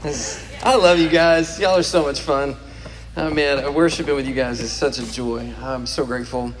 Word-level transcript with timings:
I 0.64 0.76
love 0.76 0.98
you 0.98 1.10
guys. 1.10 1.60
Y'all 1.60 1.76
are 1.76 1.82
so 1.82 2.02
much 2.02 2.20
fun. 2.20 2.56
Oh, 3.18 3.28
man, 3.28 3.74
worshiping 3.74 4.14
with 4.14 4.26
you 4.26 4.32
guys 4.32 4.58
is 4.60 4.72
such 4.72 4.98
a 4.98 5.12
joy. 5.12 5.52
I'm 5.60 5.84
so 5.84 6.06
grateful. 6.06 6.54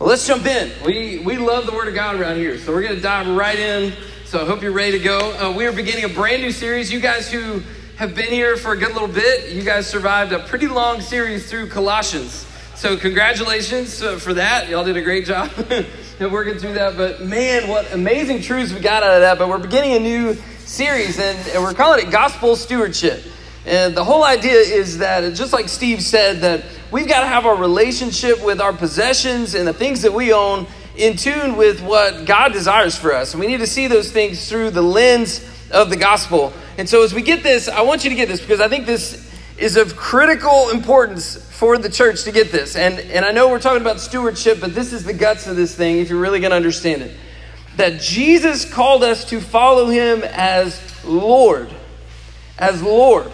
Well, 0.00 0.08
let's 0.08 0.26
jump 0.26 0.44
in. 0.44 0.72
We, 0.84 1.20
we 1.20 1.36
love 1.36 1.66
the 1.66 1.72
Word 1.72 1.86
of 1.86 1.94
God 1.94 2.18
around 2.18 2.38
here, 2.38 2.58
so 2.58 2.72
we're 2.72 2.82
going 2.82 2.96
to 2.96 3.00
dive 3.00 3.28
right 3.28 3.56
in. 3.56 3.92
So 4.24 4.42
I 4.42 4.44
hope 4.44 4.60
you're 4.60 4.72
ready 4.72 4.98
to 4.98 5.04
go. 5.04 5.18
Uh, 5.38 5.56
we 5.56 5.66
are 5.66 5.72
beginning 5.72 6.02
a 6.02 6.08
brand 6.08 6.42
new 6.42 6.50
series. 6.50 6.92
You 6.92 6.98
guys 6.98 7.30
who 7.30 7.62
have 7.96 8.16
been 8.16 8.32
here 8.32 8.56
for 8.56 8.72
a 8.72 8.76
good 8.76 8.92
little 8.92 9.06
bit, 9.06 9.52
you 9.52 9.62
guys 9.62 9.86
survived 9.86 10.32
a 10.32 10.40
pretty 10.40 10.66
long 10.66 11.00
series 11.00 11.48
through 11.48 11.68
Colossians. 11.68 12.44
So 12.74 12.96
congratulations 12.96 14.02
uh, 14.02 14.18
for 14.18 14.34
that. 14.34 14.68
Y'all 14.68 14.84
did 14.84 14.96
a 14.96 15.02
great 15.02 15.26
job 15.26 15.48
working 16.20 16.58
through 16.58 16.74
that. 16.74 16.96
But 16.96 17.20
man, 17.20 17.68
what 17.68 17.92
amazing 17.92 18.42
truths 18.42 18.72
we 18.72 18.80
got 18.80 19.04
out 19.04 19.14
of 19.14 19.20
that. 19.20 19.38
But 19.38 19.48
we're 19.48 19.58
beginning 19.58 19.92
a 19.92 20.00
new 20.00 20.36
series, 20.70 21.18
and, 21.18 21.36
and 21.48 21.62
we're 21.62 21.74
calling 21.74 22.06
it 22.06 22.12
Gospel 22.12 22.54
Stewardship. 22.54 23.24
And 23.66 23.94
the 23.94 24.04
whole 24.04 24.22
idea 24.22 24.54
is 24.54 24.98
that, 24.98 25.34
just 25.34 25.52
like 25.52 25.68
Steve 25.68 26.00
said, 26.00 26.42
that 26.42 26.64
we've 26.92 27.08
got 27.08 27.20
to 27.20 27.26
have 27.26 27.44
our 27.44 27.56
relationship 27.56 28.42
with 28.42 28.60
our 28.60 28.72
possessions 28.72 29.54
and 29.54 29.66
the 29.66 29.72
things 29.72 30.02
that 30.02 30.12
we 30.12 30.32
own 30.32 30.68
in 30.96 31.16
tune 31.16 31.56
with 31.56 31.82
what 31.82 32.24
God 32.24 32.52
desires 32.52 32.96
for 32.96 33.12
us. 33.12 33.34
And 33.34 33.40
we 33.40 33.48
need 33.48 33.58
to 33.58 33.66
see 33.66 33.88
those 33.88 34.12
things 34.12 34.48
through 34.48 34.70
the 34.70 34.82
lens 34.82 35.44
of 35.72 35.90
the 35.90 35.96
gospel. 35.96 36.52
And 36.78 36.88
so, 36.88 37.02
as 37.02 37.12
we 37.12 37.22
get 37.22 37.42
this, 37.42 37.68
I 37.68 37.82
want 37.82 38.04
you 38.04 38.10
to 38.10 38.16
get 38.16 38.28
this 38.28 38.40
because 38.40 38.60
I 38.60 38.68
think 38.68 38.86
this 38.86 39.28
is 39.58 39.76
of 39.76 39.96
critical 39.96 40.70
importance 40.70 41.36
for 41.50 41.78
the 41.78 41.90
church 41.90 42.22
to 42.24 42.32
get 42.32 42.52
this. 42.52 42.76
And, 42.76 42.98
and 42.98 43.24
I 43.24 43.32
know 43.32 43.48
we're 43.48 43.60
talking 43.60 43.82
about 43.82 44.00
stewardship, 44.00 44.60
but 44.60 44.74
this 44.74 44.92
is 44.92 45.04
the 45.04 45.12
guts 45.12 45.48
of 45.48 45.56
this 45.56 45.74
thing 45.74 45.98
if 45.98 46.08
you're 46.08 46.20
really 46.20 46.40
going 46.40 46.50
to 46.50 46.56
understand 46.56 47.02
it. 47.02 47.16
That 47.76 48.00
Jesus 48.00 48.70
called 48.70 49.02
us 49.02 49.24
to 49.26 49.40
follow 49.40 49.86
him 49.86 50.22
as 50.22 51.04
Lord. 51.04 51.70
As 52.58 52.82
Lord. 52.82 53.30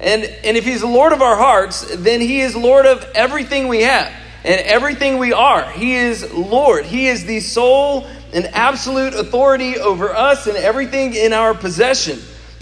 And, 0.00 0.24
and 0.24 0.56
if 0.56 0.64
he's 0.64 0.82
Lord 0.82 1.12
of 1.12 1.22
our 1.22 1.36
hearts, 1.36 1.96
then 1.96 2.20
he 2.20 2.40
is 2.40 2.54
Lord 2.54 2.86
of 2.86 3.04
everything 3.14 3.68
we 3.68 3.82
have 3.82 4.12
and 4.44 4.60
everything 4.62 5.18
we 5.18 5.32
are. 5.32 5.68
He 5.70 5.94
is 5.94 6.32
Lord. 6.32 6.86
He 6.86 7.08
is 7.08 7.24
the 7.24 7.40
sole 7.40 8.06
and 8.32 8.46
absolute 8.46 9.14
authority 9.14 9.78
over 9.78 10.14
us 10.14 10.46
and 10.46 10.56
everything 10.56 11.14
in 11.14 11.32
our 11.32 11.54
possession. 11.54 12.20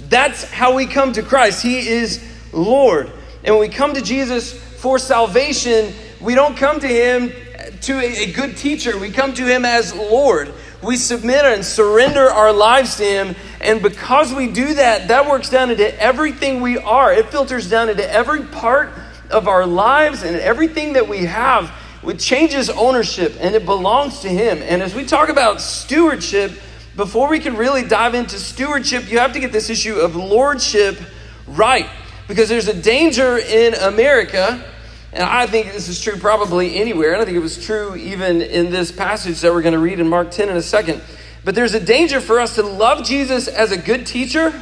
That's 0.08 0.44
how 0.44 0.74
we 0.74 0.86
come 0.86 1.12
to 1.14 1.22
Christ. 1.22 1.62
He 1.62 1.88
is 1.88 2.24
Lord. 2.52 3.10
And 3.44 3.54
when 3.54 3.68
we 3.68 3.68
come 3.68 3.94
to 3.94 4.02
Jesus 4.02 4.52
for 4.52 4.98
salvation, 4.98 5.92
we 6.20 6.34
don't 6.34 6.56
come 6.56 6.80
to 6.80 6.88
him 6.88 7.32
to 7.82 7.98
a, 7.98 8.24
a 8.28 8.32
good 8.32 8.56
teacher. 8.56 8.98
We 8.98 9.10
come 9.10 9.34
to 9.34 9.46
him 9.46 9.64
as 9.64 9.94
Lord. 9.94 10.52
We 10.82 10.96
submit 10.96 11.44
and 11.44 11.64
surrender 11.64 12.30
our 12.30 12.52
lives 12.52 12.96
to 12.96 13.04
him. 13.04 13.36
And 13.60 13.82
because 13.82 14.32
we 14.32 14.50
do 14.50 14.74
that, 14.74 15.08
that 15.08 15.28
works 15.28 15.50
down 15.50 15.70
into 15.70 16.00
everything 16.00 16.60
we 16.60 16.78
are. 16.78 17.12
It 17.12 17.30
filters 17.30 17.68
down 17.68 17.88
into 17.88 18.08
every 18.10 18.42
part 18.44 18.90
of 19.30 19.48
our 19.48 19.66
lives 19.66 20.22
and 20.22 20.36
everything 20.36 20.92
that 20.94 21.08
we 21.08 21.24
have. 21.24 21.72
It 22.04 22.18
changes 22.18 22.70
ownership 22.70 23.34
and 23.40 23.54
it 23.54 23.64
belongs 23.64 24.20
to 24.20 24.28
him. 24.28 24.58
And 24.62 24.82
as 24.82 24.94
we 24.94 25.04
talk 25.04 25.28
about 25.28 25.60
stewardship, 25.60 26.52
before 26.94 27.28
we 27.28 27.40
can 27.40 27.56
really 27.56 27.82
dive 27.82 28.14
into 28.14 28.38
stewardship, 28.38 29.10
you 29.10 29.18
have 29.18 29.32
to 29.32 29.40
get 29.40 29.52
this 29.52 29.70
issue 29.70 29.96
of 29.96 30.14
lordship 30.14 30.98
right. 31.46 31.88
Because 32.28 32.48
there's 32.48 32.68
a 32.68 32.80
danger 32.80 33.38
in 33.38 33.74
America, 33.74 34.64
and 35.16 35.24
I 35.24 35.46
think 35.46 35.72
this 35.72 35.88
is 35.88 35.98
true 35.98 36.18
probably 36.18 36.76
anywhere. 36.76 37.14
I 37.14 37.16
don't 37.16 37.24
think 37.24 37.38
it 37.38 37.42
was 37.42 37.64
true 37.64 37.96
even 37.96 38.42
in 38.42 38.70
this 38.70 38.92
passage 38.92 39.40
that 39.40 39.50
we're 39.50 39.62
going 39.62 39.72
to 39.72 39.78
read 39.78 39.98
in 39.98 40.06
Mark 40.08 40.30
10 40.30 40.50
in 40.50 40.56
a 40.58 40.62
second. 40.62 41.00
But 41.42 41.54
there's 41.54 41.72
a 41.72 41.80
danger 41.80 42.20
for 42.20 42.38
us 42.38 42.56
to 42.56 42.62
love 42.62 43.02
Jesus 43.02 43.48
as 43.48 43.72
a 43.72 43.78
good 43.78 44.06
teacher 44.06 44.52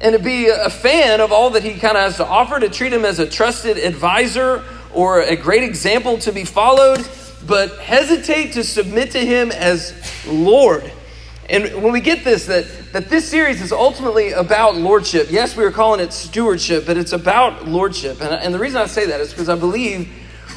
and 0.00 0.14
to 0.14 0.18
be 0.18 0.48
a 0.48 0.70
fan 0.70 1.20
of 1.20 1.30
all 1.30 1.50
that 1.50 1.62
he 1.62 1.74
kind 1.74 1.94
of 1.94 2.04
has 2.04 2.16
to 2.16 2.26
offer, 2.26 2.58
to 2.58 2.70
treat 2.70 2.90
him 2.90 3.04
as 3.04 3.18
a 3.18 3.28
trusted 3.28 3.76
advisor 3.76 4.64
or 4.94 5.20
a 5.20 5.36
great 5.36 5.62
example 5.62 6.16
to 6.18 6.32
be 6.32 6.46
followed, 6.46 7.06
but 7.46 7.78
hesitate 7.78 8.54
to 8.54 8.64
submit 8.64 9.10
to 9.10 9.18
him 9.18 9.52
as 9.52 9.92
Lord. 10.26 10.90
And 11.48 11.82
when 11.82 11.92
we 11.92 12.00
get 12.00 12.24
this, 12.24 12.46
that, 12.46 12.66
that 12.92 13.08
this 13.08 13.28
series 13.28 13.62
is 13.62 13.70
ultimately 13.70 14.32
about 14.32 14.74
lordship. 14.74 15.28
Yes, 15.30 15.56
we 15.56 15.64
are 15.64 15.70
calling 15.70 16.00
it 16.00 16.12
stewardship, 16.12 16.86
but 16.86 16.96
it's 16.96 17.12
about 17.12 17.68
lordship. 17.68 18.20
And, 18.20 18.34
and 18.34 18.52
the 18.52 18.58
reason 18.58 18.80
I 18.80 18.86
say 18.86 19.06
that 19.06 19.20
is 19.20 19.30
because 19.30 19.48
I 19.48 19.54
believe 19.54 20.08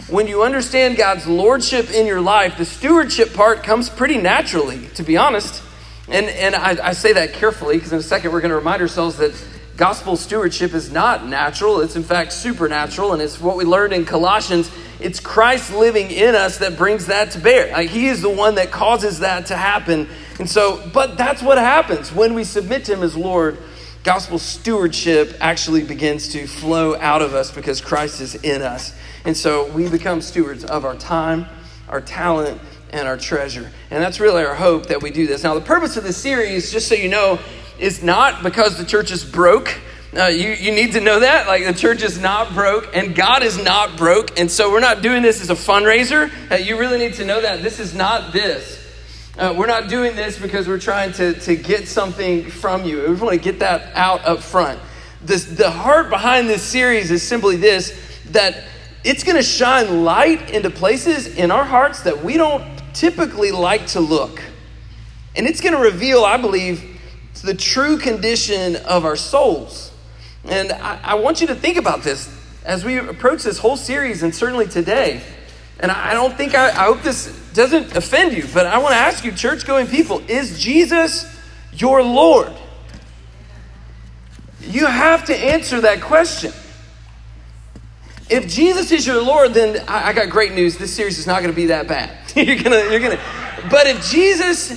when 0.10 0.26
you 0.26 0.42
understand 0.42 0.98
God's 0.98 1.28
lordship 1.28 1.92
in 1.92 2.08
your 2.08 2.22
life, 2.22 2.58
the 2.58 2.66
stewardship 2.66 3.34
part 3.34 3.64
comes 3.64 3.88
pretty 3.90 4.18
naturally, 4.18 4.88
to 4.96 5.04
be 5.04 5.16
honest. 5.16 5.62
And, 6.08 6.26
and 6.26 6.56
I, 6.56 6.88
I 6.88 6.94
say 6.94 7.14
that 7.14 7.34
carefully 7.34 7.78
because 7.78 7.94
in 7.94 8.00
a 8.00 8.04
second 8.04 8.32
we're 8.32 8.42
going 8.42 8.50
to 8.50 8.58
remind 8.58 8.82
ourselves 8.82 9.18
that 9.18 9.40
gospel 9.78 10.18
stewardship 10.18 10.74
is 10.74 10.92
not 10.92 11.28
natural. 11.28 11.82
It's 11.82 11.96
in 11.96 12.04
fact 12.04 12.34
supernatural. 12.34 13.14
And 13.14 13.22
it's 13.22 13.40
what 13.40 13.58
we 13.58 13.64
learned 13.64 13.94
in 13.94 14.06
Colossians. 14.06 14.72
It's 15.00 15.20
Christ 15.20 15.72
living 15.72 16.10
in 16.10 16.34
us 16.34 16.58
that 16.58 16.78
brings 16.78 17.06
that 17.06 17.32
to 17.32 17.40
bear. 17.40 17.72
Like, 17.72 17.90
he 17.90 18.08
is 18.08 18.24
the 18.24 18.30
one 18.30 18.56
that 18.56 18.72
causes 18.72 19.20
that 19.20 19.46
to 19.46 19.56
happen 19.56 20.10
and 20.40 20.50
so, 20.50 20.82
but 20.94 21.18
that's 21.18 21.44
what 21.44 21.58
happens 21.58 22.14
when 22.14 22.34
we 22.34 22.44
submit 22.44 22.86
to 22.86 22.94
Him 22.94 23.04
as 23.04 23.16
Lord. 23.16 23.58
Gospel 24.04 24.40
stewardship 24.40 25.36
actually 25.42 25.84
begins 25.84 26.30
to 26.30 26.48
flow 26.48 26.96
out 26.96 27.22
of 27.22 27.36
us 27.36 27.52
because 27.52 27.82
Christ 27.82 28.22
is 28.22 28.36
in 28.36 28.62
us. 28.62 28.98
And 29.26 29.36
so 29.36 29.70
we 29.72 29.90
become 29.90 30.22
stewards 30.22 30.64
of 30.64 30.86
our 30.86 30.96
time, 30.96 31.46
our 31.90 32.00
talent, 32.00 32.62
and 32.92 33.08
our 33.08 33.18
treasure. 33.18 33.70
And 33.92 34.02
that's 34.02 34.22
really 34.22 34.44
our 34.46 34.56
hope 34.56 34.88
that 34.88 35.04
we 35.04 35.12
do 35.12 35.28
this. 35.28 35.44
Now, 35.44 35.54
the 35.54 35.62
purpose 35.62 35.98
of 35.98 36.06
this 36.06 36.16
series, 36.16 36.72
just 36.72 36.88
so 36.88 36.96
you 36.96 37.10
know, 37.10 37.40
is 37.78 38.02
not 38.02 38.42
because 38.42 38.78
the 38.78 38.86
church 38.86 39.12
is 39.12 39.26
broke. 39.26 39.78
Uh, 40.18 40.28
you, 40.28 40.50
you 40.52 40.72
need 40.72 40.94
to 40.94 41.02
know 41.02 41.20
that. 41.20 41.48
Like, 41.48 41.66
the 41.66 41.74
church 41.74 42.02
is 42.02 42.20
not 42.20 42.54
broke, 42.54 42.96
and 42.96 43.14
God 43.14 43.44
is 43.44 43.62
not 43.62 43.98
broke. 43.98 44.40
And 44.40 44.50
so, 44.50 44.72
we're 44.72 44.80
not 44.80 45.02
doing 45.02 45.22
this 45.22 45.42
as 45.42 45.50
a 45.50 45.56
fundraiser. 45.56 46.32
Uh, 46.50 46.56
you 46.56 46.80
really 46.80 46.98
need 46.98 47.16
to 47.16 47.26
know 47.26 47.42
that. 47.42 47.62
This 47.62 47.80
is 47.80 47.94
not 47.94 48.32
this. 48.32 48.79
Uh, 49.40 49.54
we're 49.58 49.68
not 49.68 49.88
doing 49.88 50.18
this 50.18 50.38
because 50.38 50.68
we're 50.68 50.78
trying 50.78 51.14
to, 51.14 51.34
to 51.40 51.56
get 51.56 51.88
something 51.88 52.44
from 52.50 52.84
you. 52.84 53.04
We 53.08 53.16
want 53.16 53.32
to 53.32 53.40
get 53.40 53.60
that 53.60 53.96
out 53.96 54.26
up 54.26 54.40
front. 54.40 54.82
This, 55.22 55.46
the 55.46 55.72
heart 55.72 56.10
behind 56.10 56.50
this 56.50 56.62
series 56.62 57.10
is 57.10 57.24
simply 57.24 57.56
this 57.56 57.98
that 58.32 58.66
it's 59.06 59.24
going 59.24 59.38
to 59.38 59.44
shine 59.44 60.04
light 60.04 60.52
into 60.52 60.70
places 60.70 61.38
in 61.38 61.52
our 61.52 61.64
hearts 61.64 62.02
that 62.02 62.22
we 62.22 62.36
don't 62.36 62.66
typically 62.94 63.52
like 63.52 63.88
to 63.88 64.02
look. 64.02 64.42
And 65.38 65.48
it's 65.48 65.62
going 65.62 65.74
to 65.74 65.80
reveal, 65.80 66.26
I 66.26 66.36
believe, 66.36 67.00
the 67.42 67.54
true 67.54 67.98
condition 67.98 68.76
of 68.76 69.06
our 69.06 69.16
souls. 69.16 69.94
And 70.44 70.74
I, 70.74 71.00
I 71.02 71.14
want 71.16 71.40
you 71.40 71.48
to 71.48 71.56
think 71.56 71.78
about 71.78 72.04
this 72.04 72.30
as 72.66 72.84
we 72.84 72.98
approach 72.98 73.44
this 73.44 73.58
whole 73.58 73.78
series 73.78 74.22
and 74.22 74.36
certainly 74.36 74.68
today. 74.68 75.24
And 75.80 75.92
I 75.92 76.14
don't 76.14 76.36
think, 76.36 76.56
I, 76.56 76.70
I 76.70 76.86
hope 76.86 77.02
this 77.02 77.28
doesn't 77.54 77.96
offend 77.96 78.36
you, 78.36 78.46
but 78.54 78.66
I 78.66 78.78
want 78.80 78.94
to 78.94 79.00
ask 79.00 79.24
you, 79.24 79.32
church 79.32 79.66
going 79.66 79.88
people, 79.88 80.22
is 80.28 80.62
Jesus 80.62 81.26
your 81.74 82.04
Lord? 82.04 82.52
You 84.62 84.86
have 84.86 85.26
to 85.26 85.36
answer 85.36 85.82
that 85.82 86.02
question. 86.02 86.52
If 88.30 88.48
Jesus 88.48 88.92
is 88.92 89.08
your 89.08 89.24
Lord, 89.24 89.54
then 89.54 89.84
I, 89.88 90.10
I 90.10 90.14
got 90.14 90.30
great 90.30 90.54
news. 90.54 90.78
This 90.78 90.94
series 90.94 91.18
is 91.18 91.26
not 91.26 91.42
going 91.42 91.52
to 91.52 91.56
be 91.56 91.68
that 91.68 91.88
bad. 91.88 92.12
you're 92.36 92.58
gonna, 92.58 92.92
you're 92.92 93.00
gonna. 93.00 93.20
But 93.72 93.88
if 93.88 94.08
Jesus, 94.12 94.72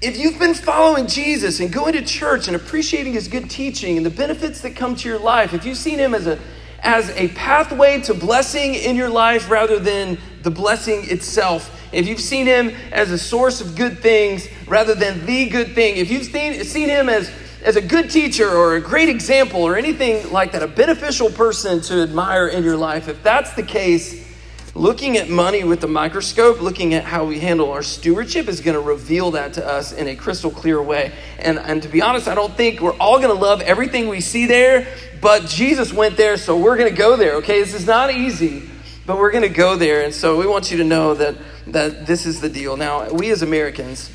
if 0.00 0.18
you've 0.18 0.38
been 0.38 0.54
following 0.54 1.06
Jesus 1.06 1.60
and 1.60 1.72
going 1.72 1.92
to 1.92 2.02
church 2.02 2.48
and 2.48 2.56
appreciating 2.56 3.12
His 3.12 3.28
good 3.28 3.48
teaching 3.48 3.98
and 3.98 4.04
the 4.04 4.10
benefits 4.10 4.62
that 4.62 4.74
come 4.74 4.96
to 4.96 5.08
your 5.08 5.20
life, 5.20 5.54
if 5.54 5.64
you've 5.64 5.76
seen 5.76 5.98
Him 5.98 6.14
as 6.14 6.26
a 6.26 6.40
as 6.82 7.10
a 7.10 7.28
pathway 7.28 8.00
to 8.02 8.14
blessing 8.14 8.74
in 8.74 8.96
your 8.96 9.08
life 9.08 9.50
rather 9.50 9.78
than 9.78 10.18
the 10.42 10.50
blessing 10.50 11.08
itself. 11.08 11.78
If 11.92 12.08
you've 12.08 12.20
seen 12.20 12.46
him 12.46 12.70
as 12.90 13.10
a 13.10 13.18
source 13.18 13.60
of 13.60 13.76
good 13.76 13.98
things 13.98 14.48
rather 14.66 14.94
than 14.94 15.24
the 15.26 15.48
good 15.48 15.74
thing, 15.74 15.96
if 15.96 16.10
you've 16.10 16.24
seen, 16.24 16.64
seen 16.64 16.88
him 16.88 17.08
as, 17.08 17.30
as 17.62 17.76
a 17.76 17.82
good 17.82 18.10
teacher 18.10 18.48
or 18.48 18.76
a 18.76 18.80
great 18.80 19.08
example 19.08 19.62
or 19.62 19.76
anything 19.76 20.32
like 20.32 20.52
that, 20.52 20.62
a 20.62 20.68
beneficial 20.68 21.30
person 21.30 21.80
to 21.82 22.02
admire 22.02 22.48
in 22.48 22.64
your 22.64 22.76
life, 22.76 23.08
if 23.08 23.22
that's 23.22 23.52
the 23.54 23.62
case, 23.62 24.31
looking 24.74 25.18
at 25.18 25.28
money 25.28 25.64
with 25.64 25.80
the 25.80 25.88
microscope, 25.88 26.60
looking 26.60 26.94
at 26.94 27.04
how 27.04 27.26
we 27.26 27.40
handle 27.40 27.70
our 27.72 27.82
stewardship 27.82 28.48
is 28.48 28.60
going 28.60 28.74
to 28.74 28.80
reveal 28.80 29.32
that 29.32 29.54
to 29.54 29.66
us 29.66 29.92
in 29.92 30.08
a 30.08 30.16
crystal 30.16 30.50
clear 30.50 30.82
way. 30.82 31.12
And, 31.38 31.58
and 31.58 31.82
to 31.82 31.88
be 31.88 32.00
honest, 32.00 32.26
I 32.26 32.34
don't 32.34 32.54
think 32.56 32.80
we're 32.80 32.96
all 32.96 33.18
going 33.18 33.34
to 33.34 33.40
love 33.40 33.60
everything 33.60 34.08
we 34.08 34.20
see 34.20 34.46
there, 34.46 34.86
but 35.20 35.46
Jesus 35.46 35.92
went 35.92 36.16
there, 36.16 36.36
so 36.36 36.58
we're 36.58 36.76
going 36.76 36.90
to 36.90 36.96
go 36.96 37.16
there, 37.16 37.36
okay? 37.36 37.60
This 37.60 37.74
is 37.74 37.86
not 37.86 38.14
easy, 38.14 38.68
but 39.04 39.18
we're 39.18 39.30
going 39.30 39.42
to 39.42 39.50
go 39.50 39.76
there. 39.76 40.02
And 40.02 40.14
so 40.14 40.38
we 40.38 40.46
want 40.46 40.70
you 40.70 40.78
to 40.78 40.84
know 40.84 41.14
that, 41.14 41.36
that 41.66 42.06
this 42.06 42.24
is 42.24 42.40
the 42.40 42.48
deal. 42.48 42.76
Now, 42.76 43.10
we 43.10 43.30
as 43.30 43.42
Americans, 43.42 44.10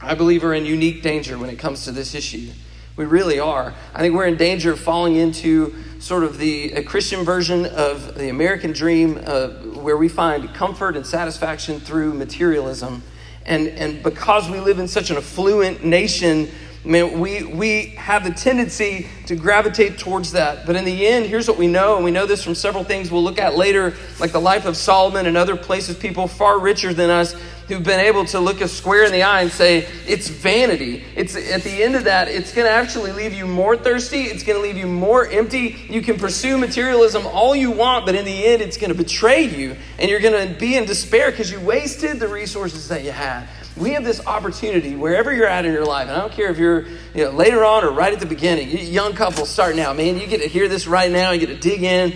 I 0.00 0.14
believe, 0.14 0.42
are 0.42 0.54
in 0.54 0.66
unique 0.66 1.02
danger 1.02 1.38
when 1.38 1.48
it 1.48 1.60
comes 1.60 1.84
to 1.84 1.92
this 1.92 2.14
issue. 2.14 2.50
We 2.96 3.04
really 3.04 3.38
are. 3.38 3.74
I 3.94 4.00
think 4.00 4.14
we're 4.14 4.26
in 4.26 4.36
danger 4.36 4.72
of 4.72 4.80
falling 4.80 5.14
into 5.16 5.74
sort 5.98 6.24
of 6.24 6.38
the 6.38 6.82
Christian 6.84 7.24
version 7.24 7.66
of 7.66 8.14
the 8.14 8.28
American 8.28 8.72
dream, 8.72 9.20
uh, 9.24 9.48
where 9.80 9.96
we 9.96 10.08
find 10.08 10.52
comfort 10.54 10.96
and 10.96 11.06
satisfaction 11.06 11.80
through 11.80 12.14
materialism. 12.14 13.02
And, 13.44 13.68
and 13.68 14.02
because 14.02 14.50
we 14.50 14.60
live 14.60 14.78
in 14.78 14.88
such 14.88 15.10
an 15.10 15.16
affluent 15.16 15.84
nation, 15.84 16.50
man, 16.86 17.18
we, 17.18 17.42
we 17.44 17.86
have 17.96 18.24
the 18.24 18.30
tendency 18.30 19.08
to 19.26 19.34
gravitate 19.34 19.98
towards 19.98 20.32
that. 20.32 20.64
But 20.66 20.76
in 20.76 20.84
the 20.84 21.06
end, 21.06 21.26
here's 21.26 21.48
what 21.48 21.58
we 21.58 21.66
know, 21.66 21.96
and 21.96 22.04
we 22.04 22.10
know 22.10 22.26
this 22.26 22.42
from 22.42 22.54
several 22.54 22.84
things 22.84 23.10
we'll 23.10 23.24
look 23.24 23.38
at 23.38 23.56
later, 23.56 23.94
like 24.20 24.32
the 24.32 24.40
life 24.40 24.64
of 24.64 24.76
Solomon 24.76 25.26
and 25.26 25.36
other 25.36 25.56
places, 25.56 25.96
people 25.96 26.28
far 26.28 26.58
richer 26.58 26.94
than 26.94 27.10
us 27.10 27.34
who've 27.68 27.82
been 27.82 28.00
able 28.00 28.24
to 28.24 28.38
look 28.38 28.62
us 28.62 28.72
square 28.72 29.04
in 29.04 29.12
the 29.12 29.22
eye 29.22 29.42
and 29.42 29.50
say, 29.50 29.88
it's 30.06 30.28
vanity. 30.28 31.02
It's 31.16 31.34
at 31.34 31.62
the 31.62 31.82
end 31.82 31.96
of 31.96 32.04
that, 32.04 32.28
it's 32.28 32.54
going 32.54 32.66
to 32.66 32.70
actually 32.70 33.12
leave 33.12 33.32
you 33.32 33.46
more 33.46 33.76
thirsty. 33.76 34.22
It's 34.22 34.44
going 34.44 34.56
to 34.56 34.62
leave 34.62 34.76
you 34.76 34.86
more 34.86 35.26
empty. 35.26 35.76
You 35.88 36.00
can 36.00 36.16
pursue 36.16 36.58
materialism 36.58 37.26
all 37.26 37.56
you 37.56 37.72
want, 37.72 38.06
but 38.06 38.14
in 38.14 38.24
the 38.24 38.46
end, 38.46 38.62
it's 38.62 38.76
going 38.76 38.92
to 38.92 38.96
betray 38.96 39.42
you. 39.42 39.76
And 39.98 40.08
you're 40.08 40.20
going 40.20 40.48
to 40.48 40.54
be 40.54 40.76
in 40.76 40.84
despair 40.84 41.30
because 41.32 41.50
you 41.50 41.58
wasted 41.60 42.20
the 42.20 42.28
resources 42.28 42.88
that 42.88 43.02
you 43.02 43.10
had. 43.10 43.48
We 43.76 43.90
have 43.90 44.04
this 44.04 44.26
opportunity 44.26 44.96
wherever 44.96 45.34
you're 45.34 45.46
at 45.46 45.66
in 45.66 45.72
your 45.72 45.84
life, 45.84 46.08
and 46.08 46.16
I 46.16 46.20
don't 46.20 46.32
care 46.32 46.50
if 46.50 46.56
you're 46.56 46.86
you 47.14 47.24
know, 47.24 47.30
later 47.30 47.62
on 47.64 47.84
or 47.84 47.90
right 47.90 48.12
at 48.12 48.20
the 48.20 48.26
beginning, 48.26 48.70
young 48.70 49.12
couple 49.12 49.44
starting 49.44 49.80
out, 49.80 49.96
man, 49.96 50.18
you 50.18 50.26
get 50.26 50.40
to 50.40 50.48
hear 50.48 50.66
this 50.66 50.86
right 50.86 51.10
now, 51.10 51.32
you 51.32 51.40
get 51.40 51.54
to 51.54 51.58
dig 51.58 51.82
in. 51.82 52.14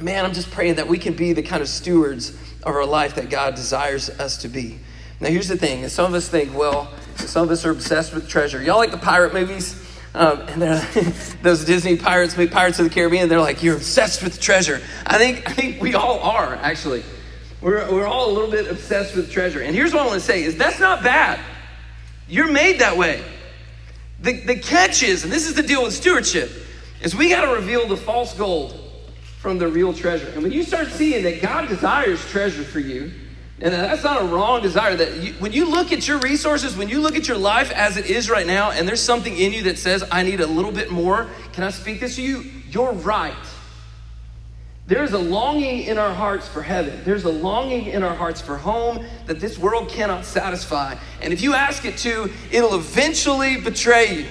Man, 0.00 0.24
I'm 0.24 0.32
just 0.32 0.52
praying 0.52 0.76
that 0.76 0.86
we 0.86 0.98
can 0.98 1.14
be 1.14 1.32
the 1.32 1.42
kind 1.42 1.62
of 1.62 1.68
stewards 1.68 2.30
of 2.62 2.68
our 2.68 2.86
life 2.86 3.16
that 3.16 3.28
God 3.28 3.56
desires 3.56 4.08
us 4.08 4.38
to 4.38 4.48
be. 4.48 4.78
Now, 5.20 5.28
here's 5.28 5.48
the 5.48 5.56
thing: 5.56 5.88
some 5.88 6.04
of 6.04 6.14
us 6.14 6.28
think, 6.28 6.56
well, 6.56 6.92
some 7.16 7.42
of 7.42 7.50
us 7.50 7.64
are 7.64 7.72
obsessed 7.72 8.14
with 8.14 8.28
treasure. 8.28 8.62
Y'all 8.62 8.78
like 8.78 8.92
the 8.92 8.98
pirate 8.98 9.34
movies? 9.34 9.84
Um, 10.14 10.40
and 10.48 10.62
those 11.42 11.64
Disney 11.64 11.96
pirates, 11.96 12.34
Pirates 12.34 12.78
of 12.78 12.84
the 12.84 12.90
Caribbean, 12.90 13.28
they're 13.28 13.40
like, 13.40 13.62
you're 13.62 13.76
obsessed 13.76 14.22
with 14.22 14.40
treasure. 14.40 14.80
I 15.06 15.18
think, 15.18 15.48
I 15.48 15.52
think 15.52 15.82
we 15.82 15.94
all 15.94 16.20
are, 16.20 16.54
actually. 16.54 17.02
We're, 17.60 17.90
we're 17.92 18.06
all 18.06 18.30
a 18.30 18.32
little 18.32 18.50
bit 18.50 18.70
obsessed 18.70 19.16
with 19.16 19.30
treasure. 19.30 19.60
And 19.60 19.74
here's 19.74 19.92
what 19.92 20.02
I 20.02 20.06
want 20.06 20.20
to 20.20 20.26
say 20.26 20.44
is 20.44 20.56
that's 20.56 20.78
not 20.78 21.02
bad. 21.02 21.40
You're 22.28 22.50
made 22.50 22.80
that 22.80 22.96
way. 22.96 23.24
The, 24.20 24.40
the 24.40 24.56
catch 24.56 25.02
is, 25.02 25.24
and 25.24 25.32
this 25.32 25.48
is 25.48 25.54
the 25.54 25.62
deal 25.62 25.82
with 25.82 25.94
stewardship, 25.94 26.50
is 27.02 27.14
we 27.14 27.28
got 27.28 27.44
to 27.44 27.54
reveal 27.54 27.86
the 27.88 27.96
false 27.96 28.34
gold 28.34 28.78
from 29.40 29.58
the 29.58 29.68
real 29.68 29.92
treasure. 29.92 30.28
And 30.30 30.42
when 30.42 30.52
you 30.52 30.62
start 30.62 30.88
seeing 30.88 31.22
that 31.24 31.40
God 31.40 31.68
desires 31.68 32.24
treasure 32.26 32.64
for 32.64 32.80
you, 32.80 33.12
and 33.60 33.72
that's 33.72 34.04
not 34.04 34.22
a 34.22 34.24
wrong 34.24 34.62
desire, 34.62 34.94
that 34.96 35.16
you, 35.16 35.32
when 35.34 35.52
you 35.52 35.68
look 35.68 35.92
at 35.92 36.06
your 36.06 36.18
resources, 36.18 36.76
when 36.76 36.88
you 36.88 37.00
look 37.00 37.16
at 37.16 37.26
your 37.26 37.38
life 37.38 37.72
as 37.72 37.96
it 37.96 38.06
is 38.06 38.30
right 38.30 38.46
now, 38.46 38.70
and 38.70 38.86
there's 38.86 39.02
something 39.02 39.36
in 39.36 39.52
you 39.52 39.62
that 39.64 39.78
says, 39.78 40.04
I 40.12 40.22
need 40.22 40.40
a 40.40 40.46
little 40.46 40.70
bit 40.72 40.90
more, 40.90 41.28
can 41.52 41.64
I 41.64 41.70
speak 41.70 42.00
this 42.00 42.16
to 42.16 42.22
you? 42.22 42.44
You're 42.70 42.92
right. 42.92 43.34
There's 44.88 45.12
a 45.12 45.18
longing 45.18 45.82
in 45.82 45.98
our 45.98 46.14
hearts 46.14 46.48
for 46.48 46.62
heaven. 46.62 47.02
There's 47.04 47.24
a 47.24 47.30
longing 47.30 47.88
in 47.88 48.02
our 48.02 48.14
hearts 48.14 48.40
for 48.40 48.56
home 48.56 49.04
that 49.26 49.38
this 49.38 49.58
world 49.58 49.90
cannot 49.90 50.24
satisfy. 50.24 50.96
And 51.20 51.30
if 51.30 51.42
you 51.42 51.52
ask 51.52 51.84
it 51.84 51.98
to, 51.98 52.32
it'll 52.50 52.74
eventually 52.74 53.60
betray 53.60 54.20
you. 54.20 54.26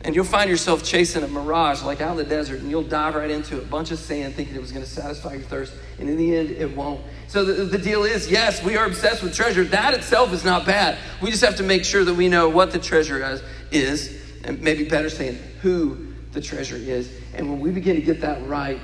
And 0.00 0.14
you'll 0.14 0.24
find 0.24 0.48
yourself 0.48 0.82
chasing 0.82 1.22
a 1.24 1.28
mirage 1.28 1.82
like 1.82 2.00
out 2.00 2.12
in 2.12 2.16
the 2.16 2.24
desert, 2.24 2.60
and 2.60 2.70
you'll 2.70 2.82
dive 2.82 3.14
right 3.16 3.30
into 3.30 3.58
a 3.58 3.60
bunch 3.60 3.90
of 3.90 3.98
sand 3.98 4.34
thinking 4.34 4.54
it 4.54 4.62
was 4.62 4.72
going 4.72 4.82
to 4.82 4.90
satisfy 4.90 5.34
your 5.34 5.42
thirst. 5.42 5.74
And 5.98 6.08
in 6.08 6.16
the 6.16 6.34
end, 6.34 6.52
it 6.52 6.74
won't. 6.74 7.02
So 7.28 7.44
the, 7.44 7.64
the 7.64 7.76
deal 7.76 8.04
is 8.04 8.30
yes, 8.30 8.64
we 8.64 8.78
are 8.78 8.86
obsessed 8.86 9.22
with 9.22 9.34
treasure. 9.34 9.62
That 9.64 9.92
itself 9.92 10.32
is 10.32 10.42
not 10.42 10.64
bad. 10.64 10.96
We 11.20 11.30
just 11.30 11.44
have 11.44 11.56
to 11.56 11.62
make 11.62 11.84
sure 11.84 12.02
that 12.02 12.14
we 12.14 12.30
know 12.30 12.48
what 12.48 12.70
the 12.70 12.78
treasure 12.78 13.22
is, 13.22 13.42
is 13.70 14.22
and 14.42 14.58
maybe 14.62 14.88
better 14.88 15.10
saying, 15.10 15.38
who 15.60 16.14
the 16.32 16.40
treasure 16.40 16.76
is. 16.76 17.12
And 17.34 17.50
when 17.50 17.60
we 17.60 17.70
begin 17.70 17.96
to 17.96 18.02
get 18.02 18.22
that 18.22 18.42
right, 18.48 18.80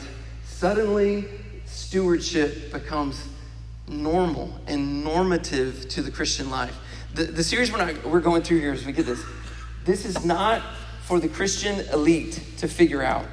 suddenly 0.57 1.27
stewardship 1.67 2.73
becomes 2.73 3.23
normal 3.89 4.51
and 4.67 5.05
normative 5.05 5.87
to 5.91 6.01
the 6.01 6.11
Christian 6.11 6.49
life. 6.49 6.75
The, 7.13 7.25
the 7.25 7.45
series 7.45 7.71
we're, 7.71 7.85
not, 7.85 8.07
we're 8.07 8.21
going 8.21 8.43
through 8.43 8.61
here 8.61 8.73
is 8.73 8.87
we 8.87 8.93
get 8.93 9.05
this, 9.05 9.23
this 9.85 10.07
is 10.07 10.25
not 10.25 10.63
for 11.03 11.21
the 11.21 11.29
Christian 11.29 11.81
elite 11.93 12.43
to 12.57 12.69
figure 12.69 13.03
out. 13.03 13.27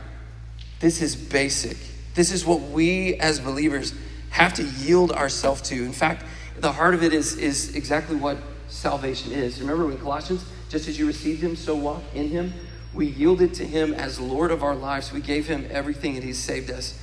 This 0.81 1.01
is 1.01 1.15
basic. 1.15 1.77
This 2.13 2.33
is 2.33 2.45
what 2.45 2.59
we 2.59 3.15
as 3.15 3.39
believers 3.39 3.93
have 4.31 4.53
to 4.55 4.63
yield 4.63 5.13
ourselves 5.13 5.61
to. 5.69 5.75
In 5.75 5.93
fact, 5.93 6.25
the 6.59 6.73
heart 6.73 6.93
of 6.93 7.03
it 7.03 7.13
is, 7.13 7.37
is 7.37 7.73
exactly 7.73 8.17
what 8.17 8.37
salvation 8.67 9.31
is. 9.31 9.61
Remember 9.61 9.85
when 9.85 9.97
Colossians, 9.97 10.43
just 10.67 10.89
as 10.89 10.99
you 10.99 11.07
received 11.07 11.41
him, 11.41 11.55
so 11.55 11.73
walk 11.73 12.03
in 12.13 12.27
him. 12.27 12.51
We 12.93 13.05
yielded 13.05 13.53
to 13.55 13.65
him 13.65 13.93
as 13.93 14.19
Lord 14.19 14.51
of 14.51 14.61
our 14.61 14.75
lives. 14.75 15.13
We 15.13 15.21
gave 15.21 15.47
him 15.47 15.65
everything 15.71 16.15
and 16.15 16.23
he 16.23 16.33
saved 16.33 16.69
us. 16.69 16.99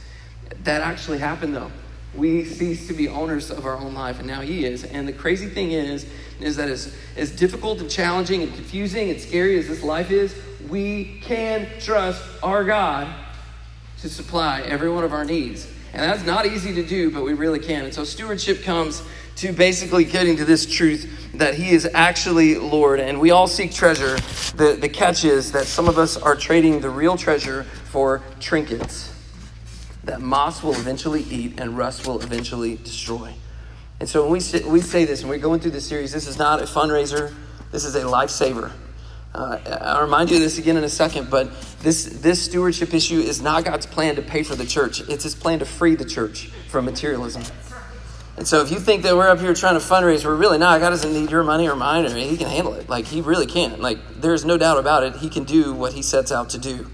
That 0.64 0.82
actually 0.82 1.18
happened 1.18 1.54
though. 1.54 1.70
We 2.14 2.44
ceased 2.44 2.88
to 2.88 2.94
be 2.94 3.08
owners 3.08 3.50
of 3.50 3.66
our 3.66 3.76
own 3.76 3.94
life, 3.94 4.18
and 4.18 4.26
now 4.26 4.40
he 4.40 4.64
is. 4.64 4.82
And 4.84 5.06
the 5.06 5.12
crazy 5.12 5.48
thing 5.48 5.70
is, 5.70 6.06
is 6.40 6.56
that 6.56 6.68
as, 6.68 6.94
as 7.16 7.30
difficult 7.30 7.80
and 7.80 7.88
challenging 7.88 8.42
and 8.42 8.52
confusing 8.52 9.10
and 9.10 9.20
scary 9.20 9.58
as 9.58 9.68
this 9.68 9.82
life 9.84 10.10
is, 10.10 10.34
we 10.68 11.20
can 11.22 11.68
trust 11.78 12.22
our 12.42 12.64
God 12.64 13.06
to 14.00 14.08
supply 14.08 14.62
every 14.62 14.90
one 14.90 15.04
of 15.04 15.12
our 15.12 15.24
needs. 15.24 15.68
And 15.92 16.02
that's 16.02 16.24
not 16.24 16.46
easy 16.46 16.74
to 16.74 16.82
do, 16.82 17.12
but 17.12 17.22
we 17.22 17.34
really 17.34 17.60
can. 17.60 17.84
And 17.84 17.94
so 17.94 18.02
stewardship 18.02 18.62
comes 18.62 19.02
to 19.36 19.52
basically 19.52 20.04
getting 20.04 20.36
to 20.36 20.44
this 20.44 20.66
truth 20.66 21.30
that 21.34 21.54
He 21.54 21.70
is 21.70 21.88
actually 21.94 22.56
Lord. 22.56 22.98
And 22.98 23.20
we 23.20 23.30
all 23.30 23.46
seek 23.46 23.72
treasure. 23.72 24.16
The, 24.56 24.76
the 24.80 24.88
catch 24.88 25.24
is 25.24 25.52
that 25.52 25.66
some 25.66 25.88
of 25.88 25.96
us 25.96 26.16
are 26.16 26.34
trading 26.34 26.80
the 26.80 26.90
real 26.90 27.16
treasure 27.16 27.62
for 27.62 28.20
trinkets 28.40 29.09
that 30.04 30.20
moss 30.20 30.62
will 30.62 30.74
eventually 30.74 31.22
eat 31.22 31.60
and 31.60 31.76
rust 31.76 32.06
will 32.06 32.20
eventually 32.20 32.76
destroy. 32.76 33.34
And 33.98 34.08
so 34.08 34.22
when 34.22 34.32
we 34.32 34.70
we 34.70 34.80
say 34.80 35.04
this, 35.04 35.20
and 35.20 35.28
we're 35.28 35.38
going 35.38 35.60
through 35.60 35.72
this 35.72 35.86
series, 35.86 36.12
this 36.12 36.26
is 36.26 36.38
not 36.38 36.60
a 36.60 36.64
fundraiser, 36.64 37.34
this 37.70 37.84
is 37.84 37.94
a 37.94 38.02
lifesaver. 38.02 38.72
Uh, 39.32 39.58
I'll 39.80 40.02
remind 40.02 40.30
you 40.30 40.36
of 40.36 40.42
this 40.42 40.58
again 40.58 40.76
in 40.76 40.82
a 40.82 40.88
second, 40.88 41.30
but 41.30 41.52
this, 41.82 42.04
this 42.04 42.42
stewardship 42.42 42.92
issue 42.92 43.20
is 43.20 43.40
not 43.40 43.64
God's 43.64 43.86
plan 43.86 44.16
to 44.16 44.22
pay 44.22 44.42
for 44.42 44.56
the 44.56 44.66
church. 44.66 45.08
It's 45.08 45.22
his 45.22 45.36
plan 45.36 45.60
to 45.60 45.64
free 45.64 45.94
the 45.94 46.04
church 46.04 46.46
from 46.68 46.84
materialism. 46.84 47.42
And 48.36 48.48
so 48.48 48.62
if 48.62 48.72
you 48.72 48.80
think 48.80 49.02
that 49.02 49.14
we're 49.14 49.28
up 49.28 49.38
here 49.38 49.54
trying 49.54 49.78
to 49.78 49.84
fundraise, 49.84 50.24
we're 50.24 50.34
really 50.34 50.58
not. 50.58 50.80
God 50.80 50.90
doesn't 50.90 51.12
need 51.12 51.30
your 51.30 51.44
money 51.44 51.68
or 51.68 51.76
mine, 51.76 52.06
or 52.06 52.16
he 52.16 52.36
can 52.36 52.48
handle 52.48 52.74
it. 52.74 52.88
Like, 52.88 53.04
he 53.04 53.20
really 53.20 53.46
can. 53.46 53.80
Like, 53.80 53.98
there's 54.20 54.44
no 54.44 54.56
doubt 54.56 54.78
about 54.78 55.02
it. 55.02 55.16
He 55.16 55.28
can 55.28 55.44
do 55.44 55.74
what 55.74 55.92
he 55.92 56.02
sets 56.02 56.32
out 56.32 56.50
to 56.50 56.58
do. 56.58 56.90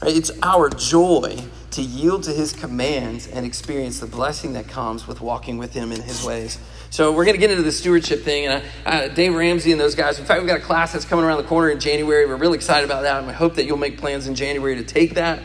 Right? 0.00 0.16
It's 0.16 0.30
our 0.42 0.70
joy 0.70 1.36
to 1.74 1.82
yield 1.82 2.22
to 2.24 2.30
his 2.30 2.52
commands 2.52 3.26
and 3.26 3.44
experience 3.44 3.98
the 3.98 4.06
blessing 4.06 4.52
that 4.52 4.68
comes 4.68 5.08
with 5.08 5.20
walking 5.20 5.58
with 5.58 5.72
him 5.72 5.90
in 5.90 6.00
his 6.00 6.24
ways. 6.24 6.58
So 6.90 7.10
we're 7.10 7.24
going 7.24 7.34
to 7.34 7.40
get 7.40 7.50
into 7.50 7.64
the 7.64 7.72
stewardship 7.72 8.22
thing. 8.22 8.46
And 8.46 8.64
uh, 8.86 9.08
Dave 9.08 9.34
Ramsey 9.34 9.72
and 9.72 9.80
those 9.80 9.96
guys, 9.96 10.20
in 10.20 10.24
fact, 10.24 10.40
we've 10.40 10.48
got 10.48 10.58
a 10.58 10.62
class 10.62 10.92
that's 10.92 11.04
coming 11.04 11.24
around 11.24 11.38
the 11.38 11.48
corner 11.48 11.70
in 11.70 11.80
January. 11.80 12.26
We're 12.26 12.36
really 12.36 12.56
excited 12.56 12.84
about 12.84 13.02
that. 13.02 13.18
And 13.18 13.26
we 13.26 13.32
hope 13.32 13.56
that 13.56 13.64
you'll 13.64 13.76
make 13.76 13.98
plans 13.98 14.28
in 14.28 14.36
January 14.36 14.76
to 14.76 14.84
take 14.84 15.14
that. 15.14 15.40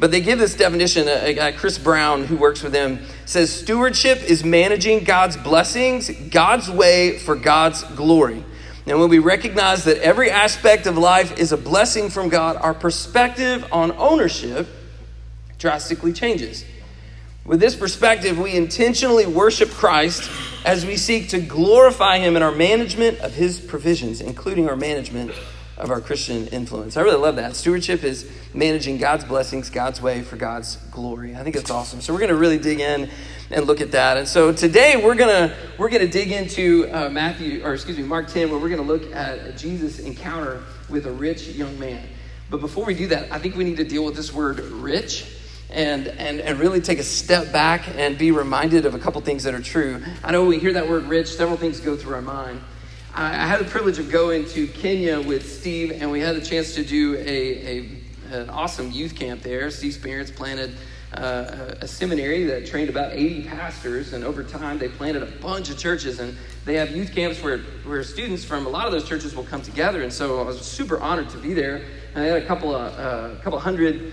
But 0.00 0.10
they 0.10 0.22
give 0.22 0.38
this 0.38 0.54
definition. 0.54 1.08
A 1.08 1.34
guy, 1.34 1.52
Chris 1.52 1.76
Brown, 1.76 2.24
who 2.24 2.36
works 2.36 2.62
with 2.62 2.72
them, 2.72 3.00
says 3.26 3.52
stewardship 3.52 4.22
is 4.22 4.44
managing 4.44 5.04
God's 5.04 5.36
blessings, 5.36 6.10
God's 6.30 6.70
way 6.70 7.18
for 7.18 7.36
God's 7.36 7.82
glory. 7.94 8.42
And 8.86 9.00
when 9.00 9.10
we 9.10 9.18
recognize 9.18 9.84
that 9.84 9.98
every 9.98 10.30
aspect 10.30 10.86
of 10.86 10.96
life 10.96 11.38
is 11.38 11.52
a 11.52 11.56
blessing 11.58 12.08
from 12.08 12.30
God, 12.30 12.56
our 12.56 12.72
perspective 12.72 13.66
on 13.72 13.92
ownership 13.92 14.68
drastically 15.66 16.12
changes. 16.12 16.64
With 17.44 17.58
this 17.58 17.74
perspective, 17.74 18.38
we 18.38 18.52
intentionally 18.52 19.26
worship 19.26 19.68
Christ 19.70 20.30
as 20.64 20.86
we 20.86 20.96
seek 20.96 21.30
to 21.30 21.40
glorify 21.40 22.18
Him 22.18 22.36
in 22.36 22.42
our 22.44 22.52
management 22.52 23.18
of 23.18 23.34
His 23.34 23.58
provisions, 23.58 24.20
including 24.20 24.68
our 24.68 24.76
management 24.76 25.32
of 25.76 25.90
our 25.90 26.00
Christian 26.00 26.46
influence. 26.46 26.96
I 26.96 27.00
really 27.00 27.18
love 27.18 27.34
that. 27.34 27.56
Stewardship 27.56 28.04
is 28.04 28.30
managing 28.54 28.98
God's 28.98 29.24
blessings, 29.24 29.68
God's 29.68 30.00
way 30.00 30.22
for 30.22 30.36
God's 30.36 30.76
glory. 30.92 31.34
I 31.34 31.42
think 31.42 31.56
it's 31.56 31.72
awesome. 31.72 32.00
So 32.00 32.12
we're 32.12 32.20
going 32.20 32.28
to 32.28 32.36
really 32.36 32.58
dig 32.58 32.78
in 32.78 33.10
and 33.50 33.66
look 33.66 33.80
at 33.80 33.90
that. 33.90 34.18
And 34.18 34.28
so 34.28 34.52
today 34.52 35.02
we're 35.04 35.16
going 35.16 35.48
to 35.48 35.56
we're 35.78 35.90
going 35.90 36.06
to 36.06 36.12
dig 36.12 36.30
into 36.30 36.88
uh, 36.92 37.08
Matthew 37.08 37.64
or 37.64 37.74
excuse 37.74 37.96
me 37.96 38.04
Mark 38.04 38.28
10 38.28 38.52
where 38.52 38.60
we're 38.60 38.68
going 38.68 38.86
to 38.86 38.86
look 38.86 39.12
at 39.12 39.56
Jesus' 39.56 39.98
encounter 39.98 40.62
with 40.88 41.06
a 41.06 41.12
rich 41.12 41.48
young 41.48 41.76
man. 41.76 42.06
But 42.50 42.60
before 42.60 42.84
we 42.84 42.94
do 42.94 43.08
that, 43.08 43.32
I 43.32 43.40
think 43.40 43.56
we 43.56 43.64
need 43.64 43.78
to 43.78 43.84
deal 43.84 44.04
with 44.04 44.14
this 44.14 44.32
word 44.32 44.60
rich 44.60 45.32
and, 45.70 46.08
and, 46.08 46.40
and 46.40 46.58
really 46.58 46.80
take 46.80 46.98
a 46.98 47.04
step 47.04 47.52
back 47.52 47.88
and 47.96 48.16
be 48.16 48.30
reminded 48.30 48.86
of 48.86 48.94
a 48.94 48.98
couple 48.98 49.20
things 49.20 49.42
that 49.44 49.54
are 49.54 49.62
true. 49.62 50.02
I 50.22 50.32
know 50.32 50.42
when 50.42 50.50
we 50.50 50.58
hear 50.58 50.72
that 50.74 50.88
word 50.88 51.04
rich, 51.04 51.28
several 51.28 51.56
things 51.56 51.80
go 51.80 51.96
through 51.96 52.14
our 52.14 52.22
mind. 52.22 52.60
I, 53.14 53.28
I 53.30 53.46
had 53.46 53.60
the 53.60 53.64
privilege 53.64 53.98
of 53.98 54.10
going 54.10 54.46
to 54.50 54.66
Kenya 54.68 55.20
with 55.20 55.50
Steve, 55.50 55.92
and 56.00 56.10
we 56.10 56.20
had 56.20 56.36
the 56.36 56.40
chance 56.40 56.74
to 56.74 56.84
do 56.84 57.16
a, 57.16 57.20
a 57.20 57.88
an 58.32 58.50
awesome 58.50 58.90
youth 58.90 59.14
camp 59.14 59.42
there. 59.42 59.70
Steve's 59.70 59.98
parents 59.98 60.30
planted 60.30 60.74
uh, 61.14 61.74
a 61.80 61.88
seminary 61.88 62.44
that 62.44 62.66
trained 62.66 62.90
about 62.90 63.12
80 63.12 63.44
pastors, 63.44 64.12
and 64.12 64.24
over 64.24 64.42
time 64.42 64.78
they 64.78 64.88
planted 64.88 65.22
a 65.22 65.26
bunch 65.26 65.70
of 65.70 65.78
churches. 65.78 66.18
And 66.18 66.36
they 66.64 66.74
have 66.74 66.94
youth 66.94 67.14
camps 67.14 67.42
where, 67.42 67.58
where 67.84 68.02
students 68.02 68.44
from 68.44 68.66
a 68.66 68.68
lot 68.68 68.86
of 68.86 68.92
those 68.92 69.08
churches 69.08 69.34
will 69.34 69.44
come 69.44 69.62
together. 69.62 70.02
And 70.02 70.12
so 70.12 70.40
I 70.40 70.44
was 70.44 70.60
super 70.60 71.00
honored 71.00 71.30
to 71.30 71.38
be 71.38 71.54
there. 71.54 71.84
And 72.14 72.24
I 72.24 72.26
had 72.26 72.42
a 72.42 72.46
couple 72.46 72.74
of 72.74 72.98
uh, 72.98 73.34
a 73.34 73.42
couple 73.42 73.58
hundred 73.58 74.12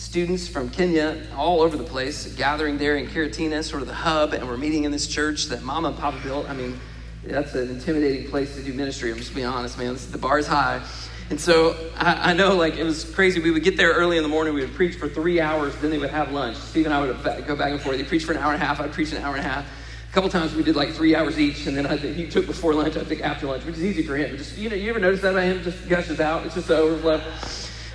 students 0.00 0.48
from 0.48 0.70
Kenya 0.70 1.26
all 1.36 1.60
over 1.60 1.76
the 1.76 1.84
place 1.84 2.26
gathering 2.34 2.78
there 2.78 2.96
in 2.96 3.06
Karatina, 3.06 3.62
sort 3.62 3.82
of 3.82 3.88
the 3.88 3.94
hub, 3.94 4.32
and 4.32 4.48
we're 4.48 4.56
meeting 4.56 4.84
in 4.84 4.90
this 4.90 5.06
church 5.06 5.46
that 5.46 5.62
Mama 5.62 5.88
and 5.88 5.96
Papa 5.98 6.18
built. 6.22 6.48
I 6.48 6.54
mean, 6.54 6.80
that's 7.22 7.54
an 7.54 7.68
intimidating 7.68 8.30
place 8.30 8.56
to 8.56 8.62
do 8.62 8.72
ministry. 8.72 9.10
I'm 9.12 9.18
just 9.18 9.34
being 9.34 9.46
honest, 9.46 9.76
man. 9.76 9.98
The 10.10 10.16
bar 10.16 10.38
is 10.38 10.46
high. 10.46 10.82
And 11.28 11.38
so 11.38 11.76
I, 11.98 12.30
I, 12.30 12.32
know, 12.32 12.56
like, 12.56 12.76
it 12.76 12.82
was 12.82 13.04
crazy. 13.04 13.40
We 13.40 13.50
would 13.50 13.62
get 13.62 13.76
there 13.76 13.92
early 13.92 14.16
in 14.16 14.22
the 14.22 14.28
morning. 14.28 14.54
We 14.54 14.62
would 14.62 14.74
preach 14.74 14.96
for 14.96 15.06
three 15.06 15.38
hours. 15.38 15.76
Then 15.76 15.90
they 15.90 15.98
would 15.98 16.10
have 16.10 16.32
lunch. 16.32 16.56
Steve 16.56 16.86
and 16.86 16.94
I 16.94 17.00
would 17.02 17.22
go 17.46 17.54
back 17.54 17.70
and 17.70 17.80
forth. 17.80 17.98
They 17.98 18.04
preached 18.04 18.24
for 18.24 18.32
an 18.32 18.38
hour 18.38 18.54
and 18.54 18.60
a 18.60 18.64
half. 18.64 18.80
I'd 18.80 18.92
preach 18.92 19.12
an 19.12 19.22
hour 19.22 19.36
and 19.36 19.44
a 19.44 19.48
half. 19.48 19.66
A 20.08 20.12
couple 20.12 20.30
times 20.30 20.54
we 20.54 20.62
did 20.62 20.76
like 20.76 20.92
three 20.92 21.14
hours 21.14 21.38
each, 21.38 21.66
and 21.66 21.76
then 21.76 21.86
I 21.86 21.98
think 21.98 22.16
he 22.16 22.26
took 22.26 22.46
before 22.46 22.72
lunch. 22.74 22.96
I 22.96 23.04
think 23.04 23.20
after 23.20 23.46
lunch, 23.46 23.64
which 23.66 23.76
is 23.76 23.84
easy 23.84 24.02
for 24.02 24.16
him. 24.16 24.36
Just 24.38 24.56
you 24.56 24.70
know, 24.70 24.76
you 24.76 24.88
ever 24.90 24.98
notice 24.98 25.20
that 25.20 25.32
about 25.32 25.44
him? 25.44 25.62
Just 25.62 25.88
gushes 25.88 26.20
out. 26.20 26.46
It's 26.46 26.54
just 26.54 26.68
the 26.68 26.78
overflow. 26.78 27.22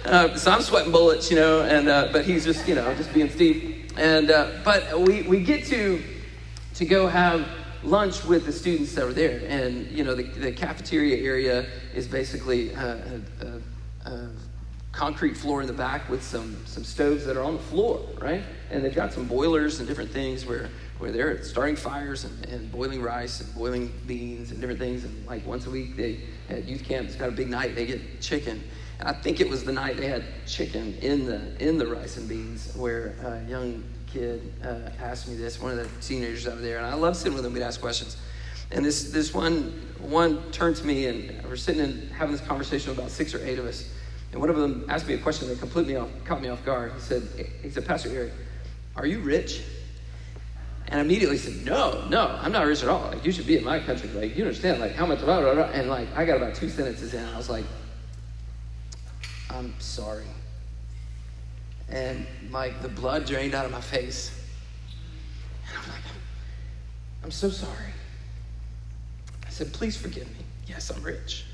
Uh, 0.05 0.35
so 0.37 0.51
I'm 0.51 0.61
sweating 0.61 0.91
bullets, 0.91 1.31
you 1.31 1.35
know, 1.35 1.61
and 1.61 1.87
uh, 1.87 2.09
but 2.11 2.25
he's 2.25 2.45
just 2.45 2.67
you 2.67 2.75
know 2.75 2.93
just 2.95 3.13
being 3.13 3.29
Steve. 3.29 3.91
And 3.97 4.29
uh, 4.29 4.51
but 4.63 4.99
we 5.01 5.23
we 5.23 5.41
get 5.41 5.65
to 5.65 6.01
to 6.75 6.85
go 6.85 7.07
have 7.07 7.47
lunch 7.85 8.23
with 8.25 8.45
the 8.45 8.51
students 8.51 8.93
that 8.95 9.05
were 9.05 9.13
there. 9.13 9.41
And, 9.47 9.89
you 9.91 10.03
know, 10.03 10.15
the, 10.15 10.23
the 10.23 10.51
cafeteria 10.51 11.23
area 11.23 11.67
is 11.93 12.07
basically 12.07 12.71
a, 12.71 13.21
a, 13.41 14.09
a, 14.09 14.29
concrete 14.91 15.35
floor 15.35 15.59
in 15.59 15.67
the 15.67 15.73
back 15.73 16.09
with 16.09 16.23
some, 16.23 16.55
some 16.65 16.83
stoves 16.83 17.25
that 17.25 17.35
are 17.35 17.43
on 17.43 17.57
the 17.57 17.63
floor, 17.63 17.99
right? 18.21 18.41
And 18.71 18.83
they've 18.83 18.95
got 18.95 19.11
some 19.11 19.25
boilers 19.27 19.79
and 19.79 19.87
different 19.89 20.09
things 20.09 20.45
where, 20.45 20.69
where 20.99 21.11
they're 21.11 21.43
starting 21.43 21.75
fires 21.75 22.23
and, 22.23 22.45
and 22.45 22.71
boiling 22.71 23.01
rice 23.01 23.41
and 23.41 23.53
boiling 23.53 23.91
beans 24.07 24.51
and 24.51 24.61
different 24.61 24.79
things. 24.79 25.03
And 25.03 25.25
like 25.27 25.45
once 25.45 25.65
a 25.65 25.69
week, 25.69 25.97
they 25.97 26.21
at 26.47 26.63
youth 26.63 26.85
camp, 26.85 27.07
it's 27.07 27.17
got 27.17 27.27
a 27.27 27.33
big 27.33 27.49
night, 27.49 27.75
they 27.75 27.85
get 27.85 28.21
chicken. 28.21 28.63
I 29.01 29.13
think 29.13 29.41
it 29.41 29.49
was 29.49 29.63
the 29.63 29.73
night 29.73 29.97
they 29.97 30.07
had 30.07 30.23
chicken 30.47 30.95
in 31.01 31.25
the 31.25 31.41
in 31.59 31.77
the 31.77 31.85
rice 31.85 32.17
and 32.17 32.27
beans 32.29 32.73
where 32.75 33.15
a 33.23 33.49
young 33.49 33.83
kid 34.15 34.53
uh, 34.63 34.89
asked 35.01 35.27
me 35.27 35.35
this, 35.35 35.61
one 35.61 35.77
of 35.77 35.77
the 35.77 36.01
teenagers 36.01 36.47
over 36.47 36.61
there, 36.61 36.77
and 36.77 36.85
I 36.85 36.93
love 36.93 37.17
sitting 37.17 37.33
with 37.33 37.43
them. 37.43 37.53
We'd 37.53 37.63
ask 37.63 37.81
questions. 37.81 38.17
And 38.71 38.83
this, 38.83 39.11
this 39.11 39.33
one, 39.33 39.79
one 39.99 40.51
turned 40.51 40.77
to 40.77 40.85
me, 40.85 41.05
and 41.07 41.43
we're 41.45 41.55
sitting 41.55 41.81
and 41.81 42.11
having 42.11 42.35
this 42.35 42.45
conversation 42.45 42.89
with 42.89 42.97
about 42.97 43.11
six 43.11 43.35
or 43.35 43.45
eight 43.45 43.59
of 43.59 43.65
us. 43.65 43.89
And 44.31 44.39
one 44.41 44.49
of 44.49 44.55
them 44.55 44.85
asked 44.89 45.07
me 45.07 45.13
a 45.13 45.17
question 45.17 45.47
that 45.49 45.59
completely 45.59 45.97
off, 45.97 46.09
caught 46.23 46.41
me 46.41 46.49
off 46.49 46.63
guard. 46.65 46.93
He 46.93 46.99
said, 46.99 47.23
he 47.61 47.69
said, 47.69 47.85
Pastor 47.85 48.09
Eric, 48.09 48.33
are 48.95 49.05
you 49.05 49.19
rich? 49.19 49.63
And 50.87 50.99
I 50.99 51.03
immediately 51.03 51.37
said, 51.37 51.65
no, 51.65 52.07
no, 52.09 52.27
I'm 52.41 52.51
not 52.51 52.65
rich 52.65 52.83
at 52.83 52.89
all. 52.89 53.09
Like, 53.09 53.25
you 53.25 53.31
should 53.31 53.47
be 53.47 53.57
in 53.57 53.63
my 53.63 53.79
country. 53.79 54.09
Like, 54.09 54.35
you 54.35 54.43
understand, 54.43 54.79
like, 54.79 54.93
how 54.93 55.05
much, 55.05 55.19
blah, 55.19 55.41
blah, 55.41 55.53
blah. 55.55 55.63
and 55.65 55.89
like, 55.89 56.07
I 56.15 56.25
got 56.25 56.37
about 56.37 56.55
two 56.55 56.69
sentences 56.69 57.13
in, 57.13 57.21
and 57.21 57.33
I 57.33 57.37
was 57.37 57.49
like, 57.49 57.65
I'm 59.55 59.73
sorry 59.79 60.25
and 61.89 62.25
like 62.51 62.81
the 62.81 62.89
blood 62.89 63.25
drained 63.25 63.53
out 63.53 63.65
of 63.65 63.71
my 63.71 63.81
face. 63.81 64.31
And 65.69 65.77
I'm 65.77 65.89
like, 65.89 66.01
I'm 67.23 67.31
so 67.31 67.49
sorry. 67.49 67.93
I 69.45 69.49
said, 69.49 69.71
please 69.73 69.95
forgive 69.95 70.27
me. 70.29 70.45
Yes, 70.67 70.89
I'm 70.89 71.01
rich. 71.03 71.45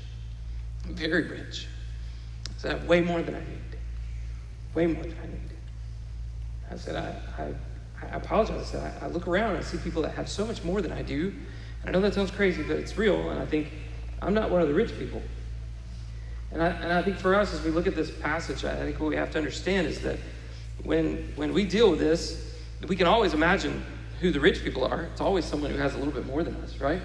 I'm 0.84 0.94
very 0.94 1.28
rich. 1.28 1.68
I 2.48 2.60
said, 2.60 2.74
I 2.74 2.78
have 2.78 2.88
way 2.88 3.00
more 3.00 3.22
than 3.22 3.34
I 3.34 3.40
need. 3.40 3.78
Way 4.74 4.86
more 4.86 5.02
than 5.02 5.16
I 5.22 5.26
need. 5.26 5.50
I 6.70 6.76
said, 6.76 6.96
I, 6.96 7.42
I, 7.42 8.06
I 8.06 8.16
apologize. 8.16 8.60
I 8.60 8.64
said, 8.64 9.02
I, 9.02 9.06
I 9.06 9.08
look 9.08 9.28
around 9.28 9.50
and 9.50 9.58
I 9.58 9.62
see 9.62 9.78
people 9.78 10.02
that 10.02 10.14
have 10.14 10.28
so 10.28 10.46
much 10.46 10.64
more 10.64 10.80
than 10.80 10.92
I 10.92 11.02
do. 11.02 11.32
And 11.82 11.88
I 11.88 11.92
know 11.92 12.00
that 12.00 12.14
sounds 12.14 12.30
crazy, 12.30 12.62
but 12.62 12.76
it's 12.76 12.96
real. 12.96 13.30
And 13.30 13.38
I 13.38 13.46
think 13.46 13.70
I'm 14.22 14.34
not 14.34 14.50
one 14.50 14.62
of 14.62 14.68
the 14.68 14.74
rich 14.74 14.98
people. 14.98 15.20
And 16.52 16.62
I, 16.62 16.68
and 16.68 16.92
I 16.92 17.02
think 17.02 17.16
for 17.16 17.34
us, 17.34 17.54
as 17.54 17.62
we 17.62 17.70
look 17.70 17.86
at 17.86 17.94
this 17.94 18.10
passage, 18.10 18.64
I 18.64 18.76
think 18.76 19.00
what 19.00 19.08
we 19.08 19.16
have 19.16 19.30
to 19.32 19.38
understand 19.38 19.86
is 19.86 20.00
that 20.00 20.18
when, 20.84 21.32
when 21.36 21.52
we 21.52 21.64
deal 21.64 21.90
with 21.90 21.98
this, 21.98 22.54
we 22.88 22.96
can 22.96 23.06
always 23.06 23.32
imagine 23.32 23.84
who 24.20 24.30
the 24.30 24.40
rich 24.40 24.62
people 24.62 24.84
are. 24.84 25.04
It's 25.04 25.20
always 25.20 25.44
someone 25.44 25.70
who 25.70 25.78
has 25.78 25.94
a 25.94 25.98
little 25.98 26.12
bit 26.12 26.26
more 26.26 26.42
than 26.42 26.54
us, 26.56 26.78
right? 26.78 27.00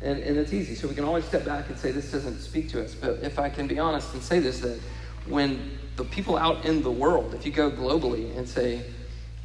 And, 0.00 0.22
and 0.22 0.36
it's 0.36 0.52
easy. 0.52 0.74
So 0.74 0.86
we 0.86 0.94
can 0.94 1.04
always 1.04 1.24
step 1.24 1.44
back 1.44 1.68
and 1.68 1.78
say, 1.78 1.90
this 1.90 2.12
doesn't 2.12 2.40
speak 2.40 2.70
to 2.70 2.84
us. 2.84 2.94
But 2.94 3.20
if 3.22 3.38
I 3.38 3.48
can 3.48 3.66
be 3.66 3.78
honest 3.78 4.12
and 4.14 4.22
say 4.22 4.38
this, 4.38 4.60
that 4.60 4.78
when 5.26 5.78
the 5.96 6.04
people 6.04 6.36
out 6.36 6.64
in 6.64 6.82
the 6.82 6.90
world, 6.90 7.34
if 7.34 7.44
you 7.46 7.52
go 7.52 7.70
globally 7.70 8.36
and 8.36 8.48
say, 8.48 8.84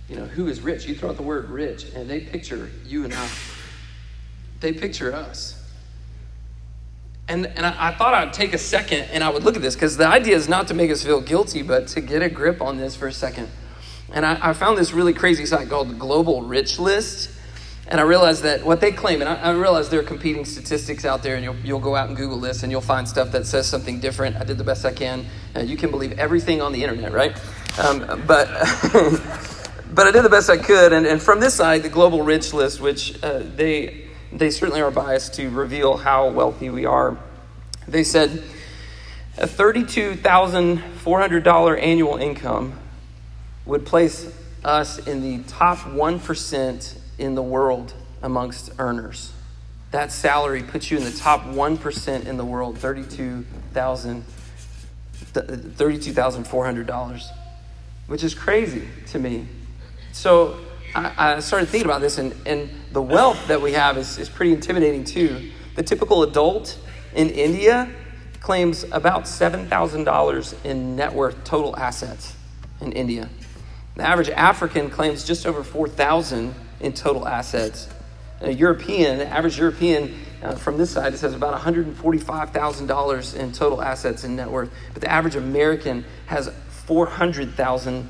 you 0.10 0.16
know, 0.16 0.26
who 0.26 0.48
is 0.48 0.62
rich? 0.62 0.86
You 0.86 0.96
throw 0.96 1.10
out 1.10 1.18
the 1.18 1.24
word 1.24 1.50
rich, 1.50 1.86
and 1.96 2.10
they 2.10 2.20
picture 2.20 2.72
you 2.86 3.04
and 3.04 3.14
I. 3.14 3.30
They 4.60 4.74
picture 4.74 5.14
us. 5.14 5.59
And, 7.30 7.46
and 7.46 7.64
I, 7.64 7.90
I, 7.90 7.94
thought 7.94 8.16
I'd 8.16 8.34
take 8.34 8.54
a 8.54 8.58
second 8.58 9.02
and 9.12 9.24
I 9.24 9.30
would 9.30 9.44
look 9.44 9.56
at 9.56 9.62
this 9.62 9.76
because 9.76 9.98
the 9.98 10.08
idea 10.08 10.36
is 10.36 10.50
not 10.50 10.68
to 10.70 10.74
make 10.74 10.90
us 10.90 11.04
feel 11.04 11.22
guilty, 11.22 11.62
but 11.62 11.88
to 11.90 12.02
get 12.02 12.24
a 12.24 12.30
grip 12.30 12.60
on 12.60 12.78
this 12.78 12.96
for 12.96 13.08
a 13.08 13.14
second. 13.14 13.48
And 14.12 14.26
I, 14.26 14.50
I 14.50 14.54
found 14.54 14.80
this 14.80 14.94
really 14.94 15.14
crazy 15.14 15.46
site 15.46 15.70
called 15.70 16.00
Global 16.00 16.42
Rich 16.42 16.80
List. 16.80 17.30
And 17.88 18.00
I 18.00 18.04
realized 18.04 18.44
that 18.44 18.66
what 18.66 18.82
they 18.82 18.92
claim, 18.92 19.22
and 19.22 19.30
I, 19.30 19.36
I 19.36 19.52
realize 19.52 19.90
there 19.90 20.00
are 20.00 20.04
competing 20.04 20.44
statistics 20.44 21.06
out 21.06 21.22
there, 21.22 21.36
and 21.36 21.44
you'll, 21.44 21.56
you'll 21.58 21.80
go 21.80 21.96
out 21.96 22.08
and 22.08 22.18
Google 22.18 22.40
this 22.40 22.64
and 22.64 22.72
you'll 22.72 22.82
find 22.82 23.08
stuff 23.08 23.32
that 23.32 23.46
says 23.46 23.68
something 23.68 24.00
different. 24.00 24.36
I 24.36 24.44
did 24.44 24.58
the 24.58 24.64
best 24.64 24.84
I 24.84 24.92
can. 24.92 25.26
Uh, 25.56 25.60
you 25.60 25.78
can 25.78 25.92
believe 25.92 26.18
everything 26.18 26.62
on 26.62 26.72
the 26.72 26.84
internet, 26.84 27.14
right? 27.14 27.40
Um, 27.80 28.24
but. 28.26 28.48
but 29.94 30.08
I 30.08 30.12
did 30.12 30.24
the 30.24 30.30
best 30.30 30.50
I 30.50 30.58
could, 30.58 30.94
and, 30.94 31.06
and 31.06 31.22
from 31.22 31.40
this 31.40 31.54
side, 31.54 31.84
the 31.84 31.90
Global 31.90 32.24
Rich 32.24 32.54
List, 32.54 32.80
which 32.80 33.22
uh, 33.24 33.42
they 33.56 34.09
they 34.32 34.52
certainly 34.52 34.82
are 34.82 34.92
biased 34.92 35.34
to 35.36 35.50
reveal 35.50 35.96
how 35.98 36.30
wealthy 36.30 36.70
we 36.70 36.86
are. 36.86 37.18
They 37.88 38.04
said 38.04 38.44
a 39.38 39.48
$32,400 39.48 41.82
annual 41.82 42.18
income 42.18 42.78
would 43.66 43.86
place 43.86 44.30
us 44.64 45.00
in 45.08 45.22
the 45.22 45.44
top 45.50 45.80
1% 45.80 46.98
in 47.18 47.36
the 47.36 47.42
world 47.42 47.94
amongst 48.22 48.72
earners. 48.80 49.34
That 49.92 50.12
salary 50.12 50.62
puts 50.62 50.92
you 50.92 50.98
in 50.98 51.04
the 51.04 51.12
top 51.12 51.46
1% 51.46 52.26
in 52.26 52.38
the 52.38 52.46
world, 52.46 52.78
$32,400, 52.78 54.24
$32, 55.34 57.24
which 58.08 58.24
is 58.24 58.36
crazy 58.36 58.88
to 59.08 59.20
me. 59.20 59.48
So 60.12 60.60
I, 60.94 61.36
I 61.36 61.40
started 61.40 61.70
thinking 61.70 61.90
about 61.90 62.02
this, 62.02 62.18
and, 62.18 62.36
and 62.46 62.70
the 62.92 63.02
wealth 63.02 63.48
that 63.48 63.62
we 63.62 63.74
have 63.74 63.98
is, 63.98 64.18
is 64.18 64.30
pretty 64.30 64.54
intimidating 64.54 65.04
too. 65.04 65.52
The 65.76 65.84
typical 65.84 66.24
adult 66.24 66.78
in 67.14 67.30
India 67.30 67.90
claims 68.40 68.84
about 68.92 69.24
$7,000 69.24 70.66
in 70.66 70.96
net 70.96 71.14
worth 71.14 71.44
total 71.44 71.76
assets 71.78 72.36
in 72.82 72.92
India. 72.94 73.30
The 73.96 74.08
average 74.08 74.30
African 74.30 74.90
claims 74.90 75.24
just 75.24 75.46
over 75.46 75.64
4,000 75.64 76.56
in 76.80 76.94
total 76.94 77.28
assets. 77.28 77.90
A 78.42 78.52
European, 78.52 79.18
the 79.18 79.28
average 79.28 79.60
European 79.60 80.18
uh, 80.42 80.56
from 80.56 80.78
this 80.78 80.92
side, 80.92 81.14
it 81.14 81.18
says 81.18 81.34
about 81.34 81.60
$145,000 81.60 83.36
in 83.36 83.52
total 83.52 83.82
assets 83.82 84.24
and 84.24 84.38
net 84.38 84.50
worth. 84.50 84.72
But 84.94 85.02
the 85.02 85.12
average 85.12 85.36
American 85.36 86.06
has 86.28 86.50
400,000 86.70 88.10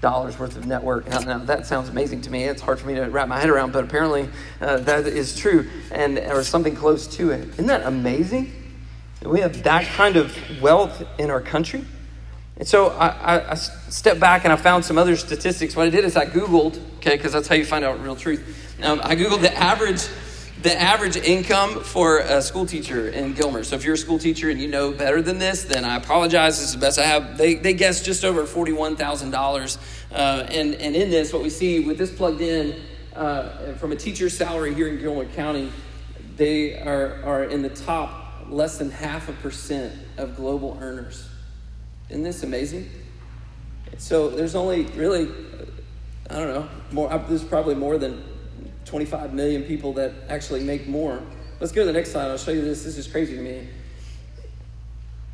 dollars 0.00 0.38
worth 0.38 0.56
of 0.56 0.66
network. 0.66 1.08
Now, 1.08 1.18
now, 1.20 1.38
that 1.38 1.66
sounds 1.66 1.88
amazing 1.88 2.20
to 2.22 2.30
me. 2.30 2.44
It's 2.44 2.62
hard 2.62 2.78
for 2.78 2.86
me 2.86 2.94
to 2.94 3.06
wrap 3.06 3.28
my 3.28 3.38
head 3.38 3.50
around, 3.50 3.72
but 3.72 3.84
apparently 3.84 4.28
uh, 4.60 4.78
that 4.78 5.06
is 5.06 5.36
true, 5.36 5.68
and 5.90 6.18
or 6.18 6.42
something 6.44 6.76
close 6.76 7.06
to 7.16 7.30
it. 7.30 7.48
Isn't 7.50 7.66
that 7.66 7.82
amazing? 7.84 8.52
We 9.22 9.40
have 9.40 9.64
that 9.64 9.86
kind 9.86 10.16
of 10.16 10.36
wealth 10.62 11.02
in 11.18 11.30
our 11.30 11.40
country. 11.40 11.84
And 12.56 12.66
so 12.66 12.88
I, 12.88 13.08
I, 13.08 13.50
I 13.52 13.54
stepped 13.54 14.20
back 14.20 14.44
and 14.44 14.52
I 14.52 14.56
found 14.56 14.84
some 14.84 14.98
other 14.98 15.16
statistics. 15.16 15.76
What 15.76 15.86
I 15.86 15.90
did 15.90 16.04
is 16.04 16.16
I 16.16 16.26
Googled, 16.26 16.80
okay, 16.96 17.16
because 17.16 17.32
that's 17.32 17.48
how 17.48 17.54
you 17.54 17.64
find 17.64 17.84
out 17.84 18.02
real 18.02 18.16
truth. 18.16 18.74
I 18.80 19.16
Googled 19.16 19.42
the 19.42 19.56
average 19.56 20.02
the 20.62 20.80
average 20.80 21.16
income 21.16 21.84
for 21.84 22.18
a 22.18 22.42
school 22.42 22.66
teacher 22.66 23.08
in 23.08 23.32
Gilmer. 23.32 23.62
So 23.62 23.76
if 23.76 23.84
you're 23.84 23.94
a 23.94 23.98
school 23.98 24.18
teacher 24.18 24.50
and 24.50 24.60
you 24.60 24.66
know 24.66 24.90
better 24.90 25.22
than 25.22 25.38
this, 25.38 25.62
then 25.64 25.84
I 25.84 25.96
apologize. 25.96 26.58
This 26.58 26.68
is 26.68 26.74
the 26.74 26.80
best 26.80 26.98
I 26.98 27.04
have. 27.04 27.38
They, 27.38 27.54
they 27.54 27.74
guessed 27.74 28.04
just 28.04 28.24
over 28.24 28.42
$41,000. 28.42 29.78
Uh, 30.10 30.14
and, 30.50 30.74
and 30.74 30.96
in 30.96 31.10
this, 31.10 31.32
what 31.32 31.42
we 31.42 31.50
see 31.50 31.80
with 31.80 31.96
this 31.96 32.12
plugged 32.12 32.40
in 32.40 32.80
uh, 33.14 33.74
from 33.74 33.92
a 33.92 33.96
teacher's 33.96 34.36
salary 34.36 34.74
here 34.74 34.88
in 34.88 34.98
Gilmer 34.98 35.26
County, 35.26 35.70
they 36.36 36.80
are, 36.80 37.22
are 37.24 37.44
in 37.44 37.62
the 37.62 37.68
top 37.68 38.46
less 38.48 38.78
than 38.78 38.90
half 38.90 39.28
a 39.28 39.32
percent 39.34 39.94
of 40.16 40.34
global 40.34 40.76
earners. 40.80 41.28
Isn't 42.08 42.24
this 42.24 42.42
amazing? 42.42 42.90
So 43.98 44.28
there's 44.28 44.54
only 44.54 44.84
really, 44.86 45.30
I 46.30 46.34
don't 46.34 46.48
know, 46.48 46.68
more. 46.90 47.24
There's 47.28 47.44
probably 47.44 47.74
more 47.74 47.98
than 47.98 48.22
25 48.88 49.34
million 49.34 49.62
people 49.62 49.92
that 49.94 50.12
actually 50.28 50.64
make 50.64 50.88
more. 50.88 51.22
Let's 51.60 51.72
go 51.72 51.82
to 51.82 51.86
the 51.86 51.92
next 51.92 52.10
slide. 52.12 52.30
I'll 52.30 52.38
show 52.38 52.52
you 52.52 52.62
this. 52.62 52.84
This 52.84 52.96
is 52.96 53.06
crazy 53.06 53.36
to 53.36 53.42
me. 53.42 53.68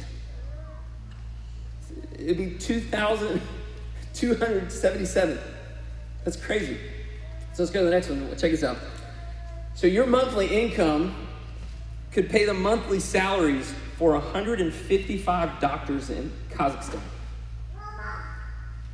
It'd 2.14 2.38
be 2.38 2.56
2,277. 2.58 5.40
That's 6.24 6.38
crazy. 6.38 6.78
So 7.54 7.64
let's 7.64 7.72
go 7.72 7.80
to 7.80 7.86
the 7.86 7.92
next 7.92 8.10
one. 8.10 8.30
Check 8.32 8.52
this 8.52 8.64
out. 8.64 8.78
So 9.74 9.88
your 9.88 10.06
monthly 10.06 10.48
income 10.48 11.16
could 12.12 12.30
pay 12.30 12.46
the 12.46 12.54
monthly 12.54 13.00
salaries 13.00 13.74
for 13.98 14.14
155 14.14 15.60
doctors 15.60 16.10
in 16.10 16.32
Kazakhstan. 16.50 17.00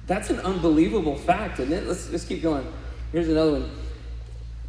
That's 0.05 0.29
an 0.29 0.39
unbelievable 0.39 1.17
fact, 1.17 1.59
isn't 1.59 1.73
it? 1.73 1.85
Let's, 1.85 2.09
let's 2.09 2.23
keep 2.23 2.41
going. 2.41 2.65
Here's 3.11 3.27
another 3.27 3.53
one. 3.53 3.69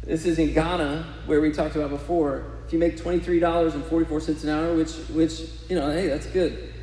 This 0.03 0.25
is 0.25 0.39
in 0.39 0.53
Ghana, 0.53 1.05
where 1.25 1.39
we 1.39 1.51
talked 1.51 1.75
about 1.75 1.89
before. 1.89 2.45
If 2.65 2.73
you 2.73 2.79
make 2.79 2.97
$23.44 2.97 4.43
an 4.43 4.49
hour, 4.49 4.75
which, 4.75 4.93
which, 5.09 5.41
you 5.69 5.75
know, 5.75 5.89
hey, 5.91 6.07
that's 6.07 6.27
good. 6.27 6.73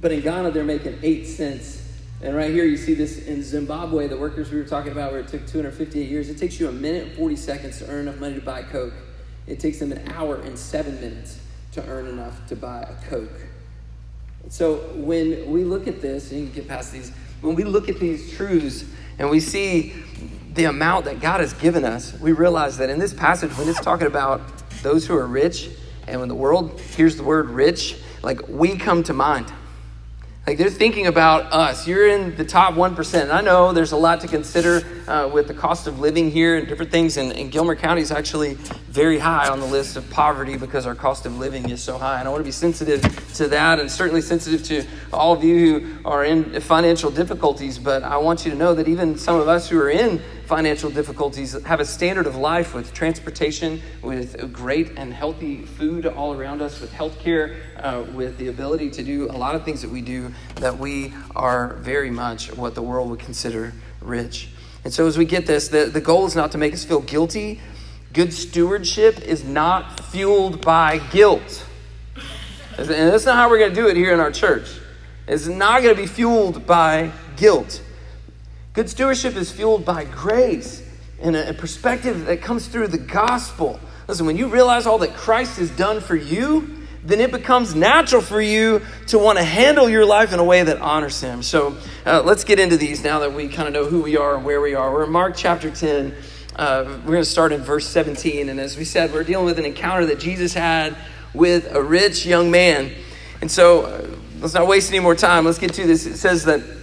But 0.00 0.12
in 0.12 0.20
Ghana, 0.20 0.50
they're 0.50 0.64
making 0.64 0.98
8 1.02 1.26
cents. 1.26 1.87
And 2.20 2.34
right 2.34 2.50
here, 2.50 2.64
you 2.64 2.76
see 2.76 2.94
this 2.94 3.26
in 3.26 3.42
Zimbabwe, 3.42 4.08
the 4.08 4.16
workers 4.16 4.50
we 4.50 4.58
were 4.58 4.66
talking 4.66 4.90
about, 4.90 5.12
where 5.12 5.20
it 5.20 5.28
took 5.28 5.46
258 5.46 6.08
years. 6.08 6.28
It 6.28 6.36
takes 6.36 6.58
you 6.58 6.68
a 6.68 6.72
minute 6.72 7.08
and 7.08 7.16
40 7.16 7.36
seconds 7.36 7.78
to 7.78 7.88
earn 7.88 8.08
enough 8.08 8.18
money 8.18 8.34
to 8.34 8.40
buy 8.40 8.62
Coke. 8.62 8.94
It 9.46 9.60
takes 9.60 9.78
them 9.78 9.92
an 9.92 10.10
hour 10.12 10.36
and 10.36 10.58
seven 10.58 11.00
minutes 11.00 11.38
to 11.72 11.86
earn 11.86 12.06
enough 12.06 12.46
to 12.48 12.56
buy 12.56 12.80
a 12.80 13.08
Coke. 13.08 13.46
So 14.48 14.76
when 14.94 15.50
we 15.50 15.62
look 15.62 15.86
at 15.86 16.00
this, 16.00 16.32
and 16.32 16.40
you 16.40 16.46
can 16.46 16.54
get 16.54 16.68
past 16.68 16.92
these, 16.92 17.12
when 17.40 17.54
we 17.54 17.64
look 17.64 17.88
at 17.88 18.00
these 18.00 18.34
truths 18.36 18.84
and 19.18 19.30
we 19.30 19.38
see 19.38 19.94
the 20.54 20.64
amount 20.64 21.04
that 21.04 21.20
God 21.20 21.40
has 21.40 21.52
given 21.52 21.84
us, 21.84 22.18
we 22.18 22.32
realize 22.32 22.78
that 22.78 22.90
in 22.90 22.98
this 22.98 23.14
passage, 23.14 23.52
when 23.56 23.68
it's 23.68 23.80
talking 23.80 24.06
about 24.08 24.40
those 24.82 25.06
who 25.06 25.14
are 25.14 25.26
rich, 25.26 25.70
and 26.08 26.18
when 26.18 26.28
the 26.28 26.34
world 26.34 26.80
hears 26.80 27.16
the 27.16 27.22
word 27.22 27.50
rich, 27.50 27.96
like 28.22 28.48
we 28.48 28.76
come 28.76 29.02
to 29.04 29.12
mind. 29.12 29.52
Like 30.48 30.56
they're 30.56 30.70
thinking 30.70 31.08
about 31.08 31.52
us. 31.52 31.86
You're 31.86 32.08
in 32.08 32.34
the 32.34 32.42
top 32.42 32.72
1%. 32.72 33.20
And 33.20 33.30
I 33.30 33.42
know 33.42 33.74
there's 33.74 33.92
a 33.92 33.98
lot 33.98 34.22
to 34.22 34.28
consider 34.28 34.80
uh, 35.06 35.28
with 35.30 35.46
the 35.46 35.52
cost 35.52 35.86
of 35.86 36.00
living 36.00 36.30
here 36.30 36.56
and 36.56 36.66
different 36.66 36.90
things. 36.90 37.18
And, 37.18 37.34
and, 37.34 37.52
Gilmer 37.52 37.76
County 37.76 38.00
is 38.00 38.10
actually 38.10 38.54
very 38.54 39.18
high 39.18 39.50
on 39.50 39.60
the 39.60 39.66
list 39.66 39.98
of 39.98 40.08
poverty 40.08 40.56
because 40.56 40.86
our 40.86 40.94
cost 40.94 41.26
of 41.26 41.36
living 41.36 41.68
is 41.68 41.82
so 41.82 41.98
high. 41.98 42.18
And 42.18 42.26
I 42.26 42.30
want 42.30 42.40
to 42.40 42.46
be 42.46 42.50
sensitive 42.50 43.02
to 43.34 43.48
that 43.48 43.78
and 43.78 43.90
certainly 43.90 44.22
sensitive 44.22 44.62
to 44.68 44.86
all 45.12 45.34
of 45.34 45.44
you 45.44 45.80
who 45.80 46.08
are 46.08 46.24
in 46.24 46.58
financial 46.62 47.10
difficulties. 47.10 47.78
But 47.78 48.02
I 48.02 48.16
want 48.16 48.46
you 48.46 48.50
to 48.50 48.56
know 48.56 48.72
that 48.72 48.88
even 48.88 49.18
some 49.18 49.38
of 49.38 49.48
us 49.48 49.68
who 49.68 49.78
are 49.78 49.90
in 49.90 50.22
financial 50.48 50.88
difficulties 50.88 51.52
have 51.64 51.78
a 51.78 51.84
standard 51.84 52.26
of 52.26 52.34
life 52.34 52.72
with 52.72 52.94
transportation, 52.94 53.82
with 54.00 54.50
great 54.50 54.92
and 54.96 55.12
healthy 55.12 55.60
food 55.60 56.06
all 56.06 56.32
around 56.32 56.62
us, 56.62 56.80
with 56.80 56.90
health 56.90 57.18
care, 57.18 57.56
uh, 57.76 58.02
with 58.14 58.38
the 58.38 58.48
ability 58.48 58.88
to 58.88 59.02
do 59.02 59.30
a 59.30 59.36
lot 59.36 59.54
of 59.54 59.62
things 59.62 59.82
that 59.82 59.90
we 59.90 60.00
do, 60.00 60.32
that 60.54 60.78
we 60.78 61.12
are 61.36 61.74
very 61.74 62.10
much 62.10 62.50
what 62.56 62.74
the 62.74 62.80
world 62.80 63.10
would 63.10 63.18
consider 63.18 63.74
rich. 64.00 64.48
And 64.84 64.92
so, 64.92 65.06
as 65.06 65.18
we 65.18 65.26
get 65.26 65.44
this, 65.44 65.68
the, 65.68 65.84
the 65.84 66.00
goal 66.00 66.24
is 66.24 66.34
not 66.34 66.52
to 66.52 66.58
make 66.58 66.72
us 66.72 66.82
feel 66.82 67.02
guilty. 67.02 67.60
Good 68.14 68.32
stewardship 68.32 69.20
is 69.20 69.44
not 69.44 70.00
fueled 70.06 70.64
by 70.64 70.96
guilt. 71.10 71.66
And 72.78 72.88
that's 72.88 73.26
not 73.26 73.36
how 73.36 73.50
we're 73.50 73.58
going 73.58 73.74
to 73.74 73.80
do 73.80 73.88
it 73.88 73.98
here 73.98 74.14
in 74.14 74.20
our 74.20 74.30
church. 74.30 74.66
It's 75.26 75.46
not 75.46 75.82
going 75.82 75.94
to 75.94 76.00
be 76.00 76.06
fueled 76.06 76.66
by 76.66 77.12
guilt. 77.36 77.82
Good 78.78 78.88
stewardship 78.88 79.34
is 79.34 79.50
fueled 79.50 79.84
by 79.84 80.04
grace 80.04 80.88
and 81.20 81.34
a 81.34 81.52
perspective 81.52 82.26
that 82.26 82.42
comes 82.42 82.68
through 82.68 82.86
the 82.86 82.96
gospel. 82.96 83.80
Listen, 84.06 84.24
when 84.24 84.36
you 84.36 84.46
realize 84.46 84.86
all 84.86 84.98
that 84.98 85.14
Christ 85.14 85.58
has 85.58 85.68
done 85.68 86.00
for 86.00 86.14
you, 86.14 86.76
then 87.02 87.20
it 87.20 87.32
becomes 87.32 87.74
natural 87.74 88.22
for 88.22 88.40
you 88.40 88.82
to 89.08 89.18
want 89.18 89.36
to 89.36 89.42
handle 89.42 89.88
your 89.88 90.06
life 90.06 90.32
in 90.32 90.38
a 90.38 90.44
way 90.44 90.62
that 90.62 90.80
honors 90.80 91.20
Him. 91.20 91.42
So 91.42 91.76
uh, 92.06 92.22
let's 92.24 92.44
get 92.44 92.60
into 92.60 92.76
these 92.76 93.02
now 93.02 93.18
that 93.18 93.32
we 93.32 93.48
kind 93.48 93.66
of 93.66 93.74
know 93.74 93.84
who 93.84 94.00
we 94.00 94.16
are 94.16 94.36
and 94.36 94.44
where 94.44 94.60
we 94.60 94.76
are. 94.76 94.92
We're 94.92 95.06
in 95.06 95.10
Mark 95.10 95.34
chapter 95.36 95.72
10. 95.72 96.14
Uh, 96.54 96.84
we're 96.86 97.14
going 97.14 97.18
to 97.18 97.24
start 97.24 97.50
in 97.50 97.62
verse 97.62 97.88
17. 97.88 98.48
And 98.48 98.60
as 98.60 98.76
we 98.76 98.84
said, 98.84 99.12
we're 99.12 99.24
dealing 99.24 99.46
with 99.46 99.58
an 99.58 99.64
encounter 99.64 100.06
that 100.06 100.20
Jesus 100.20 100.54
had 100.54 100.96
with 101.34 101.66
a 101.74 101.82
rich 101.82 102.24
young 102.24 102.52
man. 102.52 102.92
And 103.40 103.50
so 103.50 103.86
uh, 103.86 104.06
let's 104.38 104.54
not 104.54 104.68
waste 104.68 104.88
any 104.92 105.00
more 105.00 105.16
time. 105.16 105.46
Let's 105.46 105.58
get 105.58 105.74
to 105.74 105.84
this. 105.84 106.06
It 106.06 106.16
says 106.16 106.44
that 106.44 106.77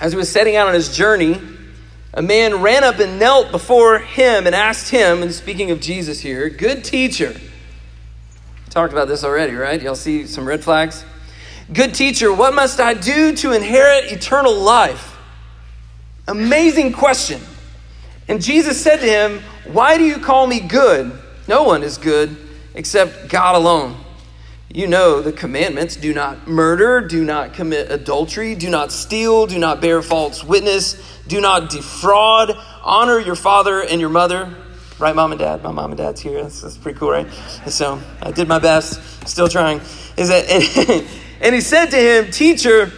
as 0.00 0.12
he 0.12 0.18
was 0.18 0.30
setting 0.30 0.56
out 0.56 0.68
on 0.68 0.74
his 0.74 0.94
journey, 0.94 1.40
a 2.12 2.22
man 2.22 2.60
ran 2.60 2.84
up 2.84 2.98
and 2.98 3.18
knelt 3.18 3.50
before 3.50 3.98
him 3.98 4.46
and 4.46 4.54
asked 4.54 4.90
him, 4.90 5.22
and 5.22 5.32
speaking 5.32 5.70
of 5.70 5.80
Jesus 5.80 6.20
here, 6.20 6.50
good 6.50 6.84
teacher. 6.84 7.34
Talked 8.70 8.92
about 8.92 9.08
this 9.08 9.24
already, 9.24 9.54
right? 9.54 9.80
Y'all 9.80 9.94
see 9.94 10.26
some 10.26 10.46
red 10.46 10.62
flags? 10.62 11.04
Good 11.72 11.94
teacher, 11.94 12.32
what 12.32 12.54
must 12.54 12.80
I 12.80 12.94
do 12.94 13.34
to 13.36 13.52
inherit 13.52 14.10
eternal 14.10 14.54
life? 14.54 15.16
Amazing 16.26 16.92
question. 16.92 17.40
And 18.28 18.42
Jesus 18.42 18.80
said 18.80 18.98
to 18.98 19.06
him, 19.06 19.40
Why 19.66 19.98
do 19.98 20.04
you 20.04 20.18
call 20.18 20.46
me 20.46 20.60
good? 20.60 21.12
No 21.48 21.64
one 21.64 21.82
is 21.82 21.98
good 21.98 22.36
except 22.74 23.28
God 23.28 23.56
alone. 23.56 23.96
You 24.72 24.86
know 24.86 25.20
the 25.20 25.32
commandments 25.32 25.96
do 25.96 26.14
not 26.14 26.46
murder, 26.46 27.00
do 27.00 27.24
not 27.24 27.54
commit 27.54 27.90
adultery, 27.90 28.54
do 28.54 28.70
not 28.70 28.92
steal, 28.92 29.48
do 29.48 29.58
not 29.58 29.80
bear 29.80 30.00
false 30.00 30.44
witness, 30.44 30.94
do 31.26 31.40
not 31.40 31.70
defraud, 31.70 32.56
honor 32.84 33.18
your 33.18 33.34
father 33.34 33.82
and 33.82 34.00
your 34.00 34.10
mother. 34.10 34.54
Right, 35.00 35.16
mom 35.16 35.32
and 35.32 35.40
dad? 35.40 35.64
My 35.64 35.72
mom 35.72 35.90
and 35.90 35.98
dad's 35.98 36.20
here. 36.20 36.40
That's, 36.40 36.60
that's 36.60 36.76
pretty 36.76 37.00
cool, 37.00 37.10
right? 37.10 37.26
So 37.66 38.00
I 38.22 38.30
did 38.30 38.46
my 38.46 38.60
best, 38.60 39.26
still 39.26 39.48
trying. 39.48 39.80
Is 40.16 40.28
that, 40.28 40.48
and, 40.48 41.04
and 41.40 41.52
he 41.52 41.62
said 41.62 41.86
to 41.86 41.96
him, 41.96 42.30
Teacher, 42.30 42.92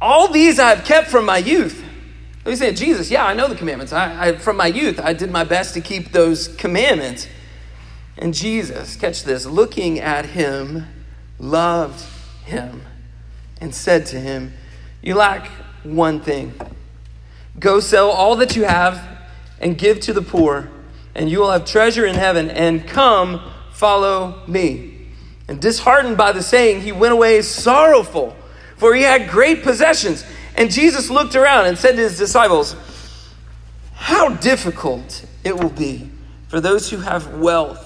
all 0.00 0.28
these 0.28 0.60
I 0.60 0.76
have 0.76 0.84
kept 0.84 1.08
from 1.08 1.24
my 1.24 1.38
youth. 1.38 1.82
He 2.44 2.54
said, 2.54 2.76
Jesus, 2.76 3.10
yeah, 3.10 3.26
I 3.26 3.34
know 3.34 3.48
the 3.48 3.56
commandments. 3.56 3.92
I, 3.92 4.28
I, 4.28 4.36
from 4.36 4.56
my 4.56 4.68
youth, 4.68 5.00
I 5.00 5.12
did 5.12 5.32
my 5.32 5.42
best 5.42 5.74
to 5.74 5.80
keep 5.80 6.12
those 6.12 6.46
commandments. 6.46 7.26
And 8.18 8.32
Jesus, 8.32 8.96
catch 8.96 9.24
this, 9.24 9.44
looking 9.44 10.00
at 10.00 10.26
him, 10.26 10.86
loved 11.38 12.04
him 12.44 12.82
and 13.60 13.74
said 13.74 14.06
to 14.06 14.20
him, 14.20 14.54
You 15.02 15.14
lack 15.14 15.48
one 15.82 16.20
thing. 16.20 16.54
Go 17.58 17.80
sell 17.80 18.10
all 18.10 18.36
that 18.36 18.56
you 18.56 18.64
have 18.64 19.00
and 19.60 19.76
give 19.78 20.00
to 20.00 20.12
the 20.12 20.22
poor, 20.22 20.70
and 21.14 21.30
you 21.30 21.40
will 21.40 21.50
have 21.50 21.64
treasure 21.64 22.06
in 22.06 22.14
heaven, 22.14 22.50
and 22.50 22.86
come 22.86 23.40
follow 23.72 24.42
me. 24.46 25.08
And 25.48 25.60
disheartened 25.60 26.16
by 26.16 26.32
the 26.32 26.42
saying, 26.42 26.82
he 26.82 26.92
went 26.92 27.12
away 27.12 27.40
sorrowful, 27.42 28.36
for 28.76 28.94
he 28.94 29.02
had 29.02 29.30
great 29.30 29.62
possessions. 29.62 30.24
And 30.56 30.70
Jesus 30.70 31.10
looked 31.10 31.36
around 31.36 31.66
and 31.66 31.78
said 31.78 31.92
to 31.96 32.02
his 32.02 32.18
disciples, 32.18 32.74
How 33.94 34.30
difficult 34.30 35.24
it 35.44 35.56
will 35.56 35.70
be 35.70 36.10
for 36.48 36.60
those 36.60 36.90
who 36.90 36.98
have 36.98 37.34
wealth 37.34 37.85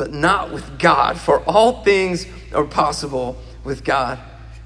but 0.00 0.14
not 0.14 0.50
with 0.50 0.78
God, 0.78 1.20
for 1.20 1.40
all 1.40 1.84
things 1.84 2.26
are 2.54 2.64
possible 2.64 3.36
with 3.64 3.84
God. 3.84 4.18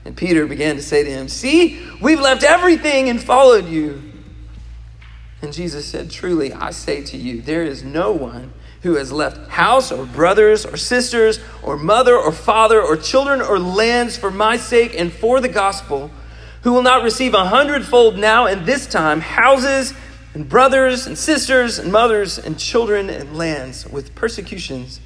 And 0.05 0.17
Peter 0.17 0.47
began 0.47 0.77
to 0.77 0.81
say 0.81 1.03
to 1.03 1.11
him, 1.11 1.27
See, 1.27 1.85
we've 2.01 2.21
left 2.21 2.45
everything 2.45 3.09
and 3.09 3.21
followed 3.21 3.67
you. 3.67 4.01
And 5.43 5.53
Jesus 5.53 5.87
said, 5.87 6.13
Truly, 6.13 6.53
I 6.53 6.71
say 6.71 7.03
to 7.03 7.17
you, 7.17 7.43
there 7.43 7.65
is 7.65 7.83
no 7.83 8.13
one 8.13 8.53
who 8.83 8.95
has 8.95 9.11
left 9.11 9.51
house 9.51 9.91
or 9.91 10.07
brothers 10.07 10.65
or 10.65 10.77
sisters 10.77 11.41
or 11.65 11.77
mother 11.77 12.17
or 12.17 12.31
father 12.31 12.81
or 12.81 12.97
children 12.97 13.43
or 13.43 13.59
lands 13.59 14.17
for 14.17 14.31
my 14.31 14.57
sake 14.57 14.95
and 14.97 15.13
for 15.13 15.41
the 15.41 15.49
gospel 15.49 16.13
who 16.63 16.73
will 16.73 16.83
not 16.83 17.03
receive 17.03 17.35
a 17.35 17.47
hundredfold 17.47 18.17
now 18.17 18.47
and 18.47 18.67
this 18.67 18.87
time 18.87 19.21
houses 19.21 19.95
and 20.33 20.49
brothers 20.49 21.09
and 21.09 21.19
sisters 21.19 21.81
and 21.81 21.91
mothers 21.91 22.39
and 22.39 22.57
children 22.57 23.11
and 23.11 23.37
lands 23.37 23.85
with 23.89 24.15
persecutions, 24.15 25.01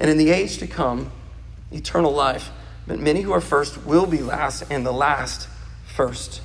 and 0.00 0.10
in 0.10 0.16
the 0.16 0.30
age 0.30 0.58
to 0.58 0.66
come, 0.66 1.12
eternal 1.70 2.10
life. 2.10 2.50
But 2.86 2.98
many 2.98 3.20
who 3.20 3.32
are 3.32 3.40
first 3.40 3.84
will 3.84 4.06
be 4.06 4.18
last, 4.18 4.64
and 4.70 4.84
the 4.84 4.92
last 4.92 5.48
first. 5.94 6.40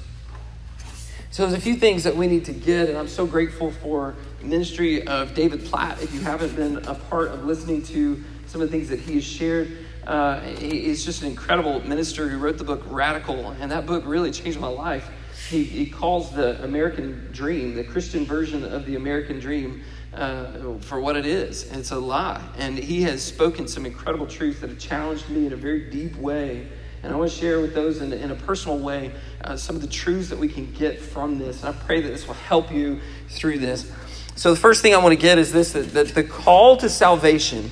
So 1.31 1.43
there's 1.43 1.57
a 1.57 1.61
few 1.61 1.75
things 1.75 2.03
that 2.03 2.15
we 2.15 2.27
need 2.27 2.45
to 2.45 2.53
get, 2.53 2.89
and 2.89 2.97
I'm 2.97 3.07
so 3.07 3.25
grateful 3.25 3.71
for 3.71 4.13
the 4.39 4.45
ministry 4.45 5.07
of 5.07 5.33
David 5.33 5.65
Platt. 5.65 6.01
If 6.03 6.13
you 6.13 6.19
haven't 6.19 6.55
been 6.55 6.77
a 6.85 6.95
part 6.95 7.29
of 7.29 7.45
listening 7.45 7.81
to 7.83 8.21
some 8.45 8.61
of 8.61 8.69
the 8.69 8.77
things 8.77 8.89
that 8.89 8.99
he 8.99 9.15
has 9.15 9.23
shared, 9.23 9.77
uh, 10.05 10.41
he's 10.41 11.03
just 11.03 11.23
an 11.23 11.29
incredible 11.29 11.79
minister 11.87 12.27
who 12.27 12.37
wrote 12.37 12.57
the 12.57 12.63
book 12.63 12.83
Radical, 12.87 13.51
and 13.59 13.71
that 13.71 13.85
book 13.85 14.03
really 14.05 14.31
changed 14.31 14.59
my 14.59 14.67
life. 14.67 15.09
He, 15.49 15.63
he 15.63 15.85
calls 15.87 16.31
the 16.31 16.61
American 16.63 17.29
dream, 17.31 17.75
the 17.75 17.83
Christian 17.83 18.25
version 18.25 18.63
of 18.63 18.85
the 18.85 18.95
American 18.95 19.39
dream, 19.39 19.83
uh, 20.15 20.77
for 20.79 20.99
what 20.99 21.15
it 21.15 21.25
is. 21.25 21.71
It's 21.71 21.91
a 21.91 21.99
lie. 21.99 22.41
And 22.57 22.77
he 22.77 23.01
has 23.03 23.23
spoken 23.23 23.67
some 23.67 23.85
incredible 23.85 24.27
truths 24.27 24.59
that 24.61 24.69
have 24.69 24.79
challenged 24.79 25.29
me 25.29 25.45
in 25.45 25.53
a 25.53 25.57
very 25.57 25.89
deep 25.89 26.15
way. 26.15 26.67
And 27.03 27.13
I 27.13 27.17
want 27.17 27.29
to 27.29 27.37
share 27.37 27.59
with 27.59 27.75
those 27.75 28.01
in, 28.01 28.13
in 28.13 28.31
a 28.31 28.35
personal 28.35 28.79
way 28.79 29.11
uh, 29.43 29.55
some 29.55 29.75
of 29.75 29.81
the 29.81 29.87
truths 29.87 30.29
that 30.29 30.39
we 30.39 30.47
can 30.47 30.71
get 30.73 30.99
from 30.99 31.37
this. 31.37 31.63
And 31.63 31.75
I 31.75 31.77
pray 31.85 32.01
that 32.01 32.07
this 32.07 32.27
will 32.27 32.33
help 32.33 32.71
you 32.71 32.99
through 33.29 33.59
this. 33.59 33.91
So, 34.35 34.53
the 34.53 34.59
first 34.59 34.81
thing 34.81 34.93
I 34.93 34.97
want 34.97 35.11
to 35.11 35.21
get 35.21 35.37
is 35.37 35.51
this 35.51 35.71
that, 35.73 35.93
that 35.93 36.07
the 36.09 36.23
call 36.23 36.77
to 36.77 36.89
salvation 36.89 37.71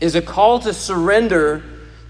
is 0.00 0.14
a 0.14 0.22
call 0.22 0.60
to 0.60 0.72
surrender 0.72 1.62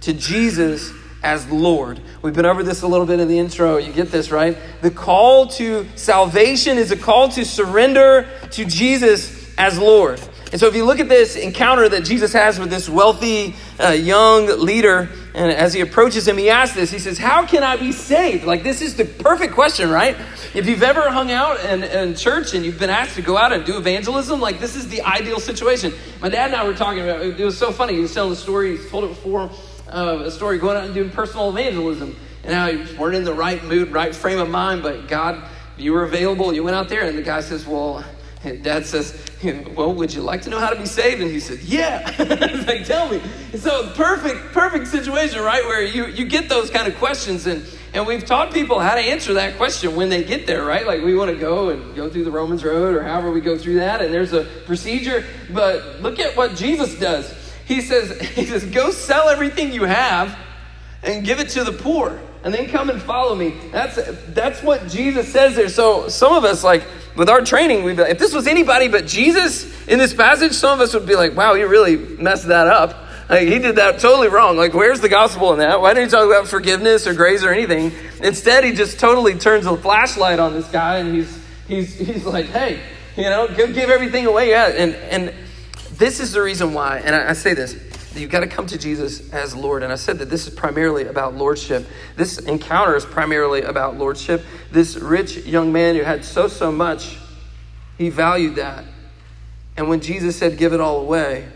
to 0.02 0.12
Jesus 0.12 0.92
as 1.22 1.50
Lord. 1.50 2.00
We've 2.22 2.34
been 2.34 2.46
over 2.46 2.62
this 2.62 2.82
a 2.82 2.86
little 2.86 3.06
bit 3.06 3.18
in 3.20 3.28
the 3.28 3.38
intro. 3.38 3.76
You 3.76 3.92
get 3.92 4.10
this, 4.10 4.30
right? 4.30 4.56
The 4.80 4.90
call 4.90 5.48
to 5.48 5.86
salvation 5.96 6.78
is 6.78 6.92
a 6.92 6.96
call 6.96 7.28
to 7.30 7.44
surrender 7.44 8.28
to 8.52 8.64
Jesus 8.64 9.37
as 9.58 9.78
Lord. 9.78 10.20
And 10.50 10.58
so, 10.58 10.66
if 10.66 10.74
you 10.74 10.86
look 10.86 10.98
at 10.98 11.10
this 11.10 11.36
encounter 11.36 11.86
that 11.90 12.04
Jesus 12.04 12.32
has 12.32 12.58
with 12.58 12.70
this 12.70 12.88
wealthy 12.88 13.54
uh, 13.78 13.90
young 13.90 14.46
leader, 14.64 15.10
and 15.34 15.52
as 15.52 15.74
he 15.74 15.82
approaches 15.82 16.26
him, 16.26 16.38
he 16.38 16.48
asks 16.48 16.74
this 16.74 16.90
He 16.90 16.98
says, 16.98 17.18
How 17.18 17.44
can 17.44 17.62
I 17.62 17.76
be 17.76 17.92
saved? 17.92 18.44
Like, 18.44 18.62
this 18.62 18.80
is 18.80 18.96
the 18.96 19.04
perfect 19.04 19.52
question, 19.52 19.90
right? 19.90 20.16
If 20.54 20.66
you've 20.66 20.82
ever 20.82 21.10
hung 21.10 21.30
out 21.30 21.62
in, 21.64 21.82
in 21.82 22.14
church 22.14 22.54
and 22.54 22.64
you've 22.64 22.78
been 22.78 22.88
asked 22.88 23.16
to 23.16 23.22
go 23.22 23.36
out 23.36 23.52
and 23.52 23.66
do 23.66 23.76
evangelism, 23.76 24.40
like, 24.40 24.58
this 24.58 24.74
is 24.74 24.88
the 24.88 25.02
ideal 25.02 25.38
situation. 25.38 25.92
My 26.22 26.30
dad 26.30 26.46
and 26.46 26.56
I 26.56 26.66
were 26.66 26.74
talking 26.74 27.02
about 27.02 27.20
it. 27.20 27.38
It 27.38 27.44
was 27.44 27.58
so 27.58 27.70
funny. 27.70 27.94
He 27.94 28.00
was 28.00 28.14
telling 28.14 28.30
the 28.30 28.36
story, 28.36 28.78
he's 28.78 28.88
told 28.88 29.04
it 29.04 29.08
before 29.08 29.50
uh, 29.90 30.22
a 30.24 30.30
story 30.30 30.58
going 30.58 30.78
out 30.78 30.84
and 30.84 30.94
doing 30.94 31.10
personal 31.10 31.50
evangelism 31.50 32.16
and 32.44 32.54
how 32.54 32.68
you 32.68 32.98
weren't 32.98 33.16
in 33.16 33.24
the 33.24 33.34
right 33.34 33.62
mood, 33.64 33.92
right 33.92 34.14
frame 34.14 34.38
of 34.38 34.48
mind, 34.48 34.82
but 34.82 35.08
God, 35.08 35.42
you 35.76 35.92
were 35.92 36.04
available. 36.04 36.54
You 36.54 36.64
went 36.64 36.74
out 36.74 36.88
there, 36.88 37.02
and 37.02 37.18
the 37.18 37.22
guy 37.22 37.40
says, 37.40 37.66
Well, 37.66 38.04
and 38.44 38.62
dad 38.62 38.86
says, 38.86 39.20
Well, 39.42 39.92
would 39.94 40.14
you 40.14 40.22
like 40.22 40.42
to 40.42 40.50
know 40.50 40.60
how 40.60 40.70
to 40.70 40.78
be 40.78 40.86
saved? 40.86 41.20
And 41.20 41.30
he 41.30 41.40
said, 41.40 41.58
Yeah. 41.60 42.14
like, 42.66 42.84
tell 42.84 43.08
me. 43.10 43.20
So, 43.56 43.90
perfect, 43.94 44.52
perfect 44.52 44.86
situation, 44.86 45.42
right? 45.42 45.64
Where 45.64 45.82
you, 45.82 46.06
you 46.06 46.24
get 46.24 46.48
those 46.48 46.70
kind 46.70 46.86
of 46.86 46.96
questions. 46.98 47.46
And, 47.46 47.64
and 47.92 48.06
we've 48.06 48.24
taught 48.24 48.52
people 48.52 48.78
how 48.78 48.94
to 48.94 49.00
answer 49.00 49.34
that 49.34 49.56
question 49.56 49.96
when 49.96 50.08
they 50.08 50.22
get 50.22 50.46
there, 50.46 50.64
right? 50.64 50.86
Like, 50.86 51.02
we 51.02 51.16
want 51.16 51.30
to 51.32 51.36
go 51.36 51.70
and 51.70 51.96
go 51.96 52.08
through 52.08 52.24
the 52.24 52.30
Romans 52.30 52.62
Road 52.62 52.94
or 52.94 53.02
however 53.02 53.32
we 53.32 53.40
go 53.40 53.58
through 53.58 53.76
that. 53.76 54.00
And 54.00 54.14
there's 54.14 54.32
a 54.32 54.44
procedure. 54.66 55.24
But 55.52 56.00
look 56.00 56.20
at 56.20 56.36
what 56.36 56.54
Jesus 56.54 56.98
does. 56.98 57.34
He 57.64 57.80
says, 57.80 58.20
he 58.30 58.44
says, 58.44 58.64
Go 58.66 58.92
sell 58.92 59.28
everything 59.28 59.72
you 59.72 59.82
have 59.84 60.38
and 61.02 61.24
give 61.24 61.40
it 61.40 61.48
to 61.50 61.64
the 61.64 61.72
poor 61.72 62.20
and 62.44 62.54
then 62.54 62.68
come 62.68 62.88
and 62.88 63.02
follow 63.02 63.34
me. 63.34 63.54
That's 63.72 63.98
that's 64.28 64.62
what 64.62 64.88
Jesus 64.88 65.30
says 65.32 65.56
there. 65.56 65.68
So 65.68 66.08
some 66.08 66.32
of 66.32 66.44
us, 66.44 66.62
like 66.62 66.84
with 67.18 67.28
our 67.28 67.42
training, 67.42 67.82
we'd 67.82 67.96
be. 67.96 68.04
if 68.04 68.18
this 68.18 68.32
was 68.32 68.46
anybody 68.46 68.86
but 68.86 69.06
Jesus 69.06 69.66
in 69.88 69.98
this 69.98 70.14
passage, 70.14 70.52
some 70.52 70.78
of 70.78 70.80
us 70.80 70.94
would 70.94 71.04
be 71.04 71.16
like, 71.16 71.36
"Wow, 71.36 71.54
you 71.54 71.66
really 71.66 71.96
messed 71.96 72.46
that 72.46 72.68
up." 72.68 73.04
Like, 73.28 73.48
he 73.48 73.58
did 73.58 73.76
that 73.76 73.98
totally 73.98 74.28
wrong. 74.28 74.56
Like, 74.56 74.72
where's 74.72 75.00
the 75.00 75.08
gospel 75.08 75.52
in 75.52 75.58
that? 75.58 75.82
Why 75.82 75.92
didn't 75.92 76.08
he 76.08 76.10
talk 76.10 76.24
about 76.24 76.46
forgiveness 76.46 77.06
or 77.06 77.12
grace 77.12 77.42
or 77.42 77.52
anything? 77.52 77.92
Instead, 78.22 78.64
he 78.64 78.72
just 78.72 78.98
totally 78.98 79.34
turns 79.34 79.66
a 79.66 79.76
flashlight 79.76 80.38
on 80.38 80.54
this 80.54 80.66
guy, 80.68 80.98
and 80.98 81.14
he's 81.14 81.44
he's 81.66 81.94
he's 81.94 82.24
like, 82.24 82.46
"Hey, 82.46 82.80
you 83.16 83.24
know, 83.24 83.48
give, 83.48 83.74
give 83.74 83.90
everything 83.90 84.24
away." 84.24 84.50
Yeah, 84.50 84.68
and 84.68 84.94
and 84.94 85.34
this 85.98 86.20
is 86.20 86.32
the 86.32 86.40
reason 86.40 86.72
why. 86.72 87.02
And 87.04 87.16
I, 87.16 87.30
I 87.30 87.32
say 87.32 87.52
this 87.52 87.74
You've 88.14 88.30
got 88.30 88.40
to 88.40 88.46
come 88.46 88.66
to 88.66 88.78
Jesus 88.78 89.30
as 89.32 89.54
Lord. 89.54 89.82
And 89.82 89.92
I 89.92 89.96
said 89.96 90.18
that 90.18 90.30
this 90.30 90.46
is 90.46 90.54
primarily 90.54 91.04
about 91.04 91.34
lordship. 91.34 91.86
This 92.16 92.38
encounter 92.38 92.96
is 92.96 93.04
primarily 93.04 93.62
about 93.62 93.96
lordship. 93.96 94.44
This 94.72 94.96
rich 94.96 95.36
young 95.46 95.72
man 95.72 95.94
who 95.94 96.02
had 96.02 96.24
so, 96.24 96.48
so 96.48 96.72
much, 96.72 97.18
he 97.98 98.08
valued 98.08 98.56
that. 98.56 98.84
And 99.76 99.88
when 99.88 100.00
Jesus 100.00 100.36
said, 100.36 100.58
give 100.58 100.72
it 100.72 100.80
all 100.80 101.00
away, 101.00 101.48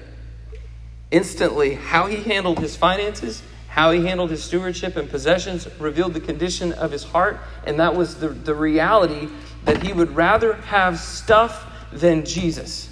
instantly, 1.10 1.74
how 1.74 2.06
he 2.06 2.16
handled 2.16 2.58
his 2.58 2.76
finances, 2.76 3.42
how 3.68 3.90
he 3.90 4.04
handled 4.04 4.30
his 4.30 4.44
stewardship 4.44 4.96
and 4.96 5.08
possessions 5.08 5.66
revealed 5.80 6.12
the 6.12 6.20
condition 6.20 6.72
of 6.74 6.92
his 6.92 7.02
heart. 7.02 7.40
And 7.66 7.80
that 7.80 7.96
was 7.96 8.16
the, 8.16 8.28
the 8.28 8.54
reality 8.54 9.28
that 9.64 9.82
he 9.82 9.92
would 9.92 10.14
rather 10.14 10.54
have 10.54 10.98
stuff 10.98 11.66
than 11.90 12.24
Jesus. 12.24 12.90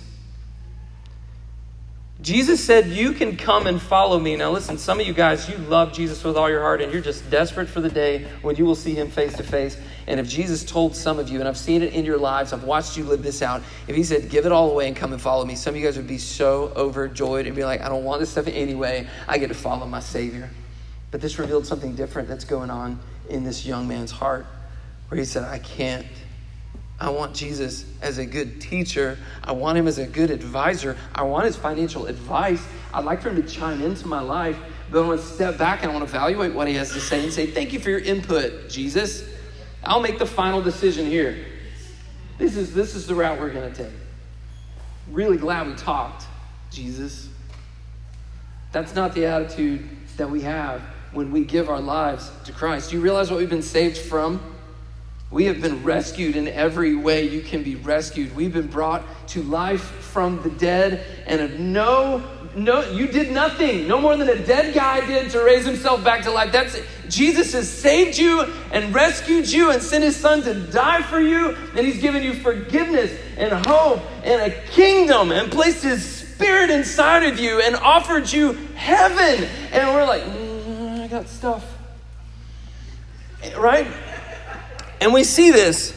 Jesus 2.22 2.62
said, 2.62 2.86
You 2.88 3.12
can 3.12 3.36
come 3.36 3.66
and 3.66 3.80
follow 3.80 4.18
me. 4.18 4.36
Now, 4.36 4.50
listen, 4.50 4.76
some 4.76 5.00
of 5.00 5.06
you 5.06 5.14
guys, 5.14 5.48
you 5.48 5.56
love 5.56 5.92
Jesus 5.94 6.22
with 6.22 6.36
all 6.36 6.50
your 6.50 6.60
heart, 6.60 6.82
and 6.82 6.92
you're 6.92 7.00
just 7.00 7.30
desperate 7.30 7.66
for 7.66 7.80
the 7.80 7.88
day 7.88 8.26
when 8.42 8.56
you 8.56 8.66
will 8.66 8.74
see 8.74 8.94
him 8.94 9.10
face 9.10 9.34
to 9.38 9.42
face. 9.42 9.78
And 10.06 10.20
if 10.20 10.28
Jesus 10.28 10.62
told 10.62 10.94
some 10.94 11.18
of 11.18 11.30
you, 11.30 11.38
and 11.38 11.48
I've 11.48 11.56
seen 11.56 11.82
it 11.82 11.94
in 11.94 12.04
your 12.04 12.18
lives, 12.18 12.52
I've 12.52 12.64
watched 12.64 12.98
you 12.98 13.04
live 13.04 13.22
this 13.22 13.40
out, 13.40 13.62
if 13.88 13.96
he 13.96 14.04
said, 14.04 14.28
Give 14.28 14.44
it 14.44 14.52
all 14.52 14.70
away 14.70 14.86
and 14.86 14.94
come 14.94 15.14
and 15.14 15.22
follow 15.22 15.46
me, 15.46 15.54
some 15.54 15.74
of 15.74 15.80
you 15.80 15.86
guys 15.86 15.96
would 15.96 16.08
be 16.08 16.18
so 16.18 16.72
overjoyed 16.76 17.46
and 17.46 17.56
be 17.56 17.64
like, 17.64 17.80
I 17.80 17.88
don't 17.88 18.04
want 18.04 18.20
this 18.20 18.30
stuff 18.30 18.48
anyway. 18.48 19.08
I 19.26 19.38
get 19.38 19.48
to 19.48 19.54
follow 19.54 19.86
my 19.86 20.00
Savior. 20.00 20.50
But 21.10 21.22
this 21.22 21.38
revealed 21.38 21.66
something 21.66 21.94
different 21.94 22.28
that's 22.28 22.44
going 22.44 22.68
on 22.68 23.00
in 23.30 23.44
this 23.44 23.64
young 23.64 23.88
man's 23.88 24.10
heart, 24.10 24.44
where 25.08 25.18
he 25.18 25.24
said, 25.24 25.44
I 25.44 25.58
can't 25.58 26.06
I 27.00 27.08
want 27.08 27.34
Jesus 27.34 27.86
as 28.02 28.18
a 28.18 28.26
good 28.26 28.60
teacher. 28.60 29.16
I 29.42 29.52
want 29.52 29.78
him 29.78 29.88
as 29.88 29.98
a 29.98 30.06
good 30.06 30.30
advisor. 30.30 30.98
I 31.14 31.22
want 31.22 31.46
his 31.46 31.56
financial 31.56 32.06
advice. 32.06 32.62
I'd 32.92 33.04
like 33.04 33.22
for 33.22 33.30
him 33.30 33.42
to 33.42 33.48
chime 33.48 33.80
into 33.80 34.06
my 34.06 34.20
life, 34.20 34.58
but 34.90 35.02
I 35.02 35.06
want 35.06 35.20
to 35.20 35.26
step 35.26 35.56
back 35.56 35.82
and 35.82 35.90
I 35.90 35.94
want 35.94 36.06
to 36.06 36.14
evaluate 36.14 36.52
what 36.52 36.68
he 36.68 36.74
has 36.74 36.92
to 36.92 37.00
say 37.00 37.24
and 37.24 37.32
say, 37.32 37.46
Thank 37.46 37.72
you 37.72 37.80
for 37.80 37.88
your 37.88 38.00
input, 38.00 38.68
Jesus. 38.68 39.24
I'll 39.82 40.00
make 40.00 40.18
the 40.18 40.26
final 40.26 40.60
decision 40.60 41.06
here. 41.06 41.46
This 42.36 42.56
is, 42.56 42.74
this 42.74 42.94
is 42.94 43.06
the 43.06 43.14
route 43.14 43.40
we're 43.40 43.52
going 43.52 43.72
to 43.72 43.84
take. 43.84 43.92
Really 45.10 45.38
glad 45.38 45.68
we 45.68 45.74
talked, 45.74 46.24
Jesus. 46.70 47.28
That's 48.72 48.94
not 48.94 49.14
the 49.14 49.24
attitude 49.24 49.88
that 50.18 50.28
we 50.28 50.42
have 50.42 50.82
when 51.12 51.32
we 51.32 51.44
give 51.44 51.70
our 51.70 51.80
lives 51.80 52.30
to 52.44 52.52
Christ. 52.52 52.90
Do 52.90 52.96
you 52.96 53.02
realize 53.02 53.30
what 53.30 53.38
we've 53.40 53.48
been 53.50 53.62
saved 53.62 53.96
from? 53.96 54.56
We 55.30 55.44
have 55.44 55.60
been 55.60 55.84
rescued 55.84 56.34
in 56.34 56.48
every 56.48 56.96
way 56.96 57.28
you 57.28 57.40
can 57.40 57.62
be 57.62 57.76
rescued. 57.76 58.34
We've 58.34 58.52
been 58.52 58.66
brought 58.66 59.04
to 59.28 59.42
life 59.44 59.82
from 59.82 60.42
the 60.42 60.50
dead, 60.50 61.06
and 61.24 61.40
of 61.40 61.60
no, 61.60 62.24
no, 62.56 62.90
you 62.90 63.06
did 63.06 63.30
nothing, 63.30 63.86
no 63.86 64.00
more 64.00 64.16
than 64.16 64.28
a 64.28 64.44
dead 64.44 64.74
guy 64.74 65.06
did 65.06 65.30
to 65.30 65.44
raise 65.44 65.64
himself 65.64 66.02
back 66.02 66.24
to 66.24 66.32
life. 66.32 66.50
That's 66.50 66.74
it. 66.74 66.84
Jesus 67.08 67.52
has 67.52 67.70
saved 67.70 68.18
you 68.18 68.42
and 68.72 68.92
rescued 68.92 69.48
you 69.48 69.70
and 69.70 69.80
sent 69.80 70.02
his 70.02 70.16
son 70.16 70.42
to 70.42 70.54
die 70.54 71.02
for 71.02 71.20
you, 71.20 71.56
and 71.76 71.86
he's 71.86 72.00
given 72.00 72.24
you 72.24 72.34
forgiveness 72.34 73.16
and 73.36 73.52
hope 73.66 74.00
and 74.24 74.52
a 74.52 74.60
kingdom 74.70 75.30
and 75.30 75.52
placed 75.52 75.84
his 75.84 76.04
spirit 76.04 76.70
inside 76.70 77.22
of 77.22 77.38
you 77.38 77.60
and 77.60 77.76
offered 77.76 78.32
you 78.32 78.54
heaven. 78.74 79.48
And 79.70 79.94
we're 79.94 80.06
like, 80.06 80.22
mm, 80.22 81.00
I 81.02 81.06
got 81.06 81.28
stuff. 81.28 81.64
Right? 83.56 83.86
And 85.00 85.12
we 85.12 85.24
see 85.24 85.50
this. 85.50 85.96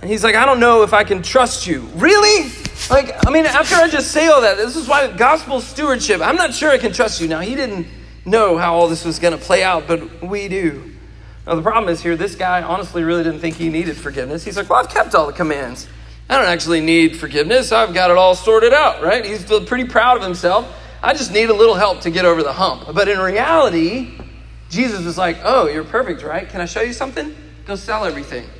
And 0.00 0.10
he's 0.10 0.22
like, 0.22 0.34
I 0.34 0.46
don't 0.46 0.60
know 0.60 0.82
if 0.82 0.92
I 0.92 1.04
can 1.04 1.22
trust 1.22 1.66
you. 1.66 1.80
Really? 1.96 2.50
Like, 2.90 3.26
I 3.26 3.30
mean, 3.30 3.46
after 3.46 3.74
I 3.74 3.88
just 3.88 4.12
say 4.12 4.28
all 4.28 4.42
that, 4.42 4.56
this 4.56 4.76
is 4.76 4.86
why 4.86 5.10
gospel 5.10 5.60
stewardship, 5.60 6.20
I'm 6.20 6.36
not 6.36 6.54
sure 6.54 6.70
I 6.70 6.78
can 6.78 6.92
trust 6.92 7.20
you. 7.20 7.26
Now, 7.26 7.40
he 7.40 7.54
didn't 7.54 7.86
know 8.24 8.56
how 8.58 8.74
all 8.74 8.88
this 8.88 9.04
was 9.04 9.18
going 9.18 9.36
to 9.36 9.44
play 9.44 9.64
out, 9.64 9.88
but 9.88 10.22
we 10.22 10.48
do. 10.48 10.92
Now, 11.46 11.54
the 11.54 11.62
problem 11.62 11.92
is 11.92 12.02
here, 12.02 12.16
this 12.16 12.34
guy 12.34 12.62
honestly 12.62 13.02
really 13.04 13.24
didn't 13.24 13.40
think 13.40 13.56
he 13.56 13.68
needed 13.68 13.96
forgiveness. 13.96 14.44
He's 14.44 14.56
like, 14.56 14.68
Well, 14.68 14.80
I've 14.80 14.90
kept 14.90 15.14
all 15.14 15.26
the 15.26 15.32
commands. 15.32 15.88
I 16.28 16.36
don't 16.36 16.48
actually 16.48 16.80
need 16.80 17.16
forgiveness. 17.16 17.70
I've 17.70 17.94
got 17.94 18.10
it 18.10 18.16
all 18.16 18.34
sorted 18.34 18.72
out, 18.74 19.02
right? 19.02 19.24
He's 19.24 19.44
pretty 19.44 19.84
proud 19.84 20.16
of 20.16 20.24
himself. 20.24 20.68
I 21.02 21.12
just 21.14 21.32
need 21.32 21.50
a 21.50 21.54
little 21.54 21.76
help 21.76 22.00
to 22.00 22.10
get 22.10 22.24
over 22.24 22.42
the 22.42 22.52
hump. 22.52 22.92
But 22.92 23.08
in 23.08 23.20
reality, 23.20 24.18
Jesus 24.70 25.04
was 25.04 25.16
like, 25.16 25.38
Oh, 25.42 25.68
you're 25.68 25.84
perfect, 25.84 26.22
right? 26.22 26.48
Can 26.48 26.60
I 26.60 26.66
show 26.66 26.82
you 26.82 26.92
something? 26.92 27.34
Go 27.66 27.74
sell 27.74 28.04
everything. 28.04 28.48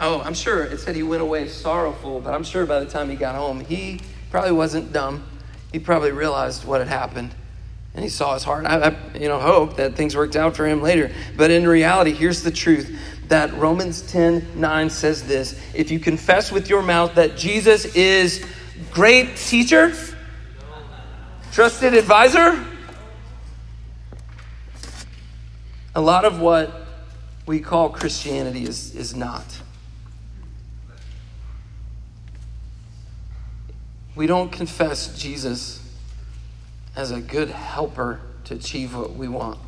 Oh, 0.00 0.20
I'm 0.22 0.34
sure 0.34 0.64
it 0.64 0.80
said 0.80 0.96
he 0.96 1.04
went 1.04 1.22
away 1.22 1.46
sorrowful, 1.46 2.18
but 2.20 2.34
I'm 2.34 2.42
sure 2.42 2.66
by 2.66 2.80
the 2.80 2.86
time 2.86 3.08
he 3.08 3.14
got 3.14 3.36
home, 3.36 3.60
he 3.60 4.00
probably 4.28 4.50
wasn't 4.50 4.92
dumb. 4.92 5.24
He 5.70 5.78
probably 5.78 6.10
realized 6.10 6.64
what 6.64 6.80
had 6.80 6.88
happened. 6.88 7.32
and 7.94 8.02
he 8.02 8.10
saw 8.10 8.34
his 8.34 8.42
heart. 8.42 8.66
I, 8.66 8.88
I, 8.88 8.96
you 9.16 9.28
know, 9.28 9.38
hope 9.38 9.76
that 9.76 9.94
things 9.94 10.16
worked 10.16 10.34
out 10.34 10.56
for 10.56 10.66
him 10.66 10.82
later. 10.82 11.12
But 11.36 11.52
in 11.52 11.64
reality, 11.64 12.12
here's 12.12 12.42
the 12.42 12.50
truth 12.50 12.98
that 13.28 13.54
Romans 13.54 14.02
10 14.02 14.60
9 14.60 14.90
says 14.90 15.28
this 15.28 15.60
If 15.74 15.92
you 15.92 16.00
confess 16.00 16.50
with 16.50 16.68
your 16.68 16.82
mouth 16.82 17.14
that 17.14 17.36
Jesus 17.36 17.84
is 17.94 18.44
great 18.90 19.36
teacher, 19.36 19.94
trusted 21.52 21.94
advisor, 21.94 22.64
a 25.94 26.00
lot 26.00 26.24
of 26.24 26.40
what 26.40 26.77
we 27.48 27.60
call 27.60 27.88
Christianity 27.88 28.64
is, 28.64 28.94
is 28.94 29.16
not. 29.16 29.62
We 34.14 34.26
don't 34.26 34.52
confess 34.52 35.18
Jesus 35.18 35.82
as 36.94 37.10
a 37.10 37.20
good 37.20 37.48
helper 37.48 38.20
to 38.44 38.54
achieve 38.54 38.94
what 38.94 39.14
we 39.14 39.28
want. 39.28 39.58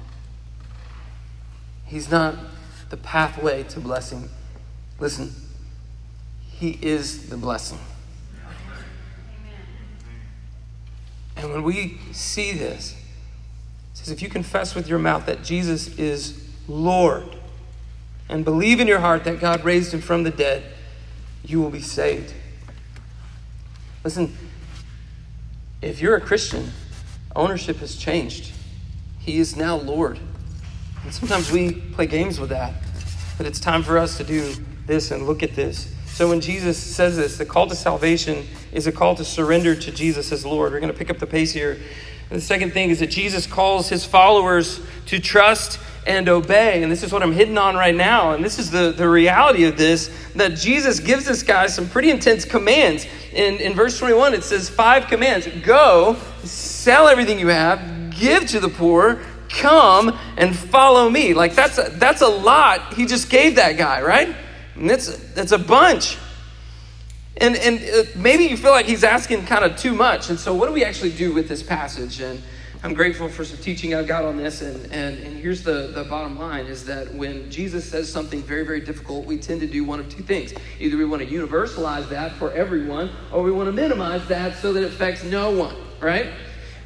He's 1.87 2.11
not 2.11 2.35
the 2.90 2.99
pathway 2.99 3.62
to 3.62 3.81
blessing. 3.81 4.29
Listen, 4.99 5.33
He 6.51 6.79
is 6.83 7.31
the 7.31 7.38
blessing. 7.38 7.79
And 11.35 11.51
when 11.51 11.62
we 11.62 11.99
see 12.12 12.53
this, 12.53 12.93
it 12.93 13.97
says, 13.97 14.11
if 14.11 14.21
you 14.21 14.29
confess 14.29 14.75
with 14.75 14.87
your 14.87 14.99
mouth 14.99 15.25
that 15.25 15.43
Jesus 15.43 15.99
is 15.99 16.47
Lord 16.69 17.39
and 18.31 18.45
believe 18.45 18.81
in 18.81 18.87
your 18.87 19.01
heart 19.01 19.25
that 19.25 19.40
God 19.40 19.64
raised 19.64 19.93
him 19.93 20.01
from 20.01 20.23
the 20.23 20.31
dead, 20.31 20.62
you 21.45 21.61
will 21.61 21.71
be 21.71 21.83
saved. 21.83 22.33
Listen, 24.05 24.35
if 25.83 26.01
you're 26.01 26.16
a 26.16 26.21
Christian, 26.21 26.71
ownership 27.35 27.79
has 27.79 27.97
changed. 27.97 28.53
He 29.19 29.38
is 29.38 29.57
now 29.57 29.77
Lord. 29.77 30.19
And 31.03 31.12
sometimes 31.12 31.51
we 31.51 31.73
play 31.73 32.07
games 32.07 32.38
with 32.38 32.51
that. 32.51 32.73
But 33.37 33.47
it's 33.47 33.59
time 33.59 33.83
for 33.83 33.99
us 33.99 34.16
to 34.19 34.25
do 34.25 34.55
this 34.87 35.11
and 35.11 35.27
look 35.27 35.43
at 35.43 35.57
this. 35.57 35.93
So 36.07 36.29
when 36.29 36.40
Jesus 36.40 36.79
says 36.79 37.16
this, 37.16 37.37
the 37.37 37.47
call 37.47 37.66
to 37.66 37.75
salvation 37.75 38.47
is 38.73 38.87
a 38.87 38.93
call 38.93 39.16
to 39.16 39.25
surrender 39.25 39.75
to 39.75 39.90
Jesus 39.90 40.31
as 40.31 40.47
Lord. 40.47 40.73
We're 40.73 40.81
going 40.81 40.93
to 40.93 40.99
pick 40.99 41.11
up 41.11 41.19
the 41.19 41.27
pace 41.27 41.53
here. 41.53 41.81
And 42.31 42.38
the 42.38 42.45
second 42.45 42.73
thing 42.73 42.90
is 42.90 43.01
that 43.01 43.09
Jesus 43.09 43.47
calls 43.47 43.88
his 43.88 44.05
followers 44.05 44.81
to 45.07 45.19
trust 45.19 45.81
and 46.07 46.29
obey. 46.29 46.83
And 46.83 46.91
this 46.91 47.03
is 47.03 47.13
what 47.13 47.23
I'm 47.23 47.33
hitting 47.33 47.59
on 47.59 47.75
right 47.75 47.95
now. 47.95 48.33
And 48.33 48.45
this 48.45 48.59
is 48.59 48.71
the, 48.71 48.93
the 48.93 49.09
reality 49.09 49.65
of 49.65 49.77
this 49.77 50.11
that 50.35 50.57
Jesus 50.57 51.01
gives 51.01 51.25
this 51.25 51.43
guy 51.43 51.67
some 51.67 51.89
pretty 51.89 52.11
intense 52.11 52.45
commands. 52.45 53.07
In, 53.33 53.57
in 53.57 53.75
verse 53.75 53.99
21, 53.99 54.35
it 54.35 54.45
says 54.45 54.69
five 54.69 55.07
commands 55.07 55.47
Go, 55.63 56.17
sell 56.43 57.09
everything 57.09 57.39
you 57.39 57.49
have, 57.49 58.11
give 58.11 58.47
to 58.49 58.61
the 58.61 58.69
poor, 58.69 59.21
come 59.49 60.17
and 60.37 60.57
follow 60.57 61.11
me. 61.11 61.35
Like 61.35 61.55
that's 61.55 61.79
a, 61.79 61.91
that's 61.95 62.23
a 62.23 62.29
lot 62.29 62.95
he 62.95 63.07
just 63.07 63.31
gave 63.31 63.57
that 63.57 63.77
guy, 63.77 64.03
right? 64.03 64.35
And 64.77 64.89
that's 64.89 65.17
that's 65.35 65.53
a 65.53 65.59
bunch. 65.59 66.17
And 67.37 67.57
and 67.57 67.79
uh, 67.79 68.09
maybe 68.17 68.45
you 68.45 68.57
feel 68.57 68.71
like 68.71 68.87
he's 68.87 69.05
asking 69.05 69.47
kind 69.47 69.65
of 69.65 69.77
too 69.77 69.95
much. 69.95 70.31
And 70.31 70.39
so 70.39 70.55
what 70.55 70.67
do 70.67 70.73
we 70.73 70.85
actually 70.85 71.13
do 71.13 71.33
with 71.33 71.49
this 71.49 71.63
passage? 71.63 72.21
And 72.21 72.43
I'm 72.83 72.95
grateful 72.95 73.29
for 73.29 73.45
some 73.45 73.59
teaching 73.59 73.95
I've 73.95 74.07
got 74.07 74.25
on 74.25 74.38
this. 74.38 74.62
And, 74.62 74.90
and, 74.90 75.19
and 75.19 75.37
here's 75.37 75.62
the, 75.62 75.88
the 75.95 76.05
bottom 76.05 76.38
line 76.38 76.64
is 76.64 76.87
that 76.87 77.14
when 77.14 77.51
Jesus 77.51 77.85
says 77.85 78.11
something 78.11 78.43
very, 78.43 78.64
very 78.64 78.81
difficult, 78.81 79.27
we 79.27 79.37
tend 79.37 79.61
to 79.61 79.66
do 79.66 79.85
one 79.85 80.01
of 80.01 80.09
two 80.09 80.23
things. 80.23 80.55
Either 80.79 80.97
we 80.97 81.05
want 81.05 81.21
to 81.21 81.29
universalize 81.29 82.09
that 82.09 82.33
for 82.37 82.51
everyone, 82.53 83.11
or 83.33 83.43
we 83.43 83.53
want 83.53 83.66
to 83.66 83.73
minimize 83.73 84.27
that 84.29 84.57
so 84.57 84.73
that 84.73 84.83
it 84.83 84.87
affects 84.87 85.23
no 85.25 85.51
one, 85.51 85.77
right? 86.01 86.33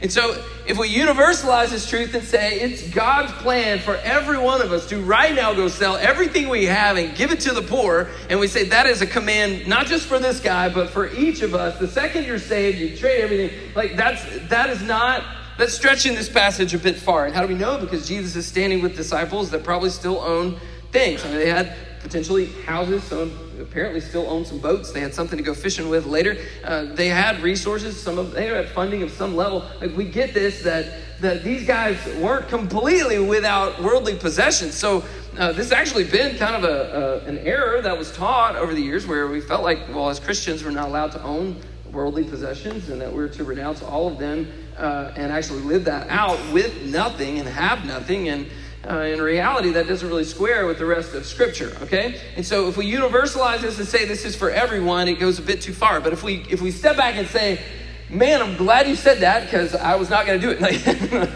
And 0.00 0.10
so, 0.12 0.44
if 0.66 0.76
we 0.76 0.92
universalize 0.92 1.70
this 1.70 1.88
truth 1.88 2.14
and 2.14 2.24
say 2.24 2.60
it's 2.60 2.90
God's 2.90 3.30
plan 3.34 3.78
for 3.78 3.94
every 3.98 4.36
one 4.36 4.60
of 4.60 4.72
us 4.72 4.88
to 4.88 5.00
right 5.00 5.32
now 5.32 5.54
go 5.54 5.68
sell 5.68 5.96
everything 5.96 6.48
we 6.48 6.64
have 6.66 6.96
and 6.96 7.14
give 7.14 7.30
it 7.30 7.40
to 7.40 7.54
the 7.54 7.62
poor, 7.62 8.08
and 8.28 8.40
we 8.40 8.48
say 8.48 8.64
that 8.64 8.86
is 8.86 9.00
a 9.00 9.06
command 9.06 9.68
not 9.68 9.86
just 9.86 10.06
for 10.06 10.18
this 10.18 10.40
guy, 10.40 10.68
but 10.68 10.90
for 10.90 11.08
each 11.14 11.42
of 11.42 11.54
us. 11.54 11.78
The 11.78 11.86
second 11.86 12.26
you're 12.26 12.40
saved, 12.40 12.78
you 12.78 12.96
trade 12.96 13.20
everything. 13.20 13.72
Like 13.76 13.96
that's 13.96 14.24
that 14.48 14.68
is 14.68 14.82
not 14.82 15.24
that's 15.58 15.74
stretching 15.74 16.14
this 16.14 16.28
passage 16.28 16.74
a 16.74 16.78
bit 16.78 16.96
far. 16.96 17.26
And 17.26 17.34
how 17.34 17.42
do 17.42 17.48
we 17.48 17.54
know? 17.54 17.78
Because 17.78 18.06
Jesus 18.08 18.34
is 18.36 18.46
standing 18.46 18.82
with 18.82 18.96
disciples 18.96 19.50
that 19.50 19.62
probably 19.64 19.90
still 19.90 20.18
own 20.18 20.58
things. 20.90 21.24
I 21.24 21.28
mean, 21.28 21.38
they 21.38 21.50
had 21.50 21.76
potentially 22.00 22.46
houses. 22.66 23.02
Some 23.04 23.32
apparently 23.60 24.00
still 24.00 24.28
own 24.28 24.44
some 24.44 24.58
boats. 24.58 24.92
They 24.92 25.00
had 25.00 25.14
something 25.14 25.36
to 25.36 25.42
go 25.42 25.54
fishing 25.54 25.88
with 25.88 26.06
later. 26.06 26.36
Uh, 26.62 26.84
they 26.84 27.08
had 27.08 27.40
resources. 27.40 28.00
Some 28.00 28.18
of 28.18 28.32
they 28.32 28.46
had 28.46 28.68
funding 28.68 29.02
of 29.02 29.10
some 29.10 29.34
level. 29.34 29.64
Like 29.80 29.96
we 29.96 30.04
get 30.04 30.34
this 30.34 30.62
that 30.62 31.20
that 31.20 31.44
these 31.44 31.66
guys 31.66 31.96
weren't 32.16 32.48
completely 32.48 33.18
without 33.18 33.82
worldly 33.82 34.16
possessions. 34.16 34.74
So 34.74 35.04
uh, 35.38 35.52
this 35.52 35.70
has 35.70 35.72
actually 35.72 36.04
been 36.04 36.36
kind 36.36 36.54
of 36.54 36.64
a, 36.64 37.22
a, 37.24 37.28
an 37.28 37.38
error 37.38 37.80
that 37.80 37.96
was 37.96 38.12
taught 38.12 38.56
over 38.56 38.74
the 38.74 38.82
years, 38.82 39.06
where 39.06 39.26
we 39.28 39.40
felt 39.40 39.62
like, 39.62 39.88
well, 39.88 40.10
as 40.10 40.20
Christians, 40.20 40.62
we're 40.62 40.70
not 40.70 40.88
allowed 40.88 41.12
to 41.12 41.22
own 41.22 41.60
worldly 41.90 42.24
possessions, 42.24 42.90
and 42.90 43.00
that 43.00 43.12
we're 43.12 43.28
to 43.28 43.44
renounce 43.44 43.82
all 43.82 44.08
of 44.08 44.18
them 44.18 44.52
uh, 44.76 45.12
and 45.16 45.32
actually 45.32 45.60
live 45.62 45.84
that 45.84 46.08
out 46.08 46.38
with 46.52 46.82
nothing 46.82 47.38
and 47.38 47.48
have 47.48 47.84
nothing 47.84 48.28
and 48.28 48.46
uh, 48.88 49.00
in 49.00 49.20
reality, 49.20 49.70
that 49.72 49.86
doesn't 49.86 50.08
really 50.08 50.24
square 50.24 50.66
with 50.66 50.78
the 50.78 50.84
rest 50.84 51.14
of 51.14 51.24
Scripture. 51.24 51.74
Okay, 51.82 52.20
and 52.36 52.44
so 52.44 52.68
if 52.68 52.76
we 52.76 52.90
universalize 52.90 53.60
this 53.62 53.78
and 53.78 53.88
say 53.88 54.04
this 54.04 54.24
is 54.24 54.36
for 54.36 54.50
everyone, 54.50 55.08
it 55.08 55.18
goes 55.18 55.38
a 55.38 55.42
bit 55.42 55.62
too 55.62 55.72
far. 55.72 56.00
But 56.00 56.12
if 56.12 56.22
we 56.22 56.44
if 56.50 56.60
we 56.60 56.70
step 56.70 56.96
back 56.96 57.14
and 57.16 57.26
say, 57.26 57.62
"Man, 58.10 58.42
I'm 58.42 58.56
glad 58.56 58.86
you 58.86 58.94
said 58.94 59.20
that 59.20 59.44
because 59.44 59.74
I 59.74 59.96
was 59.96 60.10
not 60.10 60.26
going 60.26 60.38
to 60.38 60.46
do 60.46 60.56
it." 60.58 60.60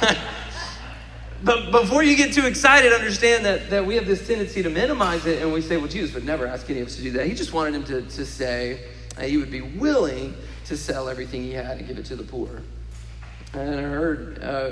but 1.44 1.70
before 1.70 2.02
you 2.02 2.16
get 2.16 2.32
too 2.32 2.46
excited, 2.46 2.92
understand 2.92 3.44
that, 3.44 3.70
that 3.70 3.86
we 3.86 3.94
have 3.94 4.06
this 4.06 4.26
tendency 4.26 4.62
to 4.62 4.70
minimize 4.70 5.26
it, 5.26 5.42
and 5.42 5.52
we 5.52 5.60
say, 5.60 5.76
"Well, 5.76 5.86
Jesus 5.86 6.12
would 6.14 6.24
never 6.24 6.44
ask 6.46 6.68
any 6.70 6.80
of 6.80 6.88
us 6.88 6.96
to 6.96 7.02
do 7.02 7.12
that. 7.12 7.26
He 7.26 7.34
just 7.34 7.52
wanted 7.52 7.74
him 7.76 7.84
to, 7.84 8.02
to 8.02 8.26
say 8.26 8.80
he 9.20 9.36
would 9.36 9.50
be 9.50 9.60
willing 9.60 10.34
to 10.70 10.76
sell 10.76 11.08
everything 11.08 11.42
he 11.42 11.52
had 11.52 11.78
and 11.78 11.86
give 11.86 11.98
it 11.98 12.06
to 12.06 12.16
the 12.16 12.24
poor." 12.24 12.62
And 13.52 13.78
I 13.78 13.82
heard. 13.82 14.42
Uh, 14.42 14.70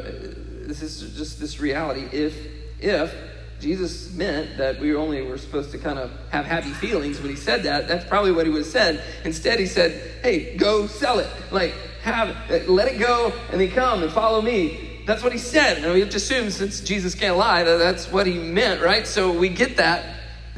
this 0.66 0.82
is 0.82 1.16
just 1.16 1.40
this 1.40 1.60
reality. 1.60 2.08
If 2.12 2.34
if 2.80 3.14
Jesus 3.60 4.12
meant 4.12 4.58
that 4.58 4.78
we 4.78 4.94
only 4.94 5.22
were 5.22 5.38
supposed 5.38 5.72
to 5.72 5.78
kind 5.78 5.98
of 5.98 6.10
have 6.30 6.46
happy 6.46 6.70
feelings 6.70 7.20
when 7.20 7.30
he 7.30 7.36
said 7.36 7.64
that, 7.64 7.88
that's 7.88 8.04
probably 8.04 8.30
what 8.30 8.46
he 8.46 8.52
would 8.52 8.62
have 8.62 8.70
said. 8.70 9.02
Instead, 9.24 9.58
he 9.58 9.66
said, 9.66 10.00
"Hey, 10.22 10.56
go 10.56 10.86
sell 10.86 11.18
it. 11.18 11.28
Like 11.50 11.74
have 12.02 12.36
let 12.68 12.88
it 12.88 12.98
go, 12.98 13.32
and 13.50 13.60
then 13.60 13.70
come 13.70 14.02
and 14.02 14.12
follow 14.12 14.40
me." 14.40 15.02
That's 15.06 15.22
what 15.22 15.32
he 15.32 15.38
said. 15.38 15.78
And 15.78 15.92
we 15.94 16.00
have 16.00 16.10
to 16.10 16.18
assume, 16.18 16.50
since 16.50 16.80
Jesus 16.80 17.14
can't 17.14 17.38
lie, 17.38 17.64
that 17.64 17.78
that's 17.78 18.12
what 18.12 18.26
he 18.26 18.34
meant, 18.34 18.82
right? 18.82 19.06
So 19.06 19.32
we 19.32 19.48
get 19.48 19.78
that. 19.78 20.04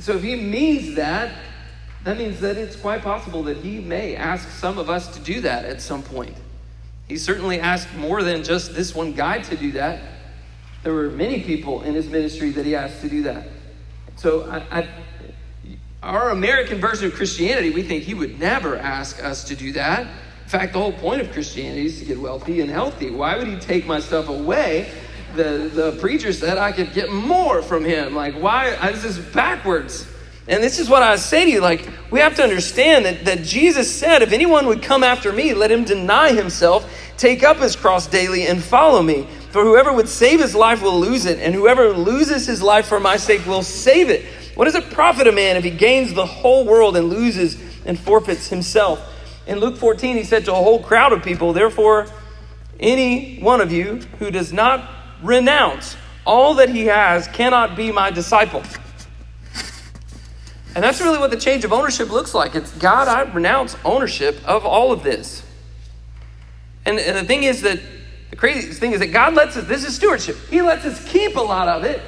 So 0.00 0.16
if 0.16 0.24
he 0.24 0.34
means 0.34 0.96
that, 0.96 1.32
that 2.04 2.16
means 2.16 2.40
that 2.40 2.56
it's 2.56 2.76
quite 2.76 3.02
possible 3.02 3.42
that 3.44 3.58
he 3.58 3.78
may 3.78 4.16
ask 4.16 4.48
some 4.48 4.78
of 4.78 4.88
us 4.88 5.08
to 5.14 5.20
do 5.20 5.40
that 5.42 5.64
at 5.64 5.82
some 5.82 6.02
point. 6.02 6.36
He 7.08 7.18
certainly 7.18 7.60
asked 7.60 7.94
more 7.96 8.22
than 8.22 8.42
just 8.42 8.74
this 8.74 8.94
one 8.94 9.12
guy 9.12 9.40
to 9.40 9.56
do 9.56 9.72
that. 9.72 10.00
There 10.82 10.94
were 10.94 11.10
many 11.10 11.42
people 11.42 11.82
in 11.82 11.94
his 11.94 12.08
ministry 12.08 12.50
that 12.50 12.64
he 12.64 12.74
asked 12.74 13.02
to 13.02 13.08
do 13.08 13.24
that. 13.24 13.48
So, 14.16 14.50
I, 14.50 14.80
I, 14.80 14.88
our 16.02 16.30
American 16.30 16.78
version 16.78 17.08
of 17.08 17.14
Christianity, 17.14 17.70
we 17.70 17.82
think 17.82 18.04
he 18.04 18.14
would 18.14 18.40
never 18.40 18.76
ask 18.78 19.22
us 19.22 19.44
to 19.44 19.56
do 19.56 19.72
that. 19.72 20.00
In 20.00 20.48
fact, 20.48 20.72
the 20.72 20.78
whole 20.78 20.92
point 20.92 21.20
of 21.20 21.30
Christianity 21.32 21.86
is 21.86 21.98
to 21.98 22.06
get 22.06 22.18
wealthy 22.18 22.60
and 22.60 22.70
healthy. 22.70 23.10
Why 23.10 23.36
would 23.36 23.46
he 23.46 23.56
take 23.56 23.86
my 23.86 24.00
stuff 24.00 24.28
away? 24.28 24.90
The, 25.36 25.70
the 25.72 25.98
preacher 26.00 26.32
said 26.32 26.58
I 26.58 26.72
could 26.72 26.92
get 26.92 27.12
more 27.12 27.62
from 27.62 27.84
him. 27.84 28.14
Like, 28.14 28.34
why? 28.34 28.74
This 28.90 29.04
is 29.04 29.18
backwards. 29.18 30.08
And 30.48 30.62
this 30.62 30.78
is 30.78 30.88
what 30.88 31.02
I 31.02 31.16
say 31.16 31.44
to 31.44 31.50
you 31.50 31.60
like, 31.60 31.88
we 32.10 32.20
have 32.20 32.34
to 32.36 32.42
understand 32.42 33.04
that, 33.04 33.24
that 33.24 33.42
Jesus 33.42 33.94
said, 33.94 34.22
if 34.22 34.32
anyone 34.32 34.66
would 34.66 34.82
come 34.82 35.04
after 35.04 35.32
me, 35.32 35.54
let 35.54 35.70
him 35.70 35.84
deny 35.84 36.32
himself, 36.32 36.90
take 37.16 37.42
up 37.42 37.58
his 37.58 37.76
cross 37.76 38.06
daily, 38.06 38.46
and 38.46 38.62
follow 38.62 39.02
me. 39.02 39.28
For 39.50 39.62
whoever 39.62 39.92
would 39.92 40.08
save 40.08 40.40
his 40.40 40.54
life 40.54 40.82
will 40.82 40.98
lose 40.98 41.26
it, 41.26 41.38
and 41.38 41.54
whoever 41.54 41.90
loses 41.90 42.46
his 42.46 42.62
life 42.62 42.86
for 42.86 42.98
my 42.98 43.16
sake 43.16 43.44
will 43.46 43.62
save 43.62 44.10
it. 44.10 44.24
What 44.54 44.64
does 44.64 44.74
it 44.74 44.90
profit 44.90 45.26
a 45.26 45.32
man 45.32 45.56
if 45.56 45.64
he 45.64 45.70
gains 45.70 46.14
the 46.14 46.26
whole 46.26 46.64
world 46.64 46.96
and 46.96 47.08
loses 47.08 47.56
and 47.84 47.98
forfeits 47.98 48.48
himself? 48.48 49.00
In 49.46 49.58
Luke 49.58 49.76
14, 49.76 50.16
he 50.16 50.24
said 50.24 50.44
to 50.46 50.52
a 50.52 50.56
whole 50.56 50.82
crowd 50.82 51.12
of 51.12 51.22
people, 51.22 51.52
Therefore, 51.52 52.06
any 52.78 53.38
one 53.40 53.60
of 53.60 53.72
you 53.72 54.00
who 54.18 54.30
does 54.30 54.52
not 54.52 54.88
renounce 55.22 55.96
all 56.26 56.54
that 56.54 56.68
he 56.68 56.86
has 56.86 57.26
cannot 57.28 57.76
be 57.76 57.92
my 57.92 58.10
disciple. 58.10 58.62
And 60.74 60.84
that's 60.84 61.00
really 61.00 61.18
what 61.18 61.30
the 61.30 61.36
change 61.36 61.64
of 61.64 61.72
ownership 61.72 62.10
looks 62.10 62.32
like. 62.32 62.54
It's 62.54 62.70
God, 62.72 63.08
I 63.08 63.22
renounce 63.32 63.76
ownership 63.84 64.40
of 64.46 64.64
all 64.64 64.92
of 64.92 65.02
this. 65.02 65.42
And, 66.86 66.98
and 66.98 67.16
the 67.16 67.24
thing 67.24 67.42
is 67.42 67.62
that 67.62 67.80
the 68.30 68.36
craziest 68.36 68.78
thing 68.78 68.92
is 68.92 69.00
that 69.00 69.08
God 69.08 69.34
lets 69.34 69.56
us, 69.56 69.66
this 69.66 69.84
is 69.84 69.96
stewardship. 69.96 70.36
He 70.48 70.62
lets 70.62 70.84
us 70.84 71.04
keep 71.10 71.36
a 71.36 71.40
lot 71.40 71.68
of 71.68 71.84
it, 71.84 72.00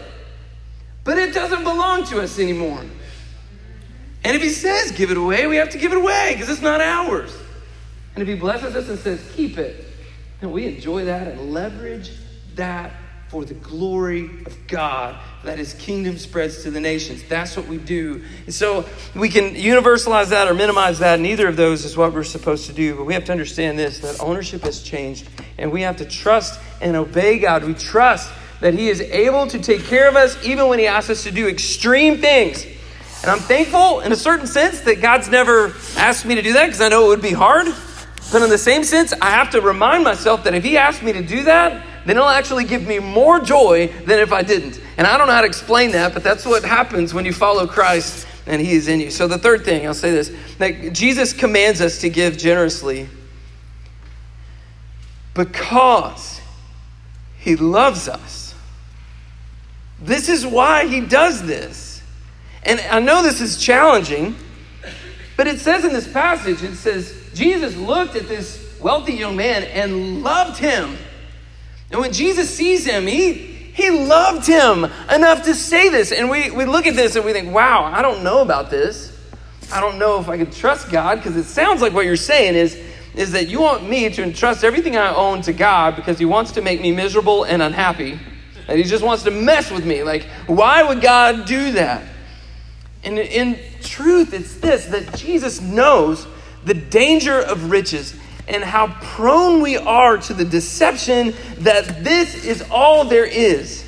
but 1.03 1.19
it 1.19 1.35
doesn't 1.35 1.65
belong 1.65 2.05
to 2.07 2.21
us 2.21 2.39
anymore. 2.39 2.85
And 4.25 4.37
if 4.37 4.43
He 4.43 4.51
says 4.51 4.93
give 4.93 5.11
it 5.11 5.17
away, 5.17 5.49
we 5.49 5.57
have 5.57 5.71
to 5.71 5.79
give 5.79 5.93
it 5.93 5.99
away 5.99 6.31
because 6.33 6.49
it's 6.49 6.63
not 6.63 6.81
ours. 6.81 7.37
And 8.15 8.23
if 8.23 8.29
He 8.29 8.35
blesses 8.35 8.77
us 8.77 8.89
and 8.89 8.99
says 8.99 9.29
keep 9.35 9.59
it, 9.59 9.87
And 10.41 10.53
we 10.53 10.67
enjoy 10.67 11.05
that 11.07 11.27
and 11.29 11.53
leverage 11.53 12.13
that 12.55 12.93
for 13.33 13.47
the 13.47 13.55
glory 13.55 14.27
of 14.45 14.67
God, 14.67 15.17
that 15.43 15.57
his 15.57 15.73
kingdom 15.73 16.19
spreads 16.19 16.65
to 16.65 16.71
the 16.71 16.81
nations. 16.81 17.23
That's 17.31 17.57
what 17.57 17.67
we 17.67 17.79
do. 17.79 18.23
And 18.45 18.55
so 18.55 18.85
we 19.15 19.31
can 19.31 19.55
universalize 19.55 20.29
that 20.29 20.49
or 20.49 20.55
minimize 20.55 20.99
that. 20.99 21.19
Neither 21.19 21.49
of 21.49 21.57
those 21.57 21.87
is 21.87 21.97
what 21.97 22.13
we're 22.13 22.25
supposed 22.25 22.67
to 22.67 22.75
do. 22.75 22.95
But 22.95 23.05
we 23.05 23.15
have 23.15 23.25
to 23.25 23.33
understand 23.33 23.79
this 23.79 24.01
that 24.01 24.21
ownership 24.21 24.61
has 24.65 24.83
changed, 24.83 25.31
and 25.57 25.73
we 25.73 25.81
have 25.81 25.97
to 25.97 26.05
trust 26.05 26.61
and 26.83 26.95
obey 26.95 27.39
God. 27.39 27.65
We 27.65 27.73
trust 27.73 28.31
that 28.61 28.75
he 28.75 28.91
is 28.91 29.01
able 29.01 29.47
to 29.47 29.59
take 29.59 29.85
care 29.85 30.11
of 30.11 30.15
us 30.15 30.37
even 30.45 30.69
when 30.69 30.79
he 30.79 30.87
asks 30.87 31.09
us 31.09 31.23
to 31.23 31.31
do 31.31 31.49
extreme 31.49 32.19
things. 32.19 32.67
And 33.23 33.31
I'm 33.31 33.39
thankful 33.39 34.01
in 34.01 34.13
a 34.13 34.17
certain 34.17 34.47
sense 34.47 34.83
that 34.83 35.01
God's 35.01 35.31
never 35.31 35.75
asked 35.97 36.27
me 36.27 36.35
to 36.35 36.43
do 36.43 36.53
that 36.53 36.67
because 36.67 36.83
I 36.83 36.91
know 36.91 37.07
it 37.07 37.09
would 37.09 37.23
be 37.23 37.33
hard. 37.33 37.69
But 38.31 38.43
in 38.43 38.51
the 38.51 38.59
same 38.59 38.85
sense, 38.85 39.15
I 39.23 39.31
have 39.31 39.53
to 39.53 39.63
remind 39.63 40.05
myself 40.05 40.45
that 40.45 40.53
if 40.53 40.63
He 40.63 40.77
asked 40.77 41.03
me 41.03 41.15
to 41.15 41.23
do 41.23 41.45
that, 41.45 41.87
then 42.05 42.17
it'll 42.17 42.29
actually 42.29 42.65
give 42.65 42.87
me 42.87 42.99
more 42.99 43.41
joy 43.41 43.89
than 44.07 44.19
if 44.19 44.33
I 44.33 44.43
didn't. 44.43 44.81
And 44.97 45.07
I 45.07 45.17
don't 45.17 45.27
know 45.27 45.35
how 45.35 45.41
to 45.43 45.47
explain 45.47 45.93
that, 45.93 46.15
but 46.15 46.23
that's 46.23 46.45
what 46.45 46.65
happens 46.65 47.15
when 47.15 47.25
you 47.25 47.33
follow 47.33 47.67
Christ 47.67 48.27
and 48.47 48.61
He 48.61 48.73
is 48.73 48.89
in 48.89 49.01
you. 49.01 49.11
So 49.11 49.29
the 49.29 49.39
third 49.39 49.65
thing, 49.65 49.87
I'll 49.87 49.95
say 49.95 50.11
this 50.11 50.35
that 50.59 50.93
Jesus 50.93 51.33
commands 51.33 51.81
us 51.81 52.01
to 52.01 52.11
give 52.11 52.37
generously 52.37 53.09
because 55.35 56.41
He 57.39 57.57
loves 57.57 58.09
us. 58.09 58.55
This 60.01 60.29
is 60.29 60.45
why 60.45 60.87
He 60.87 61.01
does 61.01 61.43
this. 61.43 62.03
And 62.65 62.81
I 62.81 63.01
know 63.01 63.23
this 63.23 63.41
is 63.41 63.59
challenging, 63.59 64.37
but 65.37 65.47
it 65.47 65.59
says 65.59 65.85
in 65.85 65.93
this 65.93 66.11
passage, 66.11 66.63
it 66.63 66.77
says, 66.77 67.19
Jesus 67.35 67.77
looked 67.77 68.15
at 68.15 68.29
this 68.29 68.79
wealthy 68.81 69.15
young 69.15 69.37
man 69.37 69.65
and 69.65 70.23
loved 70.23 70.59
him. 70.59 70.97
And 71.93 72.01
when 72.01 72.13
Jesus 72.13 72.53
sees 72.53 72.87
him, 72.87 73.07
he, 73.07 73.33
he 73.33 73.91
loved 73.91 74.47
him 74.47 74.85
enough 75.15 75.45
to 75.45 75.55
say 75.55 75.91
this. 75.91 76.11
And 76.11 76.31
we, 76.31 76.51
we 76.51 76.65
look 76.65 76.87
at 76.87 76.97
this 76.97 77.17
and 77.17 77.25
we 77.25 77.33
think, 77.33 77.55
wow, 77.55 77.85
I 77.85 78.01
don't 78.01 78.25
know 78.25 78.41
about 78.41 78.71
this. 78.71 79.11
I 79.71 79.81
don't 79.81 79.99
know 79.99 80.19
if 80.19 80.29
I 80.29 80.39
can 80.39 80.51
trust 80.51 80.91
God 80.91 81.17
because 81.17 81.37
it 81.37 81.45
sounds 81.45 81.83
like 81.83 81.93
what 81.93 82.07
you're 82.07 82.17
saying 82.17 82.55
is, 82.55 82.83
is 83.15 83.33
that 83.33 83.49
you 83.49 83.61
want 83.61 83.89
me 83.89 84.09
to 84.09 84.23
entrust 84.23 84.65
everything 84.65 84.97
I 84.97 85.15
own 85.15 85.43
to 85.43 85.53
God 85.53 85.97
because 85.97 86.19
he 86.19 86.25
wants 86.25 86.53
to 86.53 86.63
make 86.63 86.81
me 86.81 86.93
miserable 86.93 87.45
and 87.45 87.61
unhappy. 87.61 88.19
And 88.69 88.79
he 88.79 88.85
just 88.85 89.05
wants 89.05 89.25
to 89.25 89.31
mess 89.31 89.71
with 89.71 89.85
me. 89.85 90.03
Like, 90.03 90.25
why 90.47 90.83
would 90.83 91.03
God 91.03 91.47
do 91.47 91.73
that? 91.73 92.07
And 93.05 93.19
in 93.19 93.59
truth, 93.83 94.33
it's 94.33 94.57
this 94.57 94.87
that 94.87 95.15
Jesus 95.17 95.61
knows 95.61 96.27
the 96.65 96.75
danger 96.75 97.39
of 97.39 97.71
riches 97.71 98.15
and 98.49 98.63
how 98.65 98.89
prone 99.01 99.63
we 99.63 99.77
are 99.77 100.19
to 100.19 100.35
the 100.35 100.45
deception 100.45 101.35
that 101.59 102.05
this 102.05 102.45
is 102.45 102.63
all 102.71 103.05
there 103.05 103.25
is. 103.25 103.85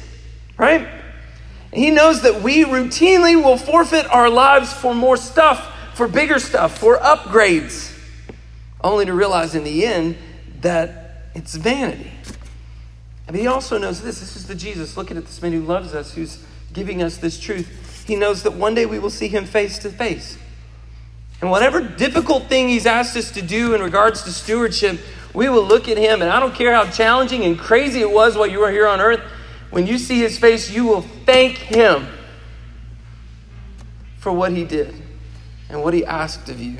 Right? 0.56 0.88
He 1.72 1.90
knows 1.90 2.22
that 2.22 2.42
we 2.42 2.64
routinely 2.64 3.34
will 3.34 3.56
forfeit 3.56 4.06
our 4.06 4.30
lives 4.30 4.72
for 4.72 4.94
more 4.94 5.16
stuff, 5.16 5.94
for 5.94 6.06
bigger 6.06 6.38
stuff, 6.38 6.78
for 6.78 6.98
upgrades, 6.98 7.92
only 8.80 9.04
to 9.06 9.12
realize 9.12 9.54
in 9.54 9.64
the 9.64 9.84
end 9.84 10.16
that 10.60 11.30
it's 11.34 11.56
vanity. 11.56 12.12
But 13.26 13.34
he 13.34 13.46
also 13.46 13.78
knows 13.78 14.02
this. 14.02 14.20
This 14.20 14.36
is 14.36 14.46
the 14.46 14.54
Jesus 14.54 14.96
looking 14.96 15.16
at 15.16 15.24
this 15.24 15.42
man 15.42 15.52
who 15.52 15.62
loves 15.62 15.94
us, 15.94 16.14
who's 16.14 16.44
giving 16.72 17.02
us 17.02 17.16
this 17.16 17.40
truth. 17.40 18.04
He 18.06 18.14
knows 18.16 18.42
that 18.44 18.52
one 18.52 18.74
day 18.74 18.86
we 18.86 18.98
will 18.98 19.10
see 19.10 19.28
him 19.28 19.44
face 19.44 19.78
to 19.80 19.90
face. 19.90 20.38
And 21.44 21.50
whatever 21.50 21.82
difficult 21.82 22.44
thing 22.44 22.70
He's 22.70 22.86
asked 22.86 23.18
us 23.18 23.30
to 23.32 23.42
do 23.42 23.74
in 23.74 23.82
regards 23.82 24.22
to 24.22 24.32
stewardship, 24.32 24.98
we 25.34 25.50
will 25.50 25.62
look 25.62 25.90
at 25.90 25.98
Him. 25.98 26.22
And 26.22 26.30
I 26.30 26.40
don't 26.40 26.54
care 26.54 26.72
how 26.72 26.86
challenging 26.86 27.44
and 27.44 27.58
crazy 27.58 28.00
it 28.00 28.10
was 28.10 28.34
while 28.34 28.46
you 28.46 28.60
were 28.60 28.70
here 28.70 28.86
on 28.86 28.98
earth, 28.98 29.20
when 29.68 29.86
you 29.86 29.98
see 29.98 30.20
His 30.20 30.38
face, 30.38 30.70
you 30.70 30.86
will 30.86 31.02
thank 31.02 31.58
Him 31.58 32.06
for 34.16 34.32
what 34.32 34.52
He 34.52 34.64
did 34.64 34.94
and 35.68 35.82
what 35.82 35.92
He 35.92 36.02
asked 36.06 36.48
of 36.48 36.58
you. 36.58 36.78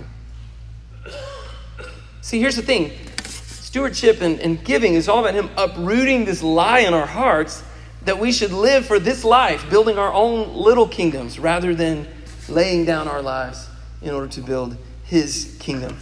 See, 2.23 2.41
here's 2.41 2.57
the 2.57 2.63
thing 2.63 2.91
stewardship 3.23 4.23
and, 4.23 4.41
and 4.41 4.65
giving 4.65 4.95
is 4.95 5.11
all 5.11 5.21
about 5.21 5.35
Him 5.35 5.51
uprooting 5.59 6.25
this 6.25 6.43
lie 6.43 6.79
in 6.79 6.95
our 6.95 7.05
hearts 7.05 7.63
that 8.07 8.19
we 8.19 8.33
should 8.33 8.51
live 8.51 8.87
for 8.87 8.99
this 8.99 9.25
life, 9.25 9.69
building 9.69 9.99
our 9.99 10.15
own 10.15 10.55
little 10.55 10.89
kingdoms 10.89 11.39
rather 11.39 11.75
than 11.75 12.09
laying 12.49 12.87
down 12.87 13.09
our 13.09 13.21
lives 13.21 13.69
in 14.05 14.15
order 14.15 14.29
to 14.29 14.41
build 14.41 14.77
his 15.05 15.57
kingdom. 15.59 15.99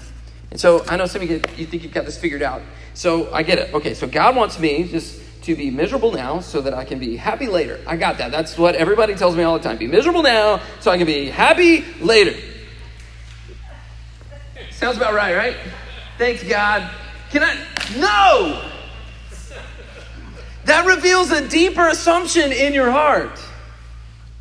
And 0.51 0.61
so 0.61 0.85
I 0.87 0.97
know 0.97 1.07
some 1.07 1.23
of 1.23 1.31
you, 1.31 1.41
you 1.57 1.65
think 1.65 1.83
you've 1.83 1.95
got 1.95 2.05
this 2.05 2.19
figured 2.19 2.43
out. 2.43 2.61
So 2.95 3.33
I 3.33 3.43
get 3.43 3.59
it. 3.59 3.73
Okay, 3.73 3.95
so 3.95 4.07
God 4.07 4.37
wants 4.37 4.59
me 4.59 4.85
just 4.85 5.21
to 5.45 5.57
be 5.57 5.71
miserable 5.71 6.13
now 6.13 6.41
so 6.41 6.61
that 6.61 6.75
I 6.75 6.85
can 6.85 6.99
be 6.99 7.17
happy 7.17 7.47
later. 7.47 7.81
I 7.87 7.97
got 7.97 8.19
that. 8.19 8.31
That's 8.31 8.59
what 8.59 8.75
everybody 8.75 9.15
tells 9.15 9.35
me 9.35 9.43
all 9.43 9.57
the 9.57 9.65
time. 9.65 9.79
Be 9.79 9.87
miserable 9.87 10.23
now 10.23 10.61
so 10.81 10.91
I 10.91 10.99
can 10.99 11.07
be 11.07 11.31
happy 11.31 11.85
later. 12.01 12.39
Sounds 14.71 14.97
about 14.97 15.15
right, 15.15 15.35
right? 15.35 15.57
Thanks, 16.19 16.43
God. 16.43 16.91
Can 17.31 17.43
I? 17.43 17.57
No! 17.97 18.69
That 20.65 20.87
reveals 20.87 21.31
a 21.31 21.49
deeper 21.49 21.89
assumption 21.89 22.53
in 22.53 22.73
your 22.73 22.91
heart. 22.91 23.41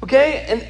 Okay? 0.03 0.45
And 0.47 0.67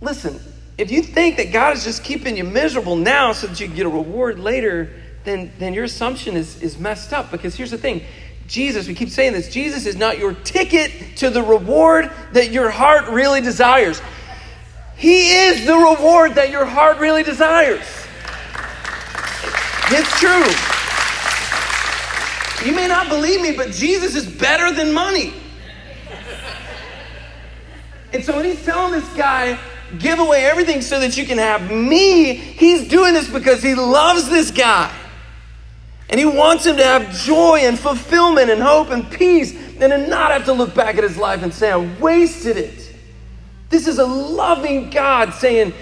listen, 0.00 0.40
if 0.78 0.92
you 0.92 1.02
think 1.02 1.36
that 1.36 1.52
God 1.52 1.76
is 1.76 1.82
just 1.82 2.04
keeping 2.04 2.36
you 2.36 2.44
miserable 2.44 2.94
now 2.94 3.32
so 3.32 3.48
that 3.48 3.58
you 3.58 3.66
get 3.66 3.84
a 3.84 3.88
reward 3.88 4.38
later, 4.38 4.90
then, 5.24 5.52
then 5.58 5.74
your 5.74 5.84
assumption 5.84 6.36
is, 6.36 6.62
is 6.62 6.78
messed 6.78 7.12
up. 7.12 7.32
Because 7.32 7.56
here's 7.56 7.72
the 7.72 7.78
thing 7.78 8.02
Jesus, 8.46 8.86
we 8.86 8.94
keep 8.94 9.10
saying 9.10 9.32
this, 9.32 9.52
Jesus 9.52 9.84
is 9.84 9.96
not 9.96 10.18
your 10.18 10.32
ticket 10.32 11.16
to 11.16 11.30
the 11.30 11.42
reward 11.42 12.10
that 12.32 12.50
your 12.50 12.70
heart 12.70 13.08
really 13.08 13.40
desires. 13.40 14.00
He 14.96 15.32
is 15.32 15.66
the 15.66 15.74
reward 15.74 16.36
that 16.36 16.50
your 16.50 16.64
heart 16.64 16.98
really 16.98 17.22
desires. 17.22 17.84
It's 19.90 20.18
true. 20.18 20.46
You 22.66 22.74
may 22.74 22.88
not 22.88 23.08
believe 23.08 23.40
me, 23.40 23.52
but 23.52 23.70
Jesus 23.72 24.14
is 24.14 24.26
better 24.26 24.72
than 24.72 24.92
money. 24.92 25.32
And 28.12 28.24
so 28.24 28.36
when 28.36 28.44
he's 28.44 28.64
telling 28.64 28.92
this 28.92 29.08
guy, 29.14 29.58
give 29.98 30.18
away 30.18 30.44
everything 30.44 30.82
so 30.82 31.00
that 31.00 31.16
you 31.16 31.26
can 31.26 31.38
have 31.38 31.70
me. 31.70 32.34
He's 32.34 32.88
doing 32.88 33.14
this 33.14 33.28
because 33.28 33.62
he 33.62 33.74
loves 33.74 34.28
this 34.28 34.50
guy. 34.50 34.94
And 36.10 36.18
he 36.18 36.26
wants 36.26 36.64
him 36.64 36.76
to 36.78 36.84
have 36.84 37.14
joy 37.14 37.60
and 37.62 37.78
fulfillment 37.78 38.50
and 38.50 38.62
hope 38.62 38.90
and 38.90 39.10
peace 39.10 39.52
and 39.80 39.92
to 39.92 40.08
not 40.08 40.30
have 40.30 40.46
to 40.46 40.52
look 40.52 40.74
back 40.74 40.96
at 40.96 41.04
his 41.04 41.16
life 41.16 41.42
and 41.42 41.52
say, 41.52 41.70
I 41.70 41.76
wasted 42.00 42.56
it. 42.56 42.94
This 43.68 43.86
is 43.86 43.98
a 43.98 44.06
loving 44.06 44.90
God 44.90 45.34
saying, 45.34 45.74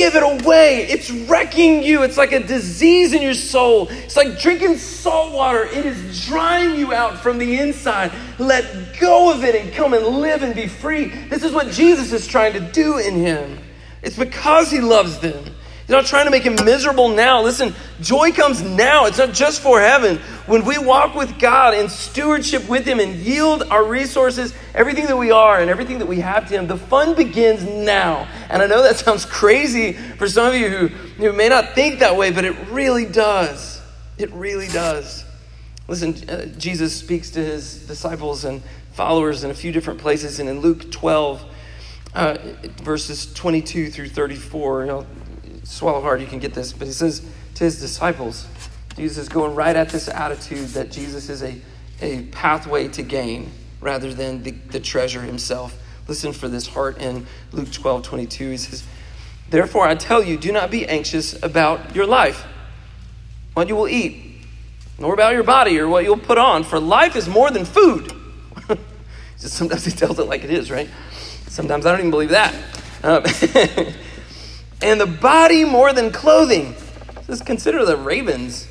Give 0.00 0.16
it 0.16 0.22
away. 0.22 0.86
It's 0.88 1.10
wrecking 1.10 1.82
you. 1.82 2.04
It's 2.04 2.16
like 2.16 2.32
a 2.32 2.40
disease 2.40 3.12
in 3.12 3.20
your 3.20 3.34
soul. 3.34 3.88
It's 3.90 4.16
like 4.16 4.40
drinking 4.40 4.78
salt 4.78 5.34
water. 5.34 5.64
It 5.64 5.84
is 5.84 6.26
drying 6.26 6.74
you 6.74 6.94
out 6.94 7.18
from 7.18 7.36
the 7.36 7.58
inside. 7.58 8.10
Let 8.38 8.98
go 8.98 9.30
of 9.30 9.44
it 9.44 9.54
and 9.54 9.70
come 9.74 9.92
and 9.92 10.06
live 10.06 10.42
and 10.42 10.54
be 10.54 10.68
free. 10.68 11.08
This 11.28 11.42
is 11.42 11.52
what 11.52 11.70
Jesus 11.70 12.14
is 12.14 12.26
trying 12.26 12.54
to 12.54 12.60
do 12.60 12.96
in 12.96 13.14
him. 13.14 13.58
It's 14.00 14.16
because 14.16 14.70
he 14.70 14.80
loves 14.80 15.18
them. 15.18 15.54
He's 15.90 15.96
not 15.96 16.06
trying 16.06 16.26
to 16.26 16.30
make 16.30 16.44
him 16.44 16.54
miserable 16.64 17.08
now. 17.08 17.42
Listen, 17.42 17.74
joy 18.00 18.30
comes 18.30 18.62
now. 18.62 19.06
It's 19.06 19.18
not 19.18 19.32
just 19.32 19.60
for 19.60 19.80
heaven. 19.80 20.18
When 20.46 20.64
we 20.64 20.78
walk 20.78 21.16
with 21.16 21.36
God 21.40 21.74
in 21.74 21.88
stewardship 21.88 22.68
with 22.68 22.86
him 22.86 23.00
and 23.00 23.16
yield 23.16 23.64
our 23.64 23.82
resources, 23.82 24.54
everything 24.72 25.06
that 25.06 25.16
we 25.16 25.32
are 25.32 25.58
and 25.58 25.68
everything 25.68 25.98
that 25.98 26.06
we 26.06 26.20
have 26.20 26.46
to 26.46 26.54
him, 26.54 26.68
the 26.68 26.76
fun 26.76 27.16
begins 27.16 27.64
now. 27.64 28.28
And 28.48 28.62
I 28.62 28.68
know 28.68 28.84
that 28.84 28.94
sounds 29.04 29.24
crazy 29.24 29.94
for 29.94 30.28
some 30.28 30.46
of 30.46 30.54
you 30.54 30.68
who, 30.68 30.86
who 30.86 31.32
may 31.32 31.48
not 31.48 31.74
think 31.74 31.98
that 31.98 32.16
way, 32.16 32.30
but 32.30 32.44
it 32.44 32.54
really 32.68 33.04
does. 33.04 33.82
It 34.16 34.30
really 34.30 34.68
does. 34.68 35.24
Listen, 35.88 36.14
uh, 36.30 36.46
Jesus 36.56 36.94
speaks 36.94 37.30
to 37.30 37.44
his 37.44 37.84
disciples 37.88 38.44
and 38.44 38.62
followers 38.92 39.42
in 39.42 39.50
a 39.50 39.54
few 39.54 39.72
different 39.72 39.98
places, 39.98 40.38
and 40.38 40.48
in 40.48 40.60
Luke 40.60 40.92
12, 40.92 41.44
uh, 42.14 42.38
verses 42.76 43.34
22 43.34 43.90
through 43.90 44.08
34, 44.10 44.82
you 44.82 44.86
know, 44.86 45.06
swallow 45.70 46.00
hard, 46.00 46.20
you 46.20 46.26
can 46.26 46.38
get 46.38 46.52
this. 46.54 46.72
But 46.72 46.86
he 46.86 46.92
says 46.92 47.24
to 47.54 47.64
his 47.64 47.80
disciples, 47.80 48.46
Jesus 48.96 49.18
is 49.18 49.28
going 49.28 49.54
right 49.54 49.76
at 49.76 49.88
this 49.88 50.08
attitude 50.08 50.68
that 50.70 50.90
Jesus 50.90 51.28
is 51.28 51.42
a, 51.42 51.60
a 52.00 52.22
pathway 52.24 52.88
to 52.88 53.02
gain 53.02 53.50
rather 53.80 54.12
than 54.12 54.42
the, 54.42 54.50
the 54.50 54.80
treasure 54.80 55.22
himself. 55.22 55.80
Listen 56.08 56.32
for 56.32 56.48
this 56.48 56.66
heart 56.66 56.98
in 56.98 57.26
Luke 57.52 57.70
12 57.70 58.02
22. 58.02 58.50
He 58.50 58.56
says, 58.56 58.84
Therefore, 59.48 59.86
I 59.86 59.94
tell 59.94 60.22
you, 60.22 60.36
do 60.36 60.52
not 60.52 60.70
be 60.70 60.86
anxious 60.86 61.40
about 61.42 61.94
your 61.94 62.06
life, 62.06 62.44
what 63.54 63.68
you 63.68 63.76
will 63.76 63.88
eat, 63.88 64.44
nor 64.98 65.14
about 65.14 65.34
your 65.34 65.44
body 65.44 65.78
or 65.78 65.88
what 65.88 66.04
you'll 66.04 66.18
put 66.18 66.38
on, 66.38 66.64
for 66.64 66.80
life 66.80 67.16
is 67.16 67.28
more 67.28 67.50
than 67.50 67.64
food. 67.64 68.12
Sometimes 69.36 69.84
he 69.84 69.92
tells 69.92 70.18
it 70.18 70.24
like 70.24 70.44
it 70.44 70.50
is, 70.50 70.70
right? 70.70 70.88
Sometimes 71.46 71.86
I 71.86 71.92
don't 71.92 72.00
even 72.00 72.10
believe 72.10 72.30
that. 72.30 72.54
Um, 73.02 73.24
and 74.82 75.00
the 75.00 75.06
body 75.06 75.64
more 75.64 75.92
than 75.92 76.10
clothing. 76.10 76.74
Just 77.26 77.46
consider 77.46 77.84
the 77.84 77.96
ravens. 77.96 78.68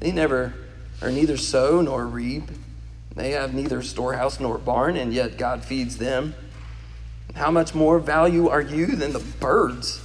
They 0.00 0.10
never 0.10 0.54
are 1.02 1.10
neither 1.10 1.36
sow 1.36 1.80
nor 1.80 2.06
reap. 2.06 2.44
They 3.14 3.30
have 3.30 3.54
neither 3.54 3.82
storehouse 3.82 4.40
nor 4.40 4.58
barn, 4.58 4.96
and 4.96 5.12
yet 5.12 5.38
God 5.38 5.64
feeds 5.64 5.98
them. 5.98 6.34
How 7.34 7.50
much 7.50 7.74
more 7.74 7.98
value 7.98 8.48
are 8.48 8.60
you 8.60 8.86
than 8.86 9.12
the 9.12 9.20
birds? 9.40 10.00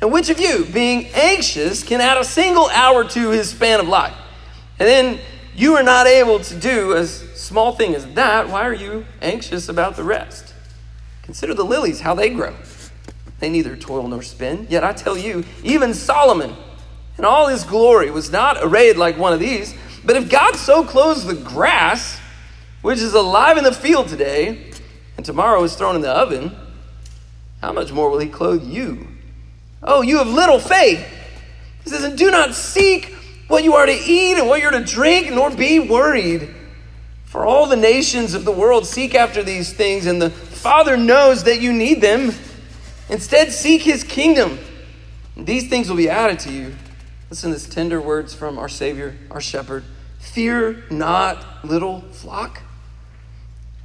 And 0.00 0.12
which 0.12 0.30
of 0.30 0.40
you, 0.40 0.64
being 0.64 1.06
anxious, 1.14 1.82
can 1.82 2.00
add 2.00 2.16
a 2.16 2.24
single 2.24 2.68
hour 2.70 3.04
to 3.04 3.30
his 3.30 3.50
span 3.50 3.80
of 3.80 3.88
life? 3.88 4.16
And 4.78 4.88
then 4.88 5.20
you 5.54 5.76
are 5.76 5.82
not 5.82 6.06
able 6.06 6.40
to 6.40 6.56
do 6.56 6.92
a 6.92 7.06
small 7.06 7.72
thing 7.72 7.94
as 7.94 8.06
that. 8.14 8.48
Why 8.48 8.66
are 8.66 8.74
you 8.74 9.04
anxious 9.20 9.68
about 9.68 9.96
the 9.96 10.04
rest? 10.04 10.54
Consider 11.22 11.54
the 11.54 11.64
lilies, 11.64 12.00
how 12.00 12.14
they 12.14 12.30
grow. 12.30 12.54
They 13.40 13.48
neither 13.48 13.76
toil 13.76 14.06
nor 14.06 14.22
spin. 14.22 14.66
Yet 14.70 14.84
I 14.84 14.92
tell 14.92 15.16
you, 15.16 15.44
even 15.64 15.94
Solomon 15.94 16.54
in 17.18 17.24
all 17.24 17.48
his 17.48 17.64
glory 17.64 18.10
was 18.10 18.30
not 18.30 18.58
arrayed 18.60 18.96
like 18.96 19.18
one 19.18 19.32
of 19.32 19.40
these. 19.40 19.74
But 20.04 20.16
if 20.16 20.30
God 20.30 20.56
so 20.56 20.84
clothes 20.84 21.24
the 21.24 21.34
grass, 21.34 22.18
which 22.82 22.98
is 22.98 23.12
alive 23.12 23.58
in 23.58 23.64
the 23.64 23.72
field 23.72 24.08
today, 24.08 24.70
and 25.16 25.26
tomorrow 25.26 25.62
is 25.64 25.74
thrown 25.74 25.96
in 25.96 26.02
the 26.02 26.10
oven, 26.10 26.54
how 27.60 27.72
much 27.72 27.92
more 27.92 28.10
will 28.10 28.18
he 28.18 28.28
clothe 28.28 28.64
you? 28.64 29.06
Oh, 29.82 30.02
you 30.02 30.18
have 30.18 30.28
little 30.28 30.58
faith. 30.58 31.06
He 31.84 31.90
says, 31.90 32.04
and 32.04 32.16
do 32.16 32.30
not 32.30 32.54
seek 32.54 33.14
what 33.48 33.64
you 33.64 33.74
are 33.74 33.86
to 33.86 33.92
eat 33.92 34.38
and 34.38 34.48
what 34.48 34.62
you're 34.62 34.70
to 34.70 34.84
drink, 34.84 35.30
nor 35.30 35.50
be 35.50 35.78
worried. 35.78 36.54
For 37.24 37.44
all 37.44 37.66
the 37.66 37.76
nations 37.76 38.34
of 38.34 38.44
the 38.44 38.52
world 38.52 38.86
seek 38.86 39.14
after 39.14 39.42
these 39.42 39.72
things, 39.72 40.06
and 40.06 40.20
the 40.20 40.30
Father 40.30 40.96
knows 40.96 41.44
that 41.44 41.60
you 41.60 41.72
need 41.72 42.00
them. 42.00 42.32
Instead, 43.10 43.52
seek 43.52 43.82
his 43.82 44.04
kingdom. 44.04 44.58
And 45.36 45.46
these 45.46 45.68
things 45.68 45.88
will 45.88 45.96
be 45.96 46.08
added 46.08 46.38
to 46.40 46.52
you. 46.52 46.74
Listen 47.28 47.50
to 47.50 47.56
this 47.56 47.68
tender 47.68 48.00
words 48.00 48.32
from 48.34 48.58
our 48.58 48.68
Savior, 48.68 49.16
our 49.30 49.40
shepherd. 49.40 49.84
Fear 50.20 50.84
not, 50.90 51.64
little 51.64 52.00
flock. 52.12 52.62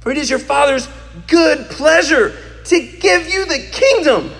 For 0.00 0.12
it 0.12 0.18
is 0.18 0.30
your 0.30 0.38
Father's 0.38 0.88
good 1.26 1.68
pleasure 1.70 2.36
to 2.64 2.80
give 3.00 3.28
you 3.28 3.44
the 3.46 3.58
kingdom. 3.72 4.30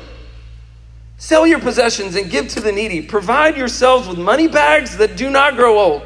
Sell 1.19 1.47
your 1.47 1.59
possessions 1.59 2.15
and 2.15 2.31
give 2.31 2.49
to 2.49 2.61
the 2.61 2.71
needy. 2.71 3.03
Provide 3.03 3.57
yourselves 3.57 4.07
with 4.07 4.19
money 4.19 4.47
bags 4.47 4.97
that 4.99 5.17
do 5.17 5.31
not 5.31 5.57
grow 5.57 5.79
old, 5.79 6.03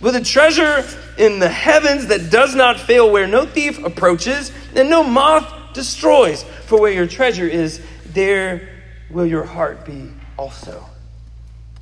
with 0.00 0.14
a 0.16 0.22
treasure 0.22 0.86
in 1.18 1.38
the 1.38 1.48
heavens 1.48 2.06
that 2.06 2.30
does 2.30 2.54
not 2.54 2.78
fail, 2.78 3.10
where 3.10 3.26
no 3.26 3.44
thief 3.44 3.82
approaches 3.84 4.52
and 4.74 4.88
no 4.88 5.02
moth 5.02 5.74
destroys. 5.74 6.44
For 6.66 6.80
where 6.80 6.92
your 6.92 7.06
treasure 7.06 7.46
is, 7.46 7.84
there 8.14 8.68
will 9.10 9.26
your 9.26 9.44
heart 9.44 9.84
be 9.84 10.10
also. 10.36 10.84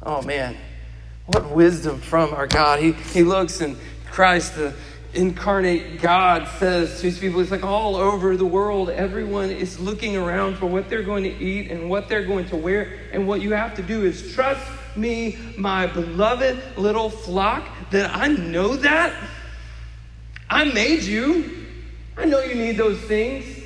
Oh 0.02 0.22
man, 0.22 0.56
what 1.26 1.50
wisdom 1.50 2.00
from 2.00 2.34
our 2.34 2.46
God. 2.46 2.80
He, 2.80 2.92
he 2.92 3.22
looks 3.22 3.60
and 3.60 3.76
Christ, 4.10 4.56
the 4.56 4.74
incarnate 5.14 6.00
God, 6.00 6.48
says 6.58 7.00
to 7.00 7.06
his 7.06 7.18
people, 7.18 7.40
it's 7.40 7.50
like 7.50 7.64
all 7.64 7.96
over 7.96 8.36
the 8.36 8.44
world, 8.44 8.90
everyone 8.90 9.50
is 9.50 9.78
looking 9.78 10.16
around 10.16 10.56
for 10.56 10.66
what 10.66 10.88
they're 10.88 11.02
going 11.02 11.24
to 11.24 11.36
eat 11.36 11.70
and 11.70 11.90
what 11.90 12.08
they're 12.08 12.24
going 12.24 12.46
to 12.48 12.56
wear. 12.56 12.98
And 13.12 13.26
what 13.26 13.40
you 13.40 13.52
have 13.52 13.74
to 13.76 13.82
do 13.82 14.04
is 14.04 14.34
trust 14.34 14.66
me, 14.96 15.38
my 15.56 15.86
beloved 15.86 16.58
little 16.76 17.10
flock, 17.10 17.68
that 17.90 18.14
I 18.14 18.28
know 18.28 18.76
that. 18.76 19.14
I 20.48 20.64
made 20.64 21.02
you. 21.02 21.66
I 22.16 22.24
know 22.24 22.40
you 22.40 22.54
need 22.54 22.76
those 22.76 23.00
things. 23.00 23.59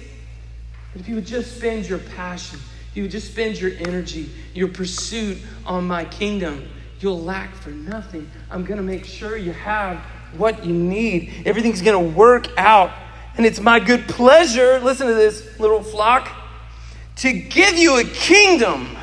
But 0.95 1.01
if 1.01 1.09
you 1.09 1.17
would 1.17 1.27
just 1.27 1.57
spend 1.57 1.89
your 1.89 1.99
passion, 1.99 2.61
if 2.91 2.97
you 2.97 3.03
would 3.03 3.11
just 3.11 3.33
spend 3.33 3.61
your 3.61 3.73
energy, 3.81 4.31
your 4.55 4.69
pursuit 4.69 5.39
on 5.67 5.89
my 5.89 6.05
kingdom, 6.05 6.69
you'll 7.01 7.21
lack 7.21 7.53
for 7.53 7.71
nothing. 7.71 8.31
I'm 8.49 8.65
going 8.65 8.77
to 8.77 8.85
make 8.85 9.05
sure 9.05 9.37
you 9.37 9.51
have 9.53 9.99
what 10.37 10.65
you 10.65 10.73
need. 10.73 11.43
Everything's 11.45 11.83
going 11.83 12.01
to 12.01 12.17
work 12.17 12.47
out. 12.57 12.93
And 13.37 13.45
it's 13.45 13.59
my 13.59 13.81
good 13.81 14.07
pleasure, 14.07 14.79
listen 14.79 15.09
to 15.09 15.15
this 15.15 15.59
little 15.59 15.83
flock, 15.83 16.31
to 17.17 17.33
give 17.33 17.77
you 17.77 17.99
a 17.99 18.05
kingdom. 18.05 18.97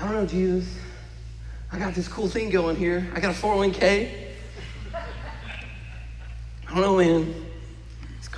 I 0.00 0.04
don't 0.04 0.12
know, 0.12 0.26
Jesus. 0.26 0.72
I 1.72 1.80
got 1.80 1.96
this 1.96 2.06
cool 2.06 2.28
thing 2.28 2.50
going 2.50 2.76
here. 2.76 3.10
I 3.12 3.18
got 3.18 3.34
a 3.34 3.38
401k. 3.38 4.26
I 6.68 6.74
don't 6.74 6.80
know, 6.80 6.96
man 6.98 7.47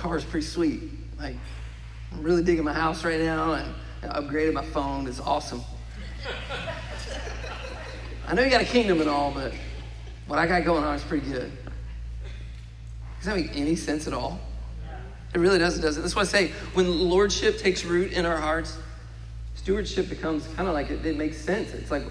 car 0.01 0.17
is 0.17 0.23
pretty 0.23 0.47
sweet. 0.47 0.81
Like, 1.19 1.35
I'm 2.11 2.23
really 2.23 2.43
digging 2.43 2.63
my 2.63 2.73
house 2.73 3.05
right 3.05 3.19
now, 3.19 3.53
and 3.53 3.73
I 4.01 4.19
upgraded 4.19 4.53
my 4.53 4.65
phone. 4.65 5.07
It's 5.07 5.19
awesome. 5.19 5.61
I 8.27 8.33
know 8.33 8.41
you 8.41 8.49
got 8.49 8.61
a 8.61 8.65
kingdom 8.65 8.99
and 8.99 9.09
all, 9.09 9.31
but 9.31 9.53
what 10.25 10.39
I 10.39 10.47
got 10.47 10.65
going 10.65 10.83
on 10.83 10.95
is 10.95 11.03
pretty 11.03 11.29
good. 11.29 11.51
Does 13.17 13.27
that 13.27 13.35
make 13.35 13.55
any 13.55 13.75
sense 13.75 14.07
at 14.07 14.13
all? 14.13 14.39
It 15.35 15.39
really 15.39 15.59
doesn't, 15.59 15.83
does 15.83 15.97
it? 15.97 16.01
That's 16.01 16.15
why 16.15 16.23
I 16.23 16.25
say 16.25 16.47
when 16.73 17.09
lordship 17.09 17.59
takes 17.59 17.85
root 17.85 18.11
in 18.11 18.25
our 18.25 18.37
hearts, 18.37 18.79
stewardship 19.53 20.09
becomes 20.09 20.47
kind 20.55 20.67
of 20.67 20.73
like 20.73 20.89
it, 20.89 21.05
it 21.05 21.15
makes 21.15 21.37
sense. 21.37 21.73
It's 21.73 21.91
like 21.91 22.03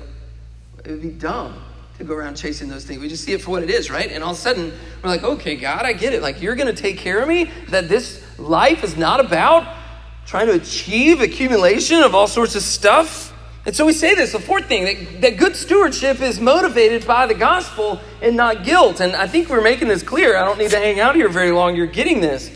it 0.84 0.91
would 0.91 1.03
be 1.03 1.11
dumb 1.11 1.61
to 2.01 2.05
go 2.05 2.14
around 2.14 2.34
chasing 2.34 2.68
those 2.68 2.84
things. 2.84 3.01
We 3.01 3.09
just 3.09 3.24
see 3.24 3.32
it 3.32 3.42
for 3.42 3.51
what 3.51 3.62
it 3.62 3.70
is, 3.70 3.90
right? 3.90 4.11
And 4.11 4.24
all 4.24 4.32
of 4.32 4.36
a 4.36 4.40
sudden, 4.40 4.72
we're 5.03 5.11
like, 5.11 5.22
okay, 5.22 5.55
God, 5.55 5.84
I 5.84 5.92
get 5.92 6.14
it. 6.14 6.22
Like, 6.22 6.40
you're 6.40 6.57
going 6.57 6.74
to 6.74 6.82
take 6.82 6.96
care 6.96 7.20
of 7.20 7.28
me. 7.28 7.51
That 7.68 7.88
this 7.88 8.24
life 8.38 8.82
is 8.82 8.96
not 8.96 9.20
about 9.20 9.76
trying 10.24 10.46
to 10.46 10.55
achieve 10.55 11.20
accumulation 11.20 12.03
of 12.03 12.14
all 12.14 12.26
sorts 12.26 12.57
of 12.57 12.62
stuff. 12.62 13.36
And 13.66 13.76
so 13.76 13.84
we 13.84 13.92
say 13.92 14.14
this, 14.14 14.32
the 14.32 14.40
fourth 14.40 14.66
thing, 14.66 14.84
that, 14.86 15.20
that 15.20 15.36
good 15.36 15.55
stewardship 15.55 16.22
is 16.22 16.40
motivated 16.40 17.07
by 17.07 17.26
the 17.26 17.34
gospel 17.34 18.01
and 18.22 18.34
not 18.34 18.64
guilt. 18.64 19.01
And 19.01 19.14
I 19.14 19.26
think 19.26 19.51
we're 19.51 19.61
making 19.61 19.88
this 19.88 20.03
clear. 20.03 20.38
I 20.38 20.46
don't 20.46 20.59
need 20.59 20.70
to 20.70 20.78
hang 20.78 21.01
out 21.01 21.14
here 21.14 21.28
very 21.28 21.53
long. 21.53 21.76
You're 21.76 21.86
getting 21.86 22.22
this. 22.22 22.51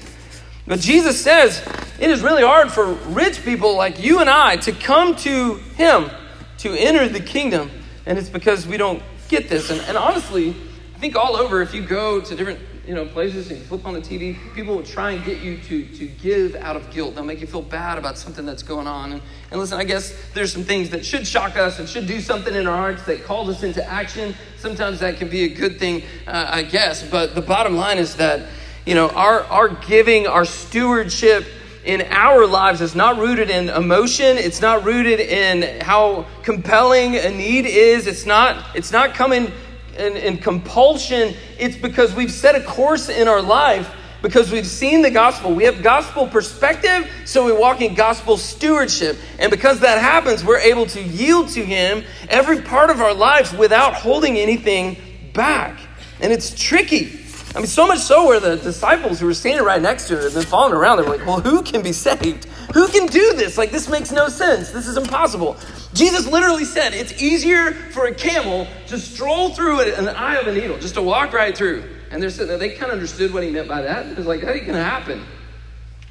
But 0.66 0.80
Jesus 0.80 1.22
says 1.22 1.62
it 2.00 2.08
is 2.08 2.22
really 2.22 2.42
hard 2.42 2.72
for 2.72 2.94
rich 2.94 3.44
people 3.44 3.76
like 3.76 4.02
you 4.02 4.20
and 4.20 4.30
I 4.30 4.56
to 4.56 4.72
come 4.72 5.14
to 5.16 5.56
Him, 5.76 6.10
to 6.58 6.72
enter 6.72 7.06
the 7.10 7.20
kingdom. 7.20 7.70
And 8.06 8.16
it's 8.18 8.30
because 8.30 8.66
we 8.66 8.78
don't 8.78 9.02
get 9.28 9.48
this. 9.48 9.70
And, 9.70 9.80
and 9.82 9.96
honestly, 9.96 10.50
I 10.94 10.98
think 10.98 11.16
all 11.16 11.36
over, 11.36 11.60
if 11.62 11.74
you 11.74 11.82
go 11.82 12.20
to 12.20 12.36
different 12.36 12.60
you 12.86 12.94
know 12.94 13.06
places 13.06 13.50
and 13.50 13.58
you 13.58 13.64
flip 13.64 13.86
on 13.86 13.94
the 13.94 14.00
TV, 14.00 14.36
people 14.54 14.76
will 14.76 14.82
try 14.82 15.12
and 15.12 15.24
get 15.24 15.40
you 15.40 15.56
to 15.58 15.86
to 15.96 16.06
give 16.06 16.54
out 16.56 16.76
of 16.76 16.90
guilt. 16.90 17.14
They'll 17.14 17.24
make 17.24 17.40
you 17.40 17.46
feel 17.46 17.62
bad 17.62 17.98
about 17.98 18.18
something 18.18 18.44
that's 18.44 18.62
going 18.62 18.86
on. 18.86 19.12
And, 19.12 19.22
and 19.50 19.60
listen, 19.60 19.78
I 19.78 19.84
guess 19.84 20.14
there's 20.34 20.52
some 20.52 20.64
things 20.64 20.90
that 20.90 21.04
should 21.04 21.26
shock 21.26 21.56
us 21.56 21.78
and 21.78 21.88
should 21.88 22.06
do 22.06 22.20
something 22.20 22.54
in 22.54 22.66
our 22.66 22.76
hearts 22.76 23.04
that 23.06 23.24
calls 23.24 23.48
us 23.48 23.62
into 23.62 23.84
action. 23.84 24.34
Sometimes 24.58 25.00
that 25.00 25.16
can 25.16 25.28
be 25.28 25.44
a 25.44 25.48
good 25.48 25.78
thing, 25.78 26.02
uh, 26.26 26.48
I 26.50 26.62
guess. 26.62 27.02
But 27.08 27.34
the 27.34 27.42
bottom 27.42 27.76
line 27.76 27.98
is 27.98 28.16
that 28.16 28.48
you 28.86 28.94
know 28.94 29.08
our 29.10 29.40
our 29.44 29.68
giving, 29.68 30.26
our 30.26 30.44
stewardship 30.44 31.46
in 31.84 32.02
our 32.10 32.46
lives 32.46 32.80
is 32.80 32.94
not 32.94 33.18
rooted 33.18 33.50
in 33.50 33.68
emotion. 33.68 34.38
It's 34.38 34.60
not 34.60 34.84
rooted 34.84 35.20
in 35.20 35.80
how 35.80 36.26
compelling 36.42 37.16
a 37.16 37.30
need 37.30 37.66
is. 37.66 38.06
It's 38.06 38.24
not 38.24 38.64
it's 38.74 38.90
not 38.90 39.14
coming 39.14 39.52
in, 39.98 40.16
in, 40.16 40.38
compulsion. 40.38 41.34
It's 41.58 41.76
because 41.76 42.14
we've 42.14 42.32
set 42.32 42.54
a 42.54 42.62
course 42.62 43.08
in 43.08 43.28
our 43.28 43.42
life 43.42 43.94
because 44.22 44.50
we've 44.50 44.66
seen 44.66 45.02
the 45.02 45.10
gospel. 45.10 45.54
We 45.54 45.64
have 45.64 45.82
gospel 45.82 46.26
perspective 46.26 47.10
so 47.26 47.44
we 47.44 47.52
walk 47.52 47.82
in 47.82 47.94
gospel 47.94 48.38
stewardship. 48.38 49.18
And 49.38 49.50
because 49.50 49.80
that 49.80 50.00
happens 50.00 50.42
we're 50.42 50.58
able 50.58 50.86
to 50.86 51.02
yield 51.02 51.50
to 51.50 51.64
him 51.64 52.02
every 52.28 52.62
part 52.62 52.88
of 52.88 53.00
our 53.00 53.14
lives 53.14 53.52
without 53.52 53.94
holding 53.94 54.38
anything 54.38 54.96
back. 55.34 55.78
And 56.20 56.32
it's 56.32 56.54
tricky 56.58 57.23
I 57.54 57.58
mean, 57.58 57.68
so 57.68 57.86
much 57.86 58.00
so 58.00 58.26
where 58.26 58.40
the 58.40 58.56
disciples 58.56 59.20
who 59.20 59.26
were 59.26 59.34
standing 59.34 59.64
right 59.64 59.80
next 59.80 60.08
to 60.08 60.16
her 60.16 60.26
and 60.26 60.34
then 60.34 60.42
following 60.42 60.74
around, 60.74 60.96
they 60.96 61.04
were 61.04 61.16
like, 61.16 61.24
well, 61.24 61.40
who 61.40 61.62
can 61.62 61.82
be 61.82 61.92
saved? 61.92 62.46
Who 62.74 62.88
can 62.88 63.06
do 63.06 63.34
this? 63.34 63.56
Like, 63.56 63.70
this 63.70 63.88
makes 63.88 64.10
no 64.10 64.28
sense. 64.28 64.70
This 64.70 64.88
is 64.88 64.96
impossible. 64.96 65.56
Jesus 65.92 66.26
literally 66.26 66.64
said 66.64 66.94
it's 66.94 67.22
easier 67.22 67.72
for 67.72 68.06
a 68.06 68.14
camel 68.14 68.66
to 68.88 68.98
stroll 68.98 69.50
through 69.50 69.80
an 69.82 70.08
eye 70.08 70.36
of 70.36 70.48
a 70.48 70.52
needle, 70.52 70.78
just 70.78 70.94
to 70.94 71.02
walk 71.02 71.32
right 71.32 71.56
through. 71.56 71.84
And 72.10 72.20
they're 72.20 72.30
sitting 72.30 72.48
there, 72.48 72.58
they 72.58 72.70
kind 72.70 72.90
of 72.90 72.94
understood 72.94 73.32
what 73.32 73.44
he 73.44 73.50
meant 73.50 73.68
by 73.68 73.82
that. 73.82 74.06
It 74.06 74.16
was 74.16 74.26
like, 74.26 74.42
are 74.42 74.54
you 74.54 74.62
going 74.62 74.74
to 74.74 74.82
happen? 74.82 75.24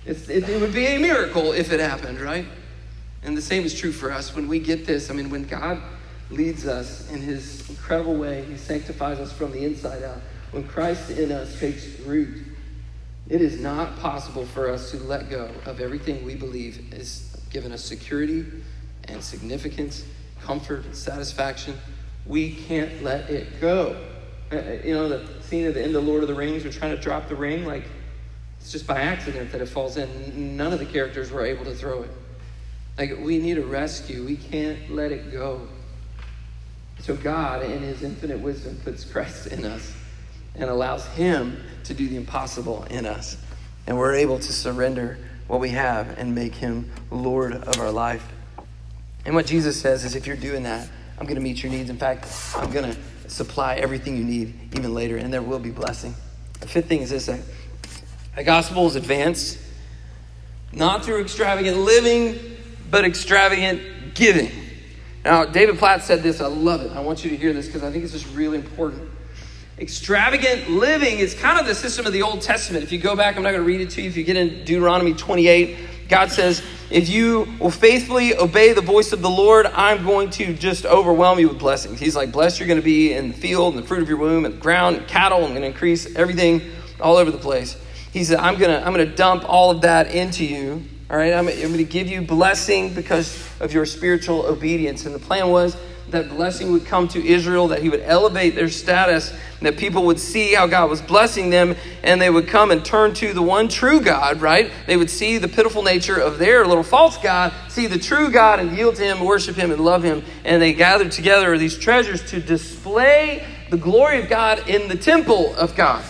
It, 0.06 0.30
it 0.30 0.62
would 0.62 0.74
be 0.74 0.86
a 0.86 0.98
miracle 0.98 1.52
if 1.52 1.74
it 1.74 1.82
happened, 1.82 2.22
right? 2.22 2.46
And 3.22 3.36
the 3.38 3.41
same 3.41 3.64
is 3.64 3.78
true 3.78 3.91
for 3.91 4.12
us. 4.14 4.34
When 4.34 4.48
we 4.48 4.60
get 4.60 4.86
this, 4.86 5.10
I 5.10 5.14
mean, 5.14 5.30
when 5.30 5.44
God 5.44 5.82
leads 6.30 6.66
us 6.66 7.10
in 7.12 7.20
his 7.20 7.70
incredible 7.70 8.16
way, 8.16 8.46
he 8.46 8.56
sanctifies 8.56 9.20
us 9.20 9.34
from 9.34 9.52
the 9.52 9.66
inside 9.66 10.04
out 10.04 10.22
when 10.54 10.68
Christ 10.68 11.10
in 11.10 11.32
us 11.32 11.60
takes 11.60 11.99
root, 12.01 12.45
it 13.28 13.41
is 13.41 13.60
not 13.60 13.97
possible 13.99 14.45
for 14.45 14.70
us 14.70 14.91
to 14.91 14.97
let 14.97 15.30
go 15.30 15.49
of 15.66 15.82
everything 15.82 16.24
we 16.24 16.36
believe 16.36 16.93
has 16.93 17.36
given 17.49 17.72
us 17.72 17.84
security 17.84 18.45
and 19.06 19.24
significance, 19.24 20.06
comfort, 20.41 20.86
and 20.86 20.95
satisfaction. 20.95 21.76
We 22.28 22.54
can't 22.54 23.04
let 23.04 23.32
it 23.32 23.60
go. 23.60 23.99
Uh, 24.51 24.58
uh, 24.58 24.78
you 24.84 24.93
know, 24.93 25.10
the 25.10 25.28
scene 25.41 25.66
at 25.66 25.74
the 25.74 25.82
end 25.82 25.95
of 25.95 26.04
Lord 26.04 26.22
of 26.22 26.28
the 26.28 26.36
Rings, 26.36 26.64
we're 26.64 26.72
trying 26.72 26.95
to 26.95 27.01
drop 27.01 27.28
the 27.28 27.36
ring, 27.36 27.66
like, 27.66 27.86
it's 28.60 28.72
just 28.72 28.86
by 28.86 29.01
accident 29.01 29.51
that 29.51 29.60
it 29.60 29.68
falls 29.68 29.97
in. 29.97 30.56
None 30.56 30.72
of 30.72 30.80
the 30.80 30.86
characters 30.86 31.32
were 31.32 31.43
able 31.43 31.66
to 31.66 31.74
throw 31.74 32.04
it. 32.04 32.12
Like, 32.97 33.18
we 33.20 33.39
need 33.39 33.58
a 33.58 33.66
rescue. 33.66 34.24
We 34.24 34.38
can't 34.38 34.91
let 34.91 35.12
it 35.12 35.32
go. 35.32 35.68
So 36.99 37.16
God, 37.16 37.64
in 37.64 37.82
his 37.82 38.04
infinite 38.04 38.39
wisdom, 38.39 38.80
puts 38.84 39.04
Christ 39.04 39.47
in 39.47 39.66
us 39.66 39.93
and 40.56 40.70
allows 40.70 41.06
him 41.08 41.64
to 41.86 41.93
do 41.93 42.08
the 42.08 42.16
impossible 42.16 42.84
in 42.89 43.06
us. 43.06 43.38
And 43.88 43.97
we're 43.97 44.16
able 44.16 44.39
to 44.39 44.54
surrender 44.54 45.18
what 45.47 45.60
we 45.60 45.70
have 45.70 46.18
and 46.18 46.34
make 46.34 46.56
him 46.56 46.91
Lord 47.12 47.54
of 47.54 47.80
our 47.80 47.91
life. 47.91 48.26
And 49.26 49.36
what 49.36 49.45
Jesus 49.45 49.80
says 49.80 50.06
is 50.06 50.16
if 50.16 50.28
you're 50.28 50.36
doing 50.36 50.64
that, 50.64 50.89
I'm 51.18 51.26
going 51.26 51.36
to 51.36 51.41
meet 51.41 51.64
your 51.64 51.72
needs. 51.72 51.89
In 51.89 51.97
fact, 51.97 52.28
I'm 52.56 52.72
going 52.72 52.91
to 52.91 53.30
supply 53.30 53.76
everything 53.76 54.18
you 54.18 54.24
need 54.24 54.76
even 54.76 54.93
later, 54.93 55.18
and 55.18 55.34
there 55.34 55.41
will 55.41 55.60
be 55.60 55.72
blessing. 55.72 56.16
The 56.60 56.68
fifth 56.68 56.88
thing 56.88 57.01
is 57.01 57.10
this 57.10 57.26
that 57.28 57.41
the 58.36 58.43
gospel 58.43 58.88
is 58.88 58.95
advanced 58.95 59.60
not 60.72 61.06
through 61.06 61.22
extravagant 61.22 61.78
living, 61.78 62.58
but 62.89 63.06
extravagant 63.06 64.16
giving. 64.16 64.51
Now, 65.24 65.45
David 65.45 65.78
Platt 65.78 66.04
said 66.04 66.24
this. 66.24 66.41
I 66.41 66.47
love 66.47 66.82
it. 66.82 66.91
I 66.91 66.99
want 66.99 67.24
you 67.24 67.30
to 67.30 67.38
hear 67.38 67.54
this 67.54 67.68
because 67.68 67.84
I 67.84 67.91
think 67.91 68.04
it's 68.04 68.14
just 68.14 68.34
really 68.36 68.58
important. 68.58 69.10
Extravagant 69.80 70.70
living 70.70 71.18
is 71.18 71.34
kind 71.34 71.60
of 71.60 71.66
the 71.66 71.74
system 71.74 72.06
of 72.06 72.14
the 72.14 72.22
Old 72.22 72.42
Testament. 72.42 72.84
If 72.84 72.92
you 72.92 73.00
go 73.00 73.16
back, 73.16 73.36
I'm 73.36 73.44
not 73.44 73.52
going 73.52 73.64
to 73.64 73.68
read 73.68 73.82
it 73.82 73.90
to 73.92 74.02
you. 74.04 74.10
If 74.10 74.16
you 74.16 74.24
get 74.24 74.36
in 74.36 74.64
Deuteronomy 74.66 75.16
28, 75.16 76.10
God 76.10 76.32
says, 76.32 76.62
If 76.92 77.10
you 77.10 77.48
will 77.60 77.72
faithfully 77.72 78.38
obey 78.38 78.74
the 78.74 78.82
voice 78.82 79.14
of 79.14 79.24
the 79.24 79.30
Lord, 79.30 79.66
I'm 79.66 80.06
going 80.06 80.30
to 80.32 80.54
just 80.54 80.86
overwhelm 80.86 81.40
you 81.40 81.50
with 81.50 81.58
blessings. 81.58 82.00
He's 82.00 82.16
like, 82.16 82.32
Blessed 82.32 82.60
you're 82.60 82.68
going 82.68 82.80
to 82.80 82.86
be 82.86 83.14
in 83.14 83.30
the 83.30 83.34
field, 83.34 83.74
and 83.74 83.84
the 83.84 83.88
fruit 83.88 84.04
of 84.04 84.10
your 84.10 84.20
womb, 84.20 84.46
and 84.46 84.54
the 84.54 84.60
ground, 84.60 84.98
and 84.98 85.08
cattle. 85.08 85.40
I'm 85.40 85.50
going 85.50 85.62
to 85.62 85.68
increase 85.68 86.16
everything 86.16 86.62
all 87.02 87.18
over 87.18 87.32
the 87.32 87.40
place. 87.40 87.76
He 88.12 88.24
said, 88.24 88.38
I'm 88.38 88.60
going 88.60 88.70
to, 88.70 88.86
I'm 88.86 88.94
going 88.94 89.10
to 89.10 89.16
dump 89.16 89.44
all 89.50 89.72
of 89.72 89.82
that 89.82 90.14
into 90.14 90.46
you. 90.46 90.84
All 91.10 91.18
right, 91.18 91.34
I'm, 91.34 91.48
I'm 91.48 91.56
going 91.56 91.78
to 91.78 91.84
give 91.84 92.08
you 92.08 92.22
blessing 92.22 92.94
because 92.94 93.50
of 93.60 93.74
your 93.74 93.88
spiritual 93.88 94.46
obedience. 94.46 95.08
And 95.08 95.16
the 95.16 95.20
plan 95.20 95.50
was 95.50 95.76
that 96.14 96.30
blessing 96.30 96.72
would 96.72 96.86
come 96.86 97.07
to 97.09 97.24
Israel, 97.24 97.68
that 97.68 97.82
he 97.82 97.89
would 97.89 98.01
elevate 98.01 98.55
their 98.55 98.70
status, 98.70 99.34
that 99.61 99.78
people 99.78 100.05
would 100.05 100.20
see 100.20 100.53
how 100.53 100.66
God 100.68 100.89
was 100.89 101.01
blessing 101.01 101.49
them, 101.49 101.76
and 102.01 102.22
they 102.22 102.30
would 102.30 102.47
come 102.47 102.72
and 102.72 102.84
turn 102.84 103.14
to 103.16 103.34
the 103.34 103.41
one 103.41 103.68
true 103.68 103.99
God, 103.99 104.41
right? 104.41 104.72
They 104.88 104.97
would 104.97 105.09
see 105.09 105.38
the 105.38 105.47
pitiful 105.47 105.84
nature 105.84 106.18
of 106.18 106.39
their 106.39 106.66
little 106.66 106.84
false 106.84 107.18
God, 107.18 107.53
see 107.70 107.88
the 107.88 107.99
true 107.99 108.32
God, 108.32 108.59
and 108.59 108.76
yield 108.76 108.95
to 108.95 109.03
him, 109.03 109.20
worship 109.20 109.55
him, 109.55 109.72
and 109.72 109.84
love 109.84 110.03
him. 110.03 110.24
And 110.43 110.61
they 110.61 110.74
gathered 110.74 111.11
together 111.11 111.57
these 111.57 111.78
treasures 111.78 112.24
to 112.32 112.39
display 112.39 113.45
the 113.70 113.78
glory 113.78 114.22
of 114.22 114.30
God 114.30 114.70
in 114.70 114.88
the 114.88 114.95
temple 114.95 115.55
of 115.55 115.76
God, 115.76 116.03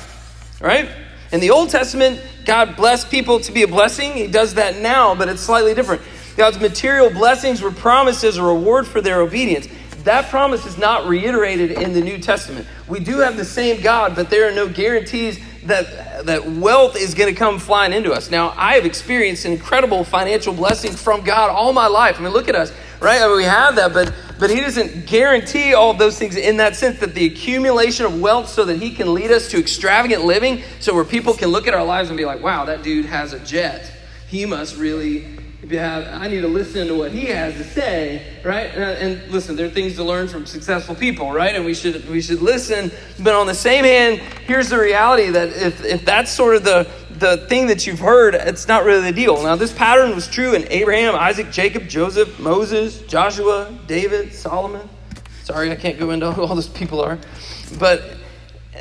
right? 0.62 0.90
In 1.32 1.40
the 1.40 1.50
Old 1.50 1.70
Testament, 1.70 2.22
God 2.46 2.76
blessed 2.76 3.10
people 3.10 3.40
to 3.40 3.52
be 3.52 3.64
a 3.64 3.68
blessing. 3.68 4.14
He 4.14 4.28
does 4.28 4.54
that 4.56 4.78
now, 4.78 5.16
but 5.16 5.30
it's 5.30 5.42
slightly 5.42 5.74
different. 5.74 6.02
God's 6.36 6.60
material 6.60 7.10
blessings 7.10 7.62
were 7.62 7.72
promised 7.72 8.24
as 8.24 8.38
a 8.38 8.44
reward 8.44 8.88
for 8.88 9.02
their 9.02 9.22
obedience. 9.22 9.68
That 10.04 10.30
promise 10.30 10.66
is 10.66 10.78
not 10.78 11.08
reiterated 11.08 11.72
in 11.72 11.94
the 11.94 12.02
New 12.02 12.18
Testament. 12.18 12.68
We 12.88 13.00
do 13.00 13.20
have 13.20 13.38
the 13.38 13.46
same 13.46 13.82
God, 13.82 14.16
but 14.16 14.30
there 14.30 14.50
are 14.50 14.52
no 14.52 14.68
guarantees 14.68 15.40
that, 15.66 16.26
that 16.26 16.46
wealth 16.46 16.98
is 16.98 17.14
going 17.14 17.34
to 17.34 17.40
come 17.40 17.58
flying 17.58 17.94
into 17.94 18.12
us. 18.12 18.30
Now, 18.30 18.54
I 18.58 18.76
have 18.76 18.86
experienced 18.86 19.46
incredible 19.46 20.04
financial 20.04 20.54
blessings 20.54 21.02
from 21.02 21.24
God 21.24 21.50
all 21.50 21.72
my 21.72 21.88
life. 21.88 22.20
I 22.20 22.24
mean, 22.24 22.34
look 22.34 22.50
at 22.50 22.56
us, 22.56 22.74
right? 23.00 23.22
I 23.22 23.28
mean, 23.28 23.38
we 23.38 23.44
have 23.44 23.78
that, 23.78 23.94
but, 23.94 24.14
but 24.40 24.50
He 24.50 24.60
doesn't 24.60 25.06
guarantee 25.06 25.74
all 25.74 25.94
those 25.94 26.20
things 26.20 26.36
in 26.36 26.58
that 26.58 26.76
sense 26.76 27.00
that 27.00 27.16
the 27.16 27.26
accumulation 27.26 28.06
of 28.06 28.20
wealth 28.20 28.50
so 28.50 28.66
that 28.66 28.82
He 28.82 28.92
can 28.92 29.14
lead 29.14 29.32
us 29.32 29.50
to 29.52 29.58
extravagant 29.58 30.26
living, 30.26 30.64
so 30.82 30.94
where 30.94 31.06
people 31.06 31.34
can 31.34 31.50
look 31.50 31.66
at 31.68 31.74
our 31.74 31.86
lives 31.86 32.10
and 32.10 32.18
be 32.18 32.26
like, 32.26 32.44
wow, 32.44 32.66
that 32.66 32.84
dude 32.84 33.06
has 33.06 33.32
a 33.32 33.40
jet. 33.40 33.90
He 34.28 34.46
must 34.46 34.76
really 34.76 35.28
if 35.64 35.72
you 35.72 35.80
have, 35.80 36.06
I 36.22 36.28
need 36.28 36.42
to 36.42 36.48
listen 36.50 36.88
to 36.90 36.94
what 36.94 37.14
he 37.14 37.28
has 37.28 37.54
to 37.54 37.64
say, 37.64 38.22
right? 38.44 38.70
And, 38.76 39.22
and, 39.22 39.32
listen, 39.32 39.56
there 39.56 39.66
are 39.66 39.70
things 39.70 39.96
to 39.96 40.04
learn 40.04 40.28
from 40.28 40.46
successful 40.46 40.94
people, 40.94 41.32
right? 41.32 41.56
And 41.56 41.64
we 41.64 41.74
should 41.74 42.08
we 42.10 42.22
should 42.22 42.42
listen. 42.42 42.92
But 43.20 43.34
on 43.34 43.48
the 43.48 43.56
same 43.56 43.86
hand, 43.86 44.20
here's 44.46 44.68
the 44.68 44.78
reality 44.78 45.30
that 45.30 45.48
if 45.54 45.82
if 45.86 46.04
that's 46.04 46.30
sort 46.30 46.58
of 46.58 46.66
the 46.66 46.90
the 47.12 47.38
thing 47.48 47.68
that 47.68 47.88
you've 47.88 48.00
heard, 48.00 48.36
it's 48.36 48.68
not 48.68 48.84
really 48.84 49.04
the 49.04 49.14
deal. 49.14 49.42
Now, 49.42 49.56
this 49.56 49.72
pattern 49.72 50.14
was 50.14 50.28
true 50.28 50.54
in 50.54 50.70
Abraham, 50.70 51.16
Isaac, 51.16 51.50
Jacob, 51.50 51.88
Joseph, 51.88 52.38
Moses, 52.42 53.00
Joshua, 53.04 53.74
David, 53.88 54.34
Solomon. 54.34 54.90
Sorry, 55.46 55.72
I 55.72 55.76
can't 55.76 55.98
go 55.98 56.12
into 56.12 56.30
who 56.34 56.42
all 56.42 56.56
those 56.56 56.68
people 56.68 57.00
are, 57.00 57.18
but 57.80 58.02
uh, 58.76 58.80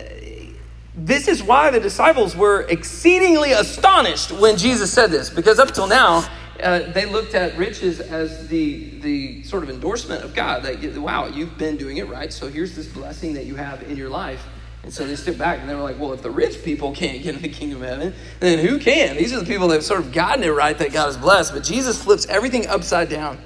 this 0.97 1.29
is 1.29 1.45
why 1.45 1.71
the 1.71 1.79
disciples 1.79 2.35
were 2.35 2.63
exceedingly 2.63 3.53
astonished 3.53 4.33
when 4.33 4.57
Jesus 4.57 4.93
said 4.93 5.13
this, 5.13 5.31
because 5.31 5.61
up 5.61 5.73
till 5.73 5.87
now, 5.87 6.29
uh, 6.61 6.91
they 6.93 7.07
looked 7.07 7.35
at 7.35 7.57
riches 7.57 8.01
as 8.01 8.49
the, 8.49 8.99
the 9.01 9.43
sort 9.45 9.63
of 9.63 9.71
endorsement 9.71 10.25
of 10.25 10.35
God 10.35 10.63
that, 10.65 10.97
wow, 10.99 11.27
you've 11.27 11.57
been 11.59 11.77
doing 11.77 11.99
it 11.99 12.09
right, 12.09 12.33
so 12.33 12.49
here's 12.49 12.75
this 12.75 12.87
blessing 12.87 13.35
that 13.35 13.47
you 13.47 13.57
have 13.57 13.83
in 13.85 13.97
your 13.97 14.11
life. 14.11 14.45
And 14.83 14.93
so 14.93 15.07
they 15.07 15.15
stood 15.15 15.39
back 15.39 15.61
and 15.61 15.69
they 15.69 15.75
were 15.75 15.83
like, 15.83 15.99
well, 15.99 16.13
if 16.13 16.23
the 16.23 16.31
rich 16.31 16.65
people 16.65 16.93
can't 16.93 17.23
get 17.23 17.37
in 17.37 17.43
the 17.43 17.49
kingdom 17.49 17.83
of 17.83 17.89
heaven, 17.89 18.15
then 18.41 18.67
who 18.67 18.81
can? 18.81 19.17
These 19.17 19.33
are 19.33 19.39
the 19.39 19.47
people 19.47 19.69
that 19.69 19.75
have 19.75 19.85
sort 19.85 20.01
of 20.01 20.13
gotten 20.13 20.43
it 20.43 20.49
right 20.49 20.77
that 20.77 20.93
God 20.93 21.07
has 21.07 21.17
blessed. 21.17 21.55
But 21.55 21.63
Jesus 21.63 22.03
flips 22.03 22.27
everything 22.27 22.67
upside 22.67 23.09
down. 23.09 23.39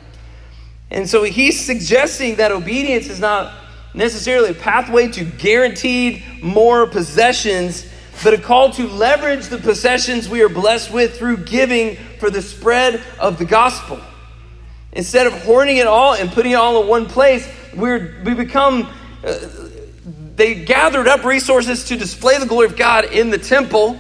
And 0.91 1.09
so 1.09 1.25
he's 1.25 1.63
suggesting 1.63 2.37
that 2.37 2.53
obedience 2.53 3.09
is 3.09 3.21
not 3.21 3.53
necessarily 3.93 4.51
a 4.51 4.55
pathway 4.55 5.09
to 5.09 5.25
guaranteed 5.25 6.23
more 6.43 6.87
possessions 6.87 7.87
but 8.23 8.35
a 8.35 8.39
call 8.39 8.71
to 8.71 8.87
leverage 8.89 9.47
the 9.47 9.59
possessions 9.59 10.29
we 10.29 10.43
are 10.43 10.49
blessed 10.49 10.91
with 10.91 11.19
through 11.19 11.39
giving 11.39 11.97
for 12.19 12.31
the 12.31 12.43
spread 12.43 13.03
of 13.19 13.39
the 13.39 13.45
gospel. 13.45 14.01
Instead 14.93 15.27
of 15.27 15.35
hoarding 15.43 15.77
it 15.77 15.87
all 15.87 16.15
and 16.15 16.31
putting 16.31 16.53
it 16.53 16.57
all 16.57 16.83
in 16.83 16.89
one 16.89 17.07
place, 17.07 17.47
we're, 17.75 18.15
we 18.25 18.35
become, 18.35 18.89
uh, 19.25 19.39
they 20.35 20.55
gathered 20.65 21.07
up 21.07 21.25
resources 21.25 21.85
to 21.85 21.97
display 21.97 22.39
the 22.39 22.47
glory 22.47 22.67
of 22.67 22.77
God 22.77 23.05
in 23.05 23.31
the 23.31 23.39
temple. 23.39 23.99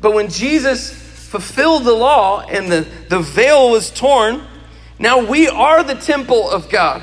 But 0.00 0.14
when 0.14 0.28
Jesus 0.28 0.90
fulfilled 0.90 1.84
the 1.84 1.92
law 1.92 2.40
and 2.40 2.70
the, 2.70 2.86
the 3.08 3.20
veil 3.20 3.70
was 3.70 3.90
torn, 3.90 4.42
now 4.98 5.24
we 5.24 5.48
are 5.48 5.84
the 5.84 5.94
temple 5.94 6.50
of 6.50 6.68
God, 6.68 7.02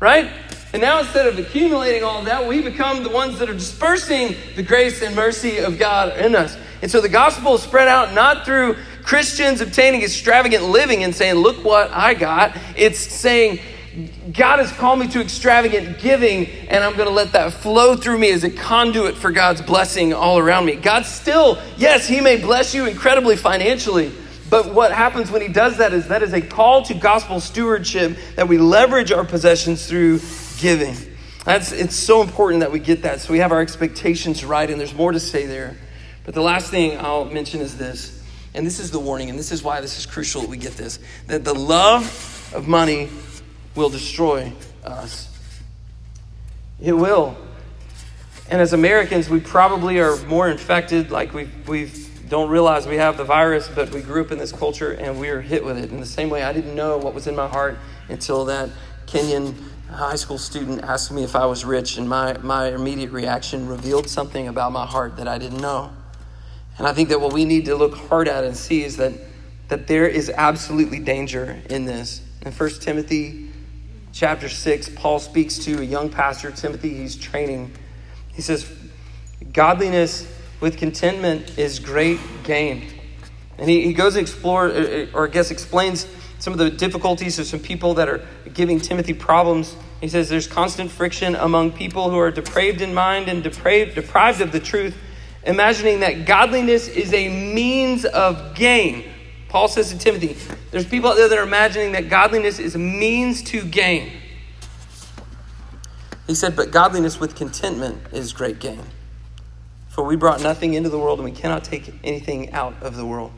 right? 0.00 0.30
And 0.72 0.80
now 0.80 1.00
instead 1.00 1.26
of 1.26 1.38
accumulating 1.38 2.04
all 2.04 2.22
that, 2.24 2.46
we 2.46 2.62
become 2.62 3.02
the 3.02 3.08
ones 3.08 3.38
that 3.40 3.50
are 3.50 3.54
dispersing 3.54 4.36
the 4.54 4.62
grace 4.62 5.02
and 5.02 5.16
mercy 5.16 5.58
of 5.58 5.78
God 5.78 6.16
in 6.18 6.36
us. 6.36 6.56
And 6.82 6.90
so 6.90 7.00
the 7.00 7.08
gospel 7.08 7.54
is 7.54 7.62
spread 7.62 7.88
out 7.88 8.14
not 8.14 8.44
through 8.44 8.76
Christians 9.02 9.60
obtaining 9.60 10.02
extravagant 10.02 10.64
living 10.64 11.02
and 11.02 11.14
saying, 11.14 11.34
Look 11.34 11.64
what 11.64 11.90
I 11.90 12.14
got. 12.14 12.56
It's 12.76 12.98
saying, 12.98 13.58
God 14.32 14.60
has 14.60 14.70
called 14.72 15.00
me 15.00 15.08
to 15.08 15.20
extravagant 15.20 15.98
giving, 15.98 16.46
and 16.46 16.84
I'm 16.84 16.94
going 16.94 17.08
to 17.08 17.14
let 17.14 17.32
that 17.32 17.52
flow 17.52 17.96
through 17.96 18.18
me 18.18 18.30
as 18.30 18.44
a 18.44 18.50
conduit 18.50 19.16
for 19.16 19.32
God's 19.32 19.62
blessing 19.62 20.14
all 20.14 20.38
around 20.38 20.66
me. 20.66 20.76
God 20.76 21.04
still, 21.04 21.58
yes, 21.76 22.06
He 22.06 22.20
may 22.20 22.40
bless 22.40 22.72
you 22.72 22.86
incredibly 22.86 23.36
financially, 23.36 24.12
but 24.48 24.72
what 24.72 24.92
happens 24.92 25.32
when 25.32 25.42
He 25.42 25.48
does 25.48 25.78
that 25.78 25.92
is 25.92 26.06
that 26.06 26.22
is 26.22 26.32
a 26.32 26.40
call 26.40 26.82
to 26.84 26.94
gospel 26.94 27.40
stewardship 27.40 28.16
that 28.36 28.46
we 28.46 28.58
leverage 28.58 29.10
our 29.10 29.24
possessions 29.24 29.86
through 29.86 30.20
giving. 30.60 30.96
That's, 31.44 31.72
it's 31.72 31.96
so 31.96 32.22
important 32.22 32.60
that 32.60 32.70
we 32.70 32.78
get 32.78 33.02
that 33.02 33.20
so 33.20 33.32
we 33.32 33.38
have 33.38 33.52
our 33.52 33.60
expectations 33.60 34.44
right, 34.44 34.68
and 34.68 34.78
there's 34.78 34.94
more 34.94 35.12
to 35.12 35.20
say 35.20 35.46
there. 35.46 35.76
But 36.24 36.34
the 36.34 36.42
last 36.42 36.70
thing 36.70 36.98
I'll 36.98 37.24
mention 37.24 37.60
is 37.60 37.76
this, 37.76 38.22
and 38.54 38.66
this 38.66 38.78
is 38.78 38.90
the 38.90 39.00
warning, 39.00 39.30
and 39.30 39.38
this 39.38 39.52
is 39.52 39.62
why 39.62 39.80
this 39.80 39.98
is 39.98 40.06
crucial 40.06 40.42
that 40.42 40.50
we 40.50 40.58
get 40.58 40.74
this 40.74 40.98
that 41.28 41.44
the 41.44 41.54
love 41.54 42.52
of 42.54 42.68
money 42.68 43.08
will 43.74 43.88
destroy 43.88 44.52
us. 44.84 45.28
It 46.80 46.92
will. 46.92 47.36
And 48.50 48.60
as 48.60 48.72
Americans, 48.72 49.30
we 49.30 49.40
probably 49.40 50.00
are 50.00 50.16
more 50.26 50.48
infected, 50.48 51.10
like 51.10 51.32
we 51.32 51.48
we 51.66 51.90
don't 52.28 52.50
realize 52.50 52.86
we 52.86 52.96
have 52.96 53.16
the 53.16 53.24
virus, 53.24 53.68
but 53.68 53.90
we 53.90 54.02
grew 54.02 54.22
up 54.22 54.30
in 54.30 54.38
this 54.38 54.52
culture 54.52 54.92
and 54.92 55.18
we 55.18 55.30
are 55.30 55.40
hit 55.40 55.64
with 55.64 55.76
it. 55.76 55.90
In 55.90 55.98
the 55.98 56.06
same 56.06 56.30
way, 56.30 56.42
I 56.42 56.52
didn't 56.52 56.74
know 56.76 56.96
what 56.96 57.12
was 57.12 57.26
in 57.26 57.34
my 57.34 57.48
heart 57.48 57.76
until 58.08 58.44
that 58.44 58.70
Kenyan 59.06 59.54
high 59.92 60.16
school 60.16 60.38
student 60.38 60.82
asked 60.82 61.12
me 61.12 61.22
if 61.22 61.36
I 61.36 61.46
was 61.46 61.64
rich, 61.64 61.96
and 61.96 62.08
my, 62.08 62.36
my 62.38 62.68
immediate 62.68 63.10
reaction 63.10 63.68
revealed 63.68 64.08
something 64.08 64.48
about 64.48 64.72
my 64.72 64.86
heart 64.86 65.16
that 65.16 65.28
I 65.28 65.38
didn't 65.38 65.60
know. 65.60 65.92
And 66.78 66.86
I 66.86 66.92
think 66.92 67.08
that 67.10 67.20
what 67.20 67.32
we 67.32 67.44
need 67.44 67.66
to 67.66 67.74
look 67.74 67.94
hard 67.94 68.28
at 68.28 68.44
and 68.44 68.56
see 68.56 68.82
is 68.84 68.96
that, 68.96 69.12
that 69.68 69.86
there 69.86 70.08
is 70.08 70.30
absolutely 70.30 70.98
danger 70.98 71.60
in 71.68 71.84
this. 71.84 72.22
In 72.42 72.52
1 72.52 72.70
Timothy 72.80 73.50
chapter 74.12 74.48
6, 74.48 74.90
Paul 74.96 75.18
speaks 75.18 75.58
to 75.58 75.80
a 75.80 75.84
young 75.84 76.08
pastor, 76.08 76.50
Timothy, 76.50 76.94
he's 76.94 77.16
training. 77.16 77.72
He 78.32 78.42
says, 78.42 78.70
Godliness 79.52 80.26
with 80.60 80.78
contentment 80.78 81.58
is 81.58 81.78
great 81.78 82.18
gain. 82.44 82.86
And 83.58 83.68
he, 83.68 83.82
he 83.82 83.92
goes 83.92 84.14
to 84.14 84.20
explore, 84.20 84.68
or 85.12 85.28
I 85.28 85.30
guess 85.30 85.50
explains 85.50 86.06
some 86.40 86.54
of 86.54 86.58
the 86.58 86.70
difficulties 86.70 87.38
of 87.38 87.46
some 87.46 87.60
people 87.60 87.94
that 87.94 88.08
are 88.08 88.26
giving 88.52 88.80
Timothy 88.80 89.14
problems. 89.14 89.76
He 90.00 90.08
says 90.08 90.28
there's 90.28 90.46
constant 90.46 90.90
friction 90.90 91.36
among 91.36 91.72
people 91.72 92.10
who 92.10 92.18
are 92.18 92.30
depraved 92.30 92.80
in 92.80 92.92
mind 92.92 93.28
and 93.28 93.42
depraved, 93.42 93.94
deprived 93.94 94.40
of 94.40 94.50
the 94.50 94.58
truth, 94.58 94.96
imagining 95.44 96.00
that 96.00 96.24
godliness 96.26 96.88
is 96.88 97.12
a 97.12 97.28
means 97.28 98.04
of 98.06 98.54
gain. 98.54 99.04
Paul 99.48 99.68
says 99.68 99.90
to 99.90 99.98
Timothy, 99.98 100.36
there's 100.70 100.86
people 100.86 101.10
out 101.10 101.16
there 101.16 101.28
that 101.28 101.38
are 101.38 101.42
imagining 101.42 101.92
that 101.92 102.08
godliness 102.08 102.58
is 102.58 102.74
a 102.74 102.78
means 102.78 103.42
to 103.44 103.62
gain. 103.62 104.10
He 106.26 106.34
said, 106.34 106.54
But 106.56 106.70
godliness 106.70 107.18
with 107.18 107.34
contentment 107.34 108.00
is 108.12 108.32
great 108.32 108.60
gain. 108.60 108.80
For 109.88 110.04
we 110.04 110.14
brought 110.14 110.40
nothing 110.40 110.74
into 110.74 110.88
the 110.88 110.98
world, 110.98 111.18
and 111.18 111.28
we 111.28 111.34
cannot 111.34 111.64
take 111.64 111.92
anything 112.04 112.52
out 112.52 112.80
of 112.80 112.96
the 112.96 113.04
world. 113.04 113.32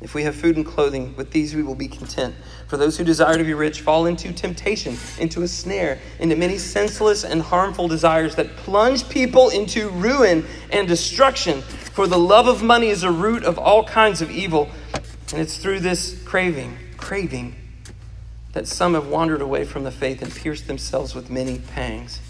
If 0.00 0.14
we 0.14 0.24
have 0.24 0.34
food 0.34 0.56
and 0.56 0.66
clothing, 0.66 1.16
with 1.16 1.30
these 1.30 1.54
we 1.54 1.62
will 1.62 1.74
be 1.74 1.88
content. 1.88 2.34
For 2.66 2.76
those 2.76 2.98
who 2.98 3.04
desire 3.04 3.38
to 3.38 3.44
be 3.44 3.54
rich 3.54 3.80
fall 3.80 4.04
into 4.04 4.30
temptation, 4.32 4.98
into 5.18 5.42
a 5.42 5.48
snare, 5.48 5.98
into 6.18 6.36
many 6.36 6.58
senseless 6.58 7.24
and 7.24 7.40
harmful 7.40 7.88
desires 7.88 8.34
that 8.34 8.56
plunge 8.56 9.08
people 9.08 9.48
into 9.48 9.88
ruin 9.88 10.44
and 10.70 10.86
destruction. 10.86 11.62
For 11.62 12.06
the 12.06 12.18
love 12.18 12.46
of 12.46 12.62
money 12.62 12.88
is 12.88 13.04
a 13.04 13.10
root 13.10 13.42
of 13.42 13.58
all 13.58 13.84
kinds 13.84 14.20
of 14.20 14.30
evil, 14.30 14.68
and 15.32 15.40
it's 15.40 15.56
through 15.56 15.80
this 15.80 16.22
craving, 16.24 16.76
craving, 16.98 17.56
that 18.52 18.68
some 18.68 18.92
have 18.92 19.08
wandered 19.08 19.40
away 19.40 19.64
from 19.64 19.84
the 19.84 19.90
faith 19.90 20.20
and 20.20 20.34
pierced 20.34 20.66
themselves 20.66 21.14
with 21.14 21.30
many 21.30 21.58
pangs. 21.58 22.20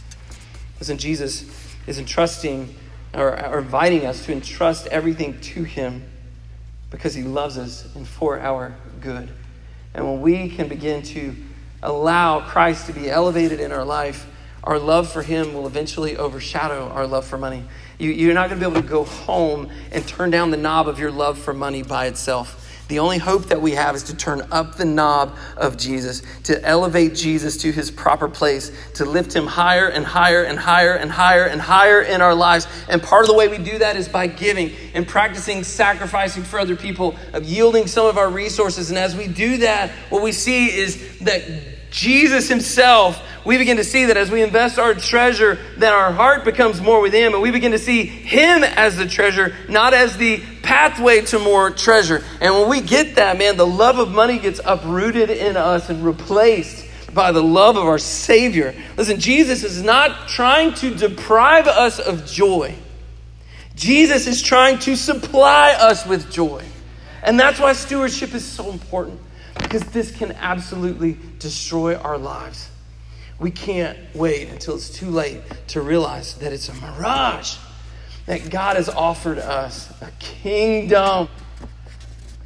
Listen, 0.79 0.99
Jesus 0.99 1.51
is 1.89 1.99
entrusting 1.99 2.77
or, 3.13 3.45
or 3.45 3.59
inviting 3.59 4.07
us 4.07 4.25
to 4.27 4.33
entrust 4.33 4.87
everything 4.89 5.41
to 5.41 5.65
Him 5.65 6.05
because 6.91 7.15
He 7.15 7.23
loves 7.23 7.59
us 7.59 7.95
and 7.95 8.07
for 8.07 8.39
our 8.41 8.75
good. 9.01 9.29
And 9.95 10.05
when 10.05 10.21
we 10.21 10.49
can 10.49 10.69
begin 10.69 11.03
to 11.03 11.35
allow 11.83 12.41
Christ 12.41 12.87
to 12.87 12.93
be 12.93 13.11
elevated 13.11 13.61
in 13.61 13.73
our 13.73 13.85
life, 13.85 14.27
our 14.65 14.79
love 14.79 15.11
for 15.11 15.23
Him 15.23 15.55
will 15.55 15.67
eventually 15.67 16.17
overshadow 16.17 16.89
our 16.89 17.07
love 17.07 17.25
for 17.25 17.39
money. 17.39 17.65
You, 17.99 18.11
you're 18.11 18.35
not 18.35 18.51
going 18.51 18.61
to 18.61 18.69
be 18.69 18.71
able 18.71 18.83
to 18.83 18.89
go 18.89 19.05
home 19.05 19.71
and 19.93 20.07
turn 20.07 20.31
down 20.31 20.51
the 20.51 20.57
knob 20.57 20.89
of 20.89 20.99
your 20.99 21.11
love 21.11 21.39
for 21.39 21.55
money 21.55 21.83
by 21.83 22.07
itself. 22.07 22.66
The 22.89 23.01
only 23.01 23.19
hope 23.19 23.47
that 23.47 23.61
we 23.61 23.73
have 23.73 23.97
is 23.97 24.05
to 24.05 24.17
turn 24.17 24.47
up 24.53 24.77
the 24.77 24.85
knob 24.85 25.37
of 25.57 25.77
Jesus, 25.77 26.23
to 26.45 26.63
elevate 26.65 27.15
Jesus 27.15 27.57
to 27.59 27.73
his 27.73 27.91
proper 27.91 28.29
place, 28.29 28.71
to 28.95 29.05
lift 29.05 29.35
him 29.35 29.47
higher 29.47 29.89
and 29.89 30.05
higher 30.05 30.45
and 30.45 30.59
higher 30.59 30.95
and 30.95 31.11
higher 31.11 31.45
and 31.45 31.61
higher 31.61 32.01
in 32.01 32.21
our 32.21 32.35
lives. 32.35 32.69
And 32.89 33.03
part 33.03 33.23
of 33.23 33.29
the 33.29 33.35
way 33.35 33.49
we 33.49 33.59
do 33.59 33.79
that 33.79 33.97
is 33.97 34.09
by 34.09 34.29
giving 34.29 34.73
and 34.95 35.07
practicing 35.07 35.65
sacrificing 35.65 36.45
for 36.45 36.61
other 36.61 36.77
people, 36.77 37.17
of 37.33 37.45
yielding 37.45 37.89
some 37.89 38.07
of 38.07 38.19
our 38.19 38.31
resources. 38.31 38.91
And 38.91 38.99
as 38.99 39.17
we 39.17 39.27
do 39.27 39.59
that, 39.59 39.91
what 40.11 40.23
we 40.23 40.31
see 40.31 40.67
is 40.67 41.19
that 41.21 41.43
Jesus 41.91 42.49
himself, 42.49 43.23
we 43.45 43.59
begin 43.59 43.77
to 43.77 43.85
see 43.85 44.07
that 44.07 44.17
as 44.17 44.31
we 44.31 44.43
invest 44.43 44.79
our 44.79 44.95
treasure, 44.95 45.59
that 45.79 45.93
our 45.93 46.13
heart 46.13 46.45
becomes 46.45 46.81
more 46.81 47.01
with 47.01 47.13
him, 47.13 47.33
and 47.33 47.43
we 47.43 47.51
begin 47.51 47.73
to 47.73 47.79
see 47.79 48.05
him 48.05 48.65
as 48.65 48.97
the 48.97 49.07
treasure, 49.07 49.55
not 49.69 49.95
as 49.95 50.17
the 50.17 50.43
pathway 50.63 51.21
to 51.23 51.39
more 51.39 51.71
treasure. 51.71 52.25
And 52.41 52.55
when 52.55 52.69
we 52.69 52.81
get 52.81 53.17
that, 53.17 53.39
man, 53.39 53.57
the 53.57 53.67
love 53.67 53.99
of 53.99 54.11
money 54.11 54.39
gets 54.39 54.61
uprooted 54.65 55.31
in 55.31 55.57
us 55.57 55.89
and 55.89 56.05
replaced 56.05 56.85
by 57.15 57.33
the 57.33 57.43
love 57.43 57.77
of 57.77 57.85
our 57.85 57.99
Savior. 57.99 58.75
Listen, 58.97 59.19
Jesus 59.19 59.63
is 59.65 59.83
not 59.83 60.29
trying 60.29 60.75
to 60.75 60.95
deprive 60.95 61.67
us 61.67 61.99
of 61.99 62.27
joy. 62.27 62.75
Jesus 63.75 64.27
is 64.27 64.43
trying 64.43 64.79
to 64.81 64.97
supply 64.97 65.73
us 65.73 66.07
with 66.07 66.31
joy. 66.31 66.65
And 67.27 67.39
that's 67.39 67.59
why 67.59 67.73
stewardship 67.73 68.35
is 68.35 68.45
so 68.45 68.71
important 68.71 69.21
because 69.59 69.83
this 69.85 70.13
can 70.13 70.33
absolutely 70.33 71.19
destroy 71.41 71.97
our 71.97 72.17
lives. 72.17 72.71
We 73.41 73.51
can't 73.51 73.99
wait 74.15 74.49
until 74.49 74.77
it's 74.77 74.89
too 74.89 75.11
late 75.11 75.43
to 75.69 75.81
realize 75.81 76.35
that 76.35 76.53
it's 76.53 76.69
a 76.69 76.75
mirage, 76.75 77.57
that 78.27 78.49
God 78.49 78.77
has 78.77 78.89
offered 78.89 79.39
us 79.39 79.93
a 80.01 80.11
kingdom. 80.21 81.29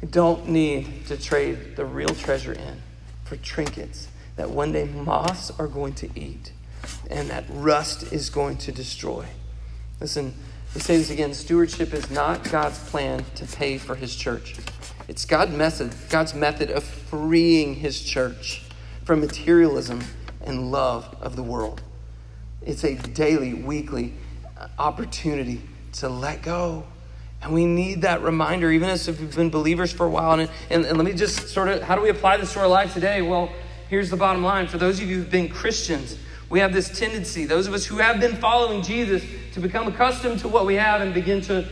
We 0.01 0.07
don't 0.07 0.49
need 0.49 1.05
to 1.07 1.15
trade 1.15 1.75
the 1.75 1.85
real 1.85 2.09
treasure 2.09 2.53
in 2.53 2.81
for 3.23 3.35
trinkets 3.37 4.07
that 4.35 4.49
one 4.49 4.71
day 4.71 4.85
moths 4.85 5.51
are 5.59 5.67
going 5.67 5.93
to 5.93 6.09
eat 6.19 6.51
and 7.11 7.29
that 7.29 7.45
rust 7.49 8.11
is 8.11 8.31
going 8.31 8.57
to 8.57 8.71
destroy. 8.71 9.27
Listen, 9.99 10.33
let 10.71 10.75
me 10.75 10.81
say 10.83 10.95
this 10.95 11.09
again 11.09 11.33
stewardship 11.33 11.93
is 11.93 12.09
not 12.09 12.49
God's 12.49 12.79
plan 12.79 13.25
to 13.35 13.45
pay 13.45 13.77
for 13.77 13.93
his 13.93 14.15
church. 14.15 14.55
It's 15.09 15.25
God's 15.25 15.51
method, 15.51 15.93
God's 16.09 16.33
method 16.33 16.71
of 16.71 16.85
freeing 16.85 17.75
his 17.75 18.01
church 18.01 18.63
from 19.03 19.19
materialism 19.19 20.01
and 20.39 20.71
love 20.71 21.13
of 21.19 21.35
the 21.35 21.43
world. 21.43 21.81
It's 22.61 22.85
a 22.85 22.95
daily, 22.95 23.53
weekly 23.53 24.13
opportunity 24.79 25.61
to 25.95 26.07
let 26.07 26.41
go. 26.41 26.85
And 27.41 27.53
we 27.53 27.65
need 27.65 28.03
that 28.03 28.21
reminder, 28.21 28.71
even 28.71 28.89
as 28.89 29.09
if 29.09 29.19
we've 29.19 29.35
been 29.35 29.49
believers 29.49 29.91
for 29.91 30.05
a 30.05 30.09
while. 30.09 30.39
And, 30.39 30.49
and, 30.69 30.85
and 30.85 30.97
let 30.97 31.03
me 31.03 31.11
just 31.11 31.49
sort 31.49 31.67
of, 31.67 31.81
how 31.81 31.97
do 31.97 32.01
we 32.01 32.09
apply 32.09 32.37
this 32.37 32.53
to 32.53 32.61
our 32.61 32.67
life 32.69 32.93
today? 32.93 33.21
Well, 33.21 33.51
here's 33.89 34.09
the 34.09 34.15
bottom 34.15 34.41
line. 34.41 34.67
For 34.67 34.77
those 34.77 35.01
of 35.01 35.09
you 35.09 35.17
who've 35.17 35.29
been 35.29 35.49
Christians, 35.49 36.17
we 36.51 36.59
have 36.59 36.73
this 36.73 36.89
tendency, 36.99 37.45
those 37.45 37.65
of 37.65 37.73
us 37.73 37.85
who 37.85 37.97
have 37.97 38.19
been 38.19 38.35
following 38.35 38.83
Jesus, 38.83 39.23
to 39.53 39.61
become 39.61 39.87
accustomed 39.87 40.39
to 40.39 40.49
what 40.49 40.65
we 40.65 40.75
have 40.75 40.99
and 40.99 41.13
begin 41.13 41.39
to 41.43 41.65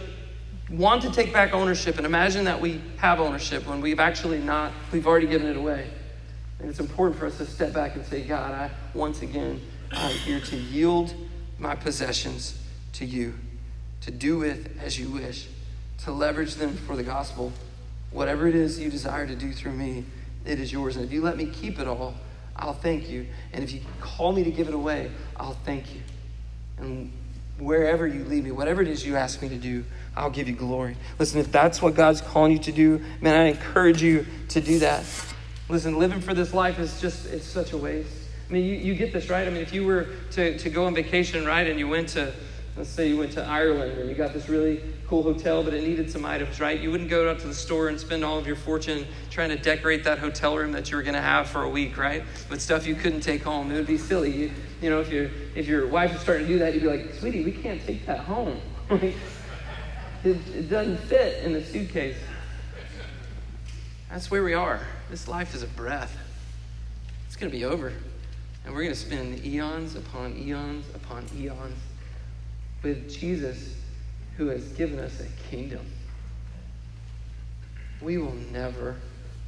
want 0.72 1.02
to 1.02 1.12
take 1.12 1.34
back 1.34 1.54
ownership 1.54 1.98
and 1.98 2.06
imagine 2.06 2.46
that 2.46 2.62
we 2.62 2.82
have 2.96 3.20
ownership 3.20 3.68
when 3.68 3.82
we've 3.82 4.00
actually 4.00 4.40
not, 4.40 4.72
we've 4.94 5.06
already 5.06 5.28
given 5.28 5.48
it 5.48 5.58
away. 5.58 5.86
And 6.60 6.70
it's 6.70 6.80
important 6.80 7.20
for 7.20 7.26
us 7.26 7.38
to 7.40 7.46
step 7.46 7.74
back 7.74 7.96
and 7.96 8.06
say, 8.06 8.24
God, 8.24 8.54
I 8.54 8.72
once 8.94 9.22
again, 9.22 9.60
I'm 9.92 10.16
here 10.16 10.40
to 10.40 10.56
yield 10.56 11.14
my 11.58 11.76
possessions 11.76 12.58
to 12.94 13.06
you, 13.06 13.34
to 14.02 14.12
do 14.12 14.38
with 14.38 14.80
as 14.82 14.98
you 14.98 15.10
wish, 15.10 15.50
to 16.06 16.12
leverage 16.14 16.56
them 16.56 16.74
for 16.74 16.96
the 16.96 17.04
gospel. 17.04 17.52
Whatever 18.12 18.48
it 18.48 18.56
is 18.56 18.80
you 18.80 18.90
desire 18.90 19.28
to 19.28 19.36
do 19.36 19.52
through 19.52 19.74
me, 19.74 20.06
it 20.46 20.58
is 20.58 20.72
yours. 20.72 20.96
And 20.96 21.04
if 21.04 21.12
you 21.12 21.22
let 21.22 21.36
me 21.36 21.48
keep 21.48 21.80
it 21.80 21.88
all, 21.88 22.14
I'll 22.60 22.74
thank 22.74 23.10
you. 23.10 23.26
And 23.54 23.64
if 23.64 23.72
you 23.72 23.82
call 24.02 24.32
me 24.34 24.44
to 24.44 24.52
give 24.52 24.68
it 24.68 24.74
away, 24.74 25.12
I'll 25.38 25.58
thank 25.66 25.96
you. 25.96 26.02
And 26.78 27.12
wherever 27.58 28.06
you 28.06 28.24
lead 28.26 28.44
me, 28.44 28.52
whatever 28.52 28.82
it 28.82 28.88
is 28.88 29.06
you 29.06 29.16
ask 29.16 29.42
me 29.42 29.50
to 29.50 29.58
do, 29.58 29.86
I'll 30.16 30.30
give 30.30 30.48
you 30.48 30.56
glory. 30.56 30.98
Listen, 31.18 31.40
if 31.40 31.52
that's 31.52 31.82
what 31.82 31.96
God's 31.96 32.22
calling 32.22 32.52
you 32.52 32.60
to 32.60 32.72
do, 32.72 33.02
man, 33.22 33.40
I 33.40 33.46
encourage 33.46 34.02
you 34.02 34.26
to 34.50 34.62
do 34.62 34.80
that. 34.80 35.04
Listen, 35.70 35.98
living 35.98 36.20
for 36.20 36.34
this 36.34 36.54
life 36.54 36.80
is 36.80 37.00
just, 37.00 37.28
it's 37.28 37.46
such 37.46 37.74
a 37.74 37.78
waste. 37.78 38.12
I 38.50 38.54
mean, 38.54 38.66
you, 38.66 38.76
you 38.76 38.96
get 38.96 39.14
this, 39.14 39.30
right? 39.30 39.48
I 39.48 39.52
mean, 39.52 39.62
if 39.62 39.74
you 39.74 39.86
were 39.86 40.08
to, 40.32 40.58
to 40.58 40.70
go 40.70 40.86
on 40.86 40.96
vacation, 40.96 41.46
right, 41.46 41.68
and 41.68 41.80
you 41.80 41.88
went 41.88 42.10
to, 42.10 42.34
let's 42.80 42.90
say 42.90 43.10
you 43.10 43.18
went 43.18 43.34
to 43.34 43.46
Ireland 43.46 43.98
and 44.00 44.10
you 44.10 44.16
got 44.16 44.34
this 44.34 44.48
really 44.48 44.82
cool 45.06 45.22
hotel, 45.22 45.62
but 45.62 45.74
it 45.74 45.84
needed 45.84 46.10
some 46.10 46.24
items, 46.24 46.62
right? 46.62 46.80
You 46.80 46.92
wouldn't 46.92 47.10
go 47.10 47.30
out 47.30 47.40
to 47.40 47.48
the 47.48 47.54
store 47.54 47.90
and 47.90 48.00
spend 48.00 48.24
all 48.24 48.38
of 48.38 48.48
your 48.48 48.56
fortune 48.56 49.06
trying 49.30 49.50
to 49.50 49.58
decorate 49.58 50.06
that 50.06 50.18
hotel 50.18 50.56
room 50.58 50.72
that 50.72 50.90
you 50.90 50.96
were 50.96 51.04
going 51.04 51.16
to 51.16 51.22
have 51.22 51.50
for 51.50 51.64
a 51.64 51.70
week, 51.70 51.98
right? 51.98 52.24
With 52.50 52.62
stuff 52.62 52.88
you 52.88 52.96
couldn't 52.96 53.20
take 53.20 53.44
home. 53.44 53.70
It 53.70 53.76
would 53.76 53.86
be 53.86 53.98
silly. 53.98 54.32
You, 54.32 54.52
you 54.82 54.90
know, 54.90 55.02
if, 55.02 55.12
you 55.12 55.30
if 55.56 55.68
your 55.68 55.88
wife 55.88 56.14
was 56.14 56.22
starting 56.22 56.48
to 56.48 56.54
do 56.54 56.60
that, 56.60 56.74
you'd 56.74 56.84
be 56.84 56.88
like, 56.88 57.14
sweetie, 57.16 57.44
we 57.44 57.52
can't 57.52 57.86
take 57.86 58.06
that 58.06 58.20
home. 58.20 58.60
It, 60.22 60.36
it 60.54 60.70
doesn't 60.70 60.98
fit 60.98 61.46
in 61.46 61.54
the 61.54 61.64
suitcase. 61.64 62.18
That's 64.10 64.30
where 64.30 64.44
we 64.44 64.54
are. 64.54 64.82
This 65.10 65.30
life 65.30 65.56
is 65.56 65.64
a 65.64 65.68
breath. 65.68 66.14
It's 67.26 67.38
going 67.38 67.50
to 67.50 67.58
be 67.58 67.64
over. 67.64 67.94
And 68.66 68.74
we're 68.74 68.82
going 68.82 68.94
to 68.94 69.00
spend 69.00 69.46
eons 69.46 69.96
upon 69.96 70.36
eons 70.36 70.86
upon 70.94 71.24
eons 71.38 71.78
with 72.84 73.10
Jesus 73.10 73.76
who 74.38 74.48
has 74.48 74.68
given 74.70 75.00
us 75.00 75.20
a 75.20 75.28
kingdom. 75.50 75.86
We 78.02 78.18
will 78.18 78.36
never 78.52 78.96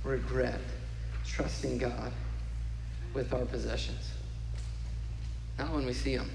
regret 0.04 0.60
trusting 1.26 1.78
God 1.78 2.12
with 3.14 3.34
our 3.34 3.46
possessions. 3.46 4.12
Not 5.58 5.72
when 5.74 5.86
we 5.86 5.94
see 5.94 6.18
them. 6.18 6.30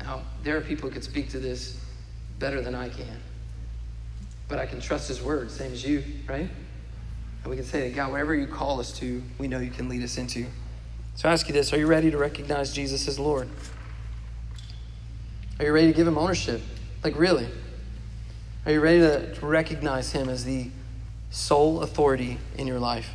Now, 0.00 0.22
there 0.42 0.56
are 0.56 0.60
people 0.60 0.88
who 0.88 0.94
could 0.94 1.04
speak 1.04 1.28
to 1.30 1.38
this 1.38 1.78
better 2.38 2.60
than 2.62 2.74
I 2.74 2.88
can. 2.88 3.20
But 4.48 4.58
I 4.58 4.66
can 4.66 4.80
trust 4.80 5.08
His 5.08 5.20
word, 5.20 5.50
same 5.50 5.72
as 5.72 5.84
you, 5.84 6.02
right? 6.26 6.48
And 7.42 7.50
we 7.50 7.56
can 7.56 7.64
say, 7.64 7.88
that 7.88 7.96
God, 7.96 8.12
whatever 8.12 8.34
you 8.34 8.46
call 8.46 8.80
us 8.80 8.92
to, 9.00 9.22
we 9.38 9.48
know 9.48 9.58
you 9.58 9.70
can 9.70 9.88
lead 9.88 10.02
us 10.02 10.16
into. 10.16 10.46
So 11.14 11.28
I 11.28 11.32
ask 11.32 11.48
you 11.48 11.52
this 11.52 11.72
Are 11.72 11.78
you 11.78 11.86
ready 11.86 12.10
to 12.10 12.18
recognize 12.18 12.72
Jesus 12.72 13.08
as 13.08 13.18
Lord? 13.18 13.48
Are 15.58 15.64
you 15.64 15.72
ready 15.72 15.88
to 15.88 15.92
give 15.92 16.06
Him 16.06 16.16
ownership? 16.16 16.62
Like, 17.02 17.18
really? 17.18 17.48
Are 18.64 18.72
you 18.72 18.80
ready 18.80 19.00
to, 19.00 19.46
recognize 19.46 20.12
Him 20.12 20.28
as 20.28 20.44
the 20.44 20.70
sole 21.30 21.82
authority 21.82 22.38
in 22.56 22.66
your 22.66 22.78
life? 22.78 23.10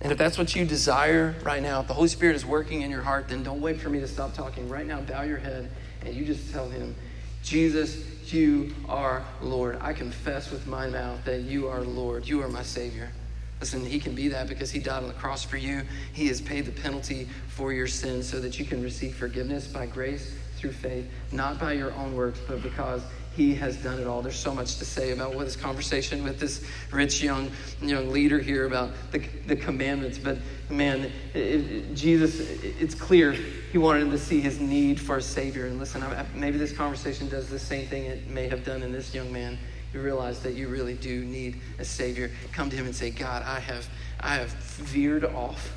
And 0.00 0.12
if 0.12 0.18
that's 0.18 0.38
what 0.38 0.54
you 0.54 0.64
desire 0.64 1.34
right 1.42 1.62
now, 1.62 1.80
if 1.80 1.88
the 1.88 1.94
Holy 1.94 2.08
Spirit 2.08 2.36
is 2.36 2.46
working 2.46 2.82
in 2.82 2.90
your 2.90 3.02
heart, 3.02 3.28
then 3.28 3.42
don't 3.42 3.60
wait 3.60 3.80
for 3.80 3.88
me 3.88 3.98
to 3.98 4.06
stop 4.06 4.34
talking. 4.34 4.68
Right 4.68 4.86
now, 4.86 5.00
bow 5.00 5.22
your 5.22 5.38
head 5.38 5.68
and 6.04 6.14
you 6.14 6.24
just 6.24 6.52
tell 6.52 6.68
Him, 6.68 6.94
Jesus, 7.42 8.04
you 8.32 8.72
are 8.88 9.24
Lord. 9.40 9.78
I 9.80 9.92
confess 9.92 10.52
with 10.52 10.66
my 10.68 10.88
mouth 10.88 11.24
that 11.24 11.42
you 11.42 11.66
are 11.66 11.80
Lord. 11.80 12.28
You 12.28 12.42
are 12.42 12.48
my 12.48 12.62
Savior. 12.62 13.10
Listen, 13.58 13.84
He 13.84 13.98
can 13.98 14.14
be 14.14 14.28
that 14.28 14.48
because 14.48 14.70
He 14.70 14.78
died 14.78 15.02
on 15.02 15.08
the 15.08 15.14
cross 15.14 15.42
for 15.42 15.56
you. 15.56 15.82
He 16.12 16.28
has 16.28 16.40
paid 16.40 16.66
the 16.66 16.80
penalty 16.80 17.28
for 17.48 17.72
your 17.72 17.88
sins 17.88 18.28
so 18.28 18.38
that 18.40 18.60
you 18.60 18.66
can 18.66 18.82
receive 18.82 19.16
forgiveness 19.16 19.66
by 19.66 19.86
grace 19.86 20.36
through 20.56 20.72
faith, 20.72 21.08
not 21.32 21.58
by 21.58 21.72
your 21.72 21.92
own 21.94 22.14
works, 22.14 22.40
but 22.46 22.62
because 22.62 23.02
He 23.34 23.54
has 23.54 23.76
done 23.76 24.00
it 24.00 24.06
all. 24.06 24.22
There's 24.22 24.38
so 24.38 24.54
much 24.54 24.78
to 24.78 24.84
say 24.84 25.12
about 25.12 25.34
what 25.34 25.44
this 25.44 25.56
conversation 25.56 26.24
with 26.24 26.40
this 26.40 26.64
rich 26.90 27.22
young 27.22 27.50
young 27.82 28.10
leader 28.10 28.38
here 28.38 28.66
about 28.66 28.90
the, 29.12 29.18
the 29.46 29.56
commandments. 29.56 30.18
But 30.18 30.38
man, 30.70 31.12
it, 31.34 31.38
it, 31.38 31.94
Jesus, 31.94 32.40
it, 32.40 32.74
it's 32.80 32.94
clear 32.94 33.32
he 33.32 33.78
wanted 33.78 34.10
to 34.10 34.18
see 34.18 34.40
his 34.40 34.58
need 34.58 35.00
for 35.00 35.18
a 35.18 35.22
Savior. 35.22 35.66
And 35.66 35.78
listen, 35.78 36.02
I, 36.02 36.24
maybe 36.34 36.58
this 36.58 36.72
conversation 36.72 37.28
does 37.28 37.48
the 37.48 37.58
same 37.58 37.86
thing 37.86 38.06
it 38.06 38.28
may 38.28 38.48
have 38.48 38.64
done 38.64 38.82
in 38.82 38.92
this 38.92 39.14
young 39.14 39.32
man. 39.32 39.58
You 39.92 40.02
realize 40.02 40.40
that 40.40 40.54
you 40.54 40.68
really 40.68 40.94
do 40.94 41.24
need 41.24 41.60
a 41.78 41.84
Savior. 41.84 42.30
Come 42.52 42.70
to 42.70 42.76
him 42.76 42.86
and 42.86 42.94
say, 42.94 43.10
God, 43.10 43.42
I 43.42 43.60
have, 43.60 43.88
I 44.20 44.34
have 44.34 44.50
veered 44.50 45.24
off 45.24 45.72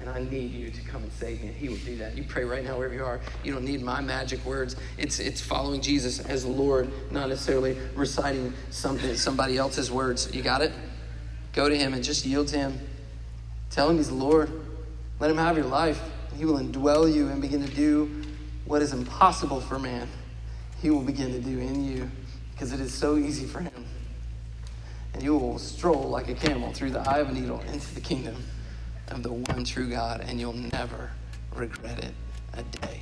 and 0.00 0.10
I 0.10 0.20
need 0.20 0.52
you 0.52 0.70
to 0.70 0.80
come 0.82 1.02
and 1.02 1.12
save 1.12 1.40
me. 1.40 1.48
And 1.48 1.56
he 1.56 1.68
will 1.68 1.76
do 1.78 1.96
that. 1.96 2.16
You 2.16 2.24
pray 2.24 2.44
right 2.44 2.62
now 2.62 2.76
wherever 2.76 2.94
you 2.94 3.04
are. 3.04 3.20
You 3.42 3.52
don't 3.52 3.64
need 3.64 3.82
my 3.82 4.00
magic 4.00 4.44
words. 4.44 4.76
It's 4.98 5.18
it's 5.18 5.40
following 5.40 5.80
Jesus 5.80 6.20
as 6.20 6.44
the 6.44 6.50
Lord, 6.50 6.90
not 7.10 7.28
necessarily 7.28 7.76
reciting 7.94 8.52
something 8.70 9.16
somebody 9.16 9.56
else's 9.56 9.90
words. 9.90 10.32
You 10.34 10.42
got 10.42 10.60
it? 10.60 10.72
Go 11.52 11.68
to 11.68 11.76
him 11.76 11.94
and 11.94 12.04
just 12.04 12.26
yield 12.26 12.48
to 12.48 12.58
him. 12.58 12.78
Tell 13.70 13.88
him 13.90 13.96
he's 13.96 14.08
the 14.08 14.14
Lord. 14.14 14.50
Let 15.18 15.30
him 15.30 15.38
have 15.38 15.56
your 15.56 15.66
life. 15.66 16.00
He 16.36 16.44
will 16.44 16.58
indwell 16.58 17.12
you 17.12 17.28
and 17.28 17.40
begin 17.40 17.66
to 17.66 17.74
do 17.74 18.22
what 18.66 18.82
is 18.82 18.92
impossible 18.92 19.60
for 19.60 19.78
man. 19.78 20.06
He 20.82 20.90
will 20.90 21.00
begin 21.00 21.32
to 21.32 21.40
do 21.40 21.58
in 21.58 21.82
you 21.82 22.10
because 22.52 22.72
it 22.72 22.80
is 22.80 22.92
so 22.92 23.16
easy 23.16 23.46
for 23.46 23.60
him. 23.60 23.86
And 25.14 25.22
you 25.22 25.34
will 25.34 25.58
stroll 25.58 26.10
like 26.10 26.28
a 26.28 26.34
camel 26.34 26.74
through 26.74 26.90
the 26.90 27.00
eye 27.00 27.20
of 27.20 27.30
a 27.30 27.32
needle 27.32 27.62
into 27.72 27.94
the 27.94 28.02
kingdom 28.02 28.36
of 29.08 29.22
the 29.22 29.32
one 29.32 29.64
true 29.64 29.88
God, 29.88 30.22
and 30.26 30.38
you'll 30.40 30.52
never 30.52 31.10
regret 31.54 32.04
it 32.04 32.12
a 32.54 32.62
day. 32.62 33.00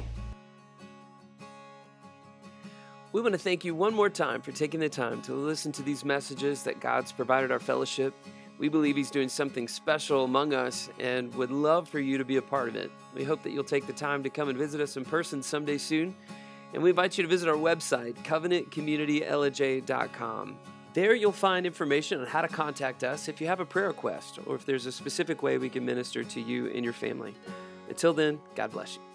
We 3.12 3.20
want 3.20 3.32
to 3.32 3.38
thank 3.38 3.64
you 3.64 3.76
one 3.76 3.94
more 3.94 4.11
time 4.11 4.42
for 4.42 4.50
taking 4.50 4.80
the 4.80 4.88
time 4.88 5.22
to 5.22 5.34
listen 5.34 5.70
to 5.72 5.82
these 5.82 6.05
messages 6.05 6.64
that 6.64 6.80
God's 6.80 7.12
provided 7.12 7.52
our 7.52 7.61
fellowship. 7.61 8.12
We 8.59 8.68
believe 8.68 8.96
He's 8.96 9.11
doing 9.11 9.28
something 9.28 9.68
special 9.68 10.24
among 10.24 10.52
us 10.52 10.90
and 10.98 11.32
would 11.34 11.52
love 11.52 11.88
for 11.88 12.00
you 12.00 12.18
to 12.18 12.24
be 12.24 12.38
a 12.38 12.42
part 12.42 12.68
of 12.68 12.76
it. 12.76 12.90
We 13.14 13.22
hope 13.22 13.44
that 13.44 13.50
you'll 13.50 13.62
take 13.62 13.86
the 13.86 13.92
time 13.92 14.24
to 14.24 14.30
come 14.30 14.48
and 14.48 14.59
visit 14.59 14.80
us 14.80 14.96
in 14.96 15.05
person 15.05 15.44
someday 15.44 15.78
soon. 15.78 16.16
And 16.72 16.82
we 16.82 16.90
invite 16.90 17.16
you 17.16 17.22
to 17.22 17.28
visit 17.28 17.48
our 17.48 17.55
website, 17.55 18.16
covenantcommunitylj.com. 18.24 20.59
There 20.95 21.12
you'll 21.12 21.32
find 21.32 21.66
information 21.66 22.20
on 22.20 22.26
how 22.28 22.40
to 22.40 22.47
contact 22.49 23.03
us 23.03 23.26
if 23.26 23.40
you 23.40 23.49
have 23.49 23.59
a 23.59 23.64
prayer 23.64 23.88
request 23.88 24.38
or 24.47 24.55
if 24.55 24.64
there's 24.64 24.86
a 24.86 24.92
specific 24.92 25.42
way 25.42 25.59
we 25.59 25.68
can 25.68 25.84
minister 25.84 26.22
to 26.22 26.40
you 26.40 26.68
and 26.68 26.84
your 26.84 26.92
family. 26.92 27.34
Until 27.88 28.12
then, 28.12 28.40
God 28.55 28.70
bless 28.70 28.95
you. 28.95 29.13